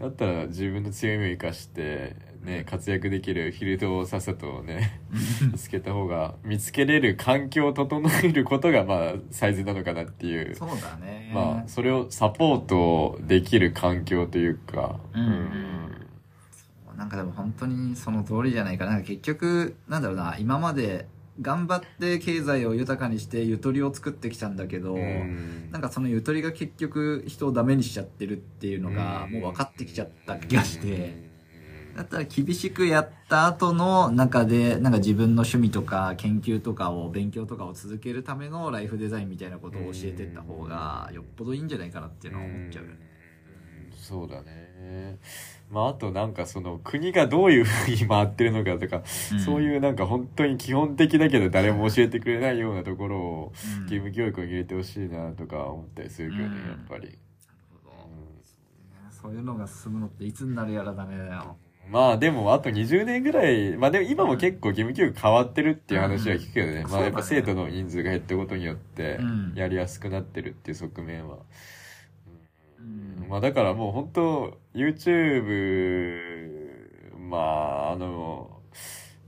[0.00, 5.00] だったら自分の強みを生かして、ね、活躍できるフィールドをさっさとね、
[5.52, 10.54] 見つけた方が、見つけれる環境を整えることがまあ最善なのかなっていう。
[10.54, 11.32] そうだね。
[11.34, 16.96] まあ、それをサポートできる環境というか、うんうん。
[16.96, 19.00] なんかでも本当にその通りじゃないかな。
[19.00, 21.06] 結局、なんだろうな、今まで
[21.40, 25.70] 頑張って経済を豊かにしてゆとりを作ってきたんだけど、うん。
[25.70, 31.16] なんかそのゆとりが結局人をダメにしちゃってるっていうのがもう分かってきちゃった気がして、
[31.96, 42.84] だったら厳しくやった後の中でなんか自分の趣味とか研究とかを勉強とかを続けるためのライフデザインみたいなことを教えてった方がよっぽどいいんじゃないかなっていうのは思っちゃう。
[42.84, 42.96] よね。
[43.90, 43.96] うん。
[43.96, 45.18] そうだね
[45.72, 49.02] まああとなんかその国がどういうふうに回ってるのかとか、
[49.42, 53.82] そういうなんか本当に基本的だけど誰も教えてくれないようなところをうん。
[53.84, 56.54] 義務教育に入れてほしいなとか思ったりするけどね、うん。
[56.68, 57.18] やっぱり、なる
[57.84, 58.08] ほど。
[59.10, 61.56] そういうのが進むのっていつになるやらダメだよ。
[61.88, 66.90] まあでもあと20年ぐらいまあでも今も結構義務教育変わってるっていう話は聞くけどね、うん。
[66.90, 69.52] まあやっぱ生徒の人数が減ったことによってうん。
[69.56, 71.38] やりやすくなってるっていう側面は、
[72.82, 76.48] うんまあだからもう本当 YouTube
[77.18, 78.60] まああの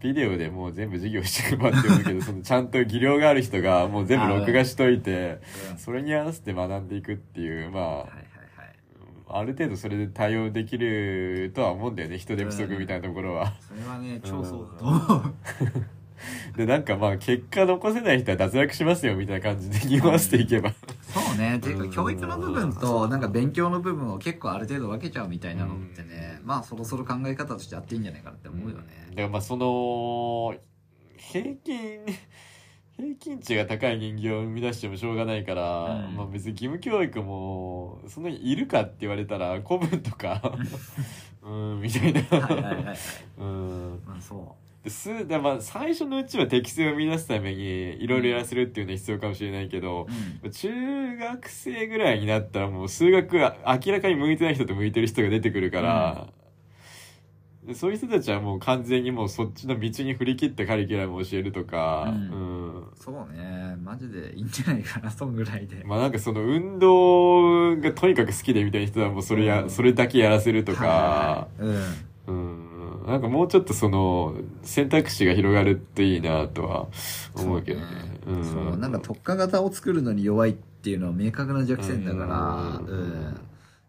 [0.00, 5.40] ビデオでもう全部授業して配ってるけど そのちゃんと技量がある人がもう全部録画しといて
[5.72, 8.76] うんそれに合わせて学んでいくっていうまあはいはいはい。
[9.26, 13.54] ある程度それで対応できるとは思うんだよね人手不足みたいなところは。
[13.60, 15.34] それはね、超そうだと思う。
[16.56, 20.72] でなんかまあ結果残せない人は脱落しますよみたいな感じで言わせていけば。
[21.02, 21.58] そうね。
[21.58, 28.84] ていうか、うん教育の部分と、なんか勉強の部分を結構ある程度分けちゃうみたいなのってね、まあそろそろ考え方としてあっていいんじゃないかなって思うよね。
[29.10, 30.54] だからまあその
[31.16, 32.00] 平均
[32.96, 40.40] 平均値が高い人間を生み出してもしょうがないから、うんまあ別に義務教育もそんなにいるかって言われたら 古文とか
[41.42, 42.96] うんみたいな、はいはいはいはい。
[43.38, 50.06] うんまあそですだまあ最初のうちは適性を生み出すためにいろいろやらせるっていうのは必要かもしれないけどう。、
[50.44, 50.50] うん。
[50.50, 56.26] 中学生ぐらいになったらもう数学が明らかに向いてない人と向いてる人が出てくるから、
[57.64, 63.76] でそういう人たちはもう完全にもうそっちの道に振り切ったカリキュラムを教えるとか、うんうんそうね。
[63.82, 65.82] マジでいいんじゃないかな、そんぐらいで。
[65.84, 71.74] まあなんかその運動がとにかく好きでみたいな人はもうそれや、うんそれだけやらせるとか、はいはい
[72.26, 72.63] うん、
[73.06, 76.86] なんかもうちょっとその選択肢が広がるといいなとは
[77.36, 77.44] うん。
[77.44, 77.86] 思うけどね。
[78.24, 83.40] そうねそう、なんか特化型を作るのに弱いっていうのは明確な弱点だから、うんうん。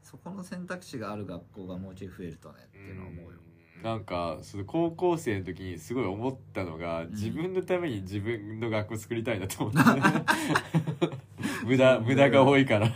[0.04, 3.40] そこの選択肢がある学校がもうちょい増えるとねっていうのは思うよ。
[3.84, 9.92] なんかその高校生の時にすごい思ったのが、自分のために自分の学校作りたいなと思って
[11.66, 12.90] 無駄無駄が多いから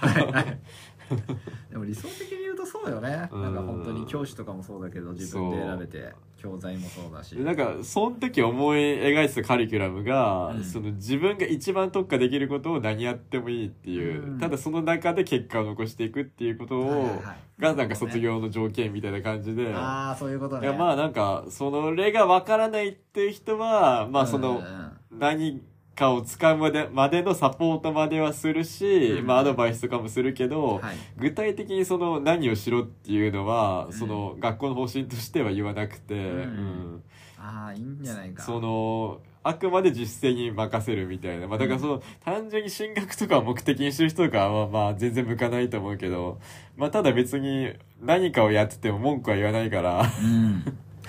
[1.70, 3.30] でも理想的に言うとそうよね。
[3.32, 3.42] うん。
[3.42, 7.36] なんか本当に教師とかもそうだけど、自分で選べて、教材もそうだし。
[7.36, 10.64] でなんかその時思い描いてたカリキュラムが、うん。
[10.64, 14.40] その自分が一番特化できることを何やってもいいっていう、うん。
[14.40, 17.40] ただその中で結果を残していくっていうことを、はいはいはい。
[17.60, 20.68] がなんか卒業の条件みたいな感じで、ああ、そういうことね。
[20.68, 24.62] いやまあなんかそれがわからないっていう人はまあその、
[25.12, 25.62] 何
[26.00, 29.28] かを使うまでまでのサポートまではするし、うん。
[29.28, 30.96] まあアドバイスとかもするけど、はい。
[31.18, 33.94] 具体的にその何をしろっていうのは、うん。
[33.94, 37.04] その学校の方針としては言わなくて、うん。
[37.38, 38.44] ああ、いいんじゃないか。
[38.44, 46.40] そのあくまで実践に任せるみたいな、まあ、だからその、単純に進学とかを目的にしてる人とかはまあ全然向かないと思うけど、
[46.76, 50.06] まあ、ただ別に何かをやってても文句は言わないから。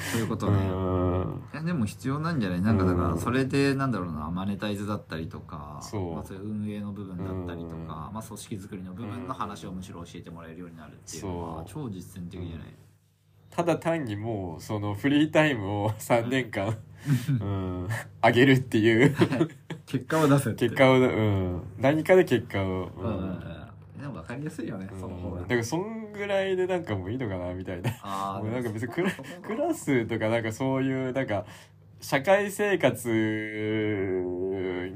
[0.00, 0.12] うん。
[0.12, 0.56] そういうことうね。
[0.58, 1.42] ん。
[1.52, 2.60] いやでも必要なんじゃない？
[2.62, 3.14] なんかだかうん。
[3.14, 6.14] らそれでなんだろうなマネタイズだったりとかそう。
[6.14, 7.86] まあ、そういう運営の部分だったりとうん。
[7.86, 12.68] か、まあ、組織づくりの部分の話をむしろ教えてもらえるようになるっていうのは超実践的じゃない、
[13.50, 16.76] ただ単にもうそのフリータイムを3年間、
[17.40, 17.88] うん、
[18.22, 19.14] 上げるっていう。
[19.86, 20.66] 結果を出せって。
[20.68, 23.59] 結果を、うん、何かで結果を、うん
[24.20, 25.40] 分かりやすいよね、その方が。
[25.40, 27.90] うんだからそんぐらいでなんかもういいのかなみたいな。
[28.02, 29.10] ああもうなんか別にクラ
[29.42, 31.44] クラスとかなんかそういうなんか
[32.00, 33.08] 社会生活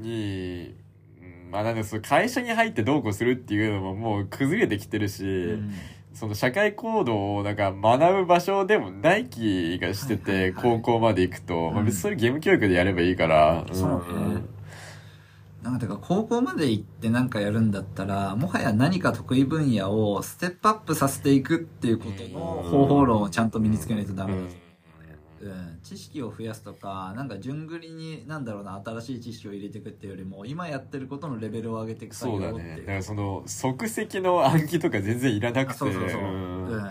[0.01, 0.74] に
[1.20, 5.72] うんまあなんかそう会社に入ってどうこうするっていうのももう崩れてきてるし、うん。
[6.14, 13.96] その社会行動をなんか学ぶ場所でもない気がしてて、高校まで行くと、まあ、うん別にそれ義務教育でやればいいから、そうね。
[13.96, 14.48] なん
[15.73, 24.65] かてか高校まで行ってなんかやるんだったらもはや何か得意分野をステップアップさせていくっていうことの方法論をちゃんと身につけないとダメだと思うね
[25.45, 32.69] うん、知識を増やすとかなんか順繰りになんだろうな新しい知識を入れていくっていうよりも今やってることのレベルを上げていく作そう業っていう。
[32.69, 32.81] だね。
[32.81, 35.74] だからその即席の暗記とか全然いらなくて。
[35.74, 36.66] あそうそうそう、うん。
[36.69, 36.82] うん、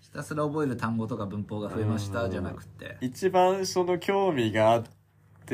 [0.00, 2.96] ひたすら覚える単語とか文法が増えましたじゃなくて。
[3.02, 4.90] 一番その興味があって、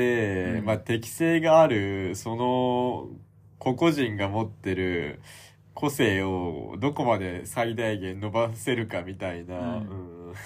[0.02, 3.08] うんまあ適性があるその
[3.58, 5.20] 個々人が持ってる
[5.74, 10.36] 個性をどこまで最大限伸ばせるかみたいな、うんうんね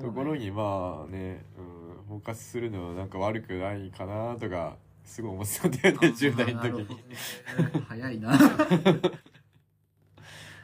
[0.00, 7.00] ところにまあね、うん、フォーカスするのはなんか悪くないかなとかすごい思ってたんだよね10代の時に
[7.88, 8.30] 早いな。
[8.30, 9.12] は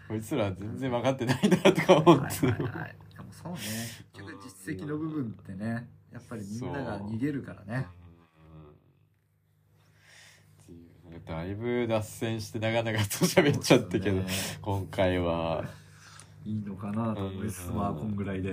[0.09, 2.97] こいつら全然分かってないなとか思っていはいはい。
[3.17, 3.59] でもそうね。
[3.61, 7.87] 結局実績の部分ってね、やっぱりみんなが逃げるからね。
[10.69, 14.27] うんだいぶ脱線して長々と喋っちゃったけど、ね
[14.63, 15.65] 今回は
[16.45, 17.69] いいのかなと思います。
[17.69, 18.53] うんまあ、こんぐらいで。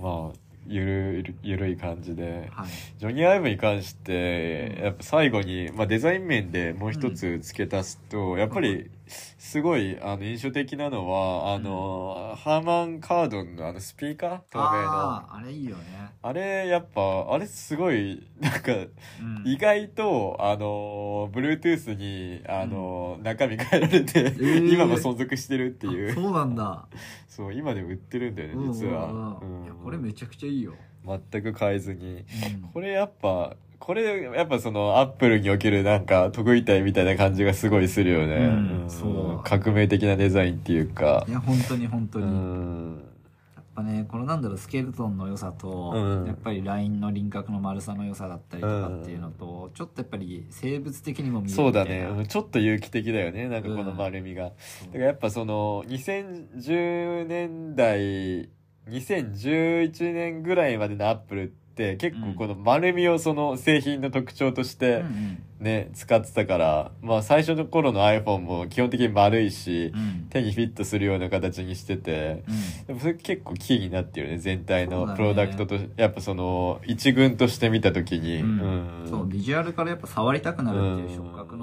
[0.00, 2.68] まあゆるゆるい感じではい。
[2.98, 16.10] ジョニー・アイブに関してやっぱ最後に、まあ、デザイン面でもう一つ付け足すと、やっぱりすごいあの印象的なのはあの、ハーマン・カードンのあのスピーカー透明のあああ、あれいいよね。
[16.32, 26.10] れやっぱあれすごいなんかうん意外と、あの、Bluetooth に、あの、中身変えられて、ー今も存続してるっていう。
[26.10, 26.88] あそうなんだ。
[27.28, 29.40] そう、今でも売ってるんだよね、実は。
[29.82, 30.74] これめちゃくちゃいいよ。
[31.04, 32.16] 全く変えずに。
[32.16, 38.36] うんこれやっぱ、これやっぱその、アップルにおけるなんか、得意体みたいな感じがすごいするよね。
[38.36, 38.40] う
[38.84, 41.32] んそう革命的なデザインっていうかい。
[41.32, 42.28] や、本当に本当うに。
[42.28, 43.02] ん。
[43.56, 52.08] やっぱね、このなんだろう、スケルトンの良さと、うんやっぱりラインの輪郭の丸さの良さだったりとかっていうのと、ちょっとやっぱり生物的にも見えるそうだね。
[52.10, 53.48] うんちょっと有機的だよね。
[53.48, 54.44] なんかこの丸みが。
[54.44, 54.54] だか
[54.94, 58.48] らやっぱその2010年代
[58.88, 61.65] 2011年ぐらいまでのアップルって
[61.98, 65.42] 結構この丸みをその製品の特徴としうんてうん。
[65.56, 70.26] ね、使ってたからまあ最初の頃の iPhone も基本的に丸いしうん。
[70.28, 72.86] 手にフィットするような形にしててうん。
[72.86, 78.42] でもそれ結構キーになってるよね全体のプロダクトとやっぱその一群として見た時に。
[79.08, 81.55] そうビジュアルからやっぱ触りたくなるっていううん触覚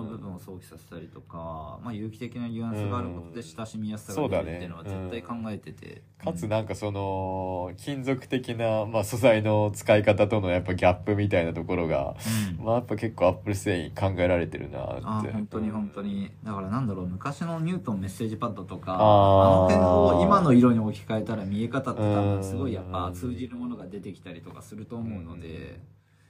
[0.43, 12.15] 想起させたりとか、まあ、有機的なニュアンスがあることで親しみやすさが出るっていうのは絶対考えてて、かつなんかその金属的な、まあ、素材の使い方とのやっぱギャップみたいなところが、
[12.57, 12.65] うん。
[12.65, 15.01] まあやっぱ結構アップル製品考えられてるなって。
[15.05, 16.31] あ本当に本当に。
[16.43, 25.81] だからなんだろう昔のニュートンメッセージパッドとかあの辺を今の色に置き換えたら見え方って多うん分すごいやっぱ通じるものが出てきたりとかすると思うので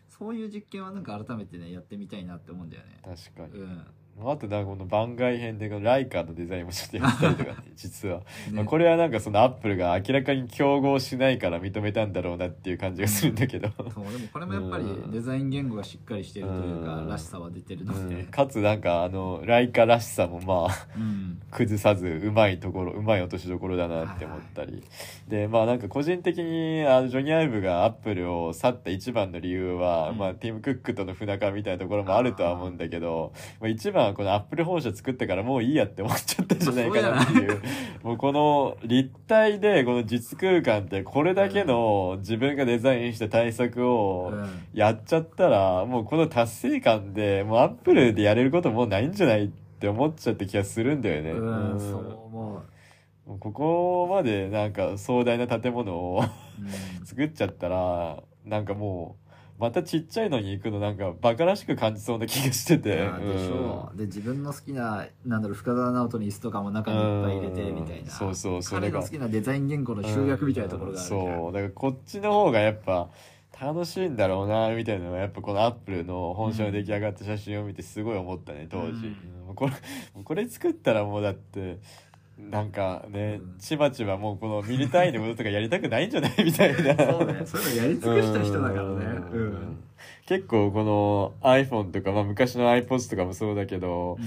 [0.09, 3.85] そういう実験はなんか改めてねやってみたいなって思うんだよね確かに、うん
[4.21, 8.53] あとなんかこの番外編でこのライカのデザインもちょっとやったりとかね実は、 ね。
[8.53, 18.09] まあ、これはなんかそのアップルが明らかに競合しないから認めたんだろうなっていう感じがするんだけど、そうでもこれもやっぱりデザイン言語がしっかりしてるというかうんらしさは出てるのうん。
[18.09, 21.39] でかつなんかあのライカらしさもまあうん。
[21.49, 24.83] 崩さずうまいところうまい落としどころだなって思ったり、
[25.27, 30.17] でまあなんか個人的にあのジョニー・アイブがアップルを去った一番の理由は、うん。
[30.17, 37.61] まあ、ティム・クックとの不仲みたいなところもあるとは思うんだけどまあ、一番はこのアップル本社作ったからもういいやって思っちゃったんじゃないかなっていう。
[38.03, 44.49] もうこの立体でこの実空間ってこれだけの自分がデザインした対策を、うん。
[44.73, 51.31] やっちゃったら、もうこの達成感で、もうアップルでやれることもうないんじゃないって思っちゃった気がするんだよね。
[51.31, 51.79] うんうん。
[51.79, 52.63] そう思
[53.25, 56.23] もうここまでなんか壮大な建物を
[57.05, 59.22] 作っちゃったら、なんかもう、
[59.63, 62.97] またちっちゃいのに行くのなんかバカらしく感じそうな気がしてて。
[62.97, 63.97] でしょう。
[63.97, 68.01] で自分の好きななんだろう深澤直人の椅子とかも中にいっぱい入れてみたいな。
[68.01, 68.09] うん。
[68.09, 69.01] そうそうそれが。
[69.01, 71.53] 好きなデザイン言語の集約みたいなところがあるそう。
[71.53, 73.09] だからこっちの方がやっぱ
[73.57, 79.47] 楽しいんだろうなみたいなのはやっぱこのアップルの本社の出来上がった写真を見てすごい思ったね当時、うん。
[79.47, 79.55] うん。
[79.55, 79.73] これ
[80.25, 81.79] これ作ったらもうだって
[82.37, 83.57] なんかね、うん。
[83.59, 86.43] ちまちまもうこのミリ単位のこととかやりたくないんじゃない？
[86.43, 86.95] みたいな。
[86.95, 87.41] そうね。
[87.45, 88.87] そういうのやり尽くした人だからね。
[88.87, 88.97] うん。
[88.97, 89.83] うん
[90.25, 94.17] 結構この iPhone とか、まあ、昔の iPods とかもそうだけど、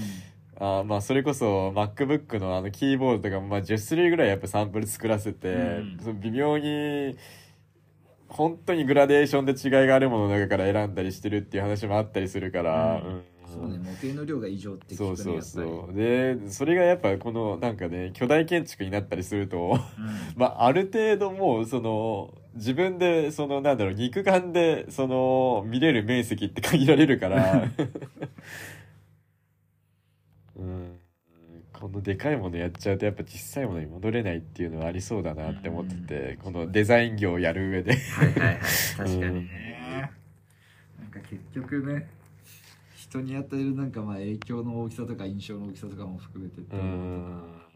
[0.59, 5.55] あーまあそれこそ MacBook のあのキーボードとかもまあ10種類ぐらいやっぱサンプル作らせて、う
[5.97, 5.99] ん。
[5.99, 7.17] その微妙に
[8.27, 13.07] 本当にグラデーションで違いがあるものの中から選んだりしてるっていう話もあったりするから、うん。
[13.07, 15.95] うんそうね模型の量が異常って聞くねそうそうそう。
[15.95, 19.79] でそれがやっぱこのなんかね巨大建築になったりするとりうん。
[20.35, 27.63] まあある程度もうその自分でそのなんだろう肉眼でその見れる面積って限られるから。
[30.57, 30.99] うん。
[31.79, 37.93] このでかいものやっちゃうとやっぱ小さいものに戻れないっていうのはありそうだなって思ってて、このデザイン業をやる上で。
[37.93, 38.59] はいはいはい。
[38.97, 40.11] 確かにね。
[40.99, 42.09] なんか結局ね
[43.21, 46.83] 人に与えるなんかまあ影響の大きさとか印象の大きさとかも含めてってういう。
[46.83, 47.67] のん。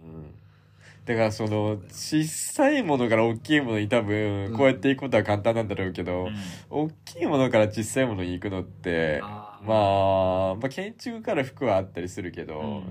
[1.06, 6.30] だからその小さいものから大きいものに多分こうやっていくことは簡単なんだろうけど、
[6.70, 12.66] 大きいものから小さいものに行くのってまあ、まあ建築から服はあったりするけど、うん。
[12.66, 12.82] うん。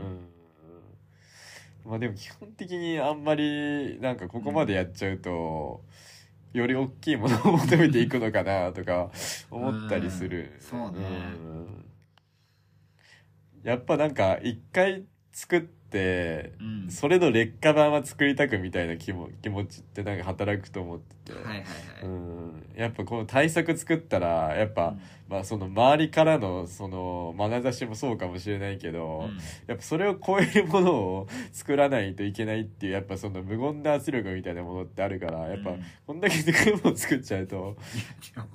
[1.86, 5.80] まあでも基本的にあんまりなんかここまでやっちゃうと、
[6.52, 9.10] より大きいものを求めていくのかなとか
[9.50, 10.52] 思ったりする。
[10.54, 10.60] うん。
[10.60, 11.06] そうね。
[11.06, 11.89] ん
[13.62, 16.90] やっぱなんか一回作って、うん。
[16.90, 21.64] それの劣化版は作りたくみたいな気も気持ちってなんか働くと思ってて、はいはいはい。
[22.04, 25.00] うん、やっぱこの対策作ったらやっぱ、うん。
[25.28, 29.36] まあその周りからのその眼差しもそうかもしれないけど、うん。
[29.66, 35.82] やっぱそれを超えるものを作らないといけないっていうやっぱその無言な圧力みたいなものってあるからやっぱうん。
[36.06, 37.76] こんだけでかいもの作っちゃうと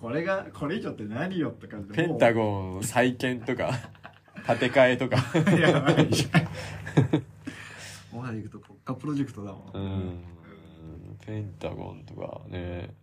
[0.02, 1.95] これが、これ以上って何よって感じで。
[1.95, 3.72] ペンタゴゴン再建とか
[4.47, 5.17] 建て替えとか
[5.51, 5.59] ン。
[5.59, 6.41] やばいじゃん。
[6.41, 6.49] こ
[8.11, 9.72] こまで行くと国家プロジェクトだもん。
[9.73, 10.26] ういん
[11.26, 12.93] ペンタゴンとかね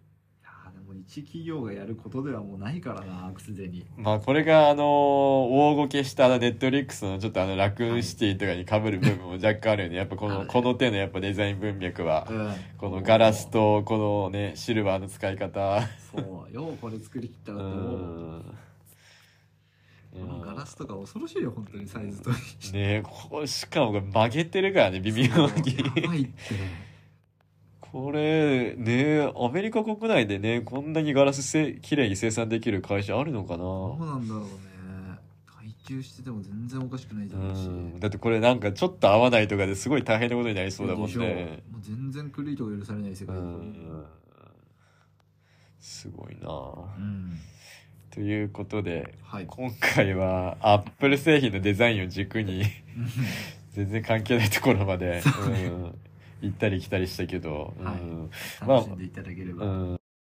[0.42, 3.84] やでも一企業がやることではもうないからな、すでに。
[3.96, 13.50] まあこれがあの大ごけしたネットリックスのちょっとあのラクーンシティとかに被る部分も若干あるよねやっぱこのこの手のやっぱデザイン文脈はうんこのガラス。
[13.50, 15.82] とこのねシルバーの使い方
[16.14, 18.44] そう、ようこれ作りきったうなって思う。
[20.44, 22.30] ガラスとか恐ろしいよ、本当にサイズと。
[22.30, 22.36] ね
[22.74, 26.32] えこれしかも曲げてるからね微妙に。
[27.80, 34.48] これねアメリカ国内でねこんなにガラスせ綺麗に生産できる会社あるのかどうななんだろうね。
[35.46, 37.66] 外注してても全然おかしくないだうろうし。
[37.68, 43.36] んだってこれなんかちょっと合わないとかですごい大変なことになりそうだもんねもう全然狂いとか許されない世う界
[45.80, 46.48] すごいな
[46.98, 47.38] うん。
[48.12, 49.46] ということではい。
[49.46, 52.64] 今回はアップル製品のデザインを軸に
[53.72, 55.94] 全然関係ないところまで、うん、
[56.42, 57.96] 行ったり来たりしたけど、うんはい
[58.66, 59.64] まあ楽しんでいただければ。
[59.64, 60.01] うん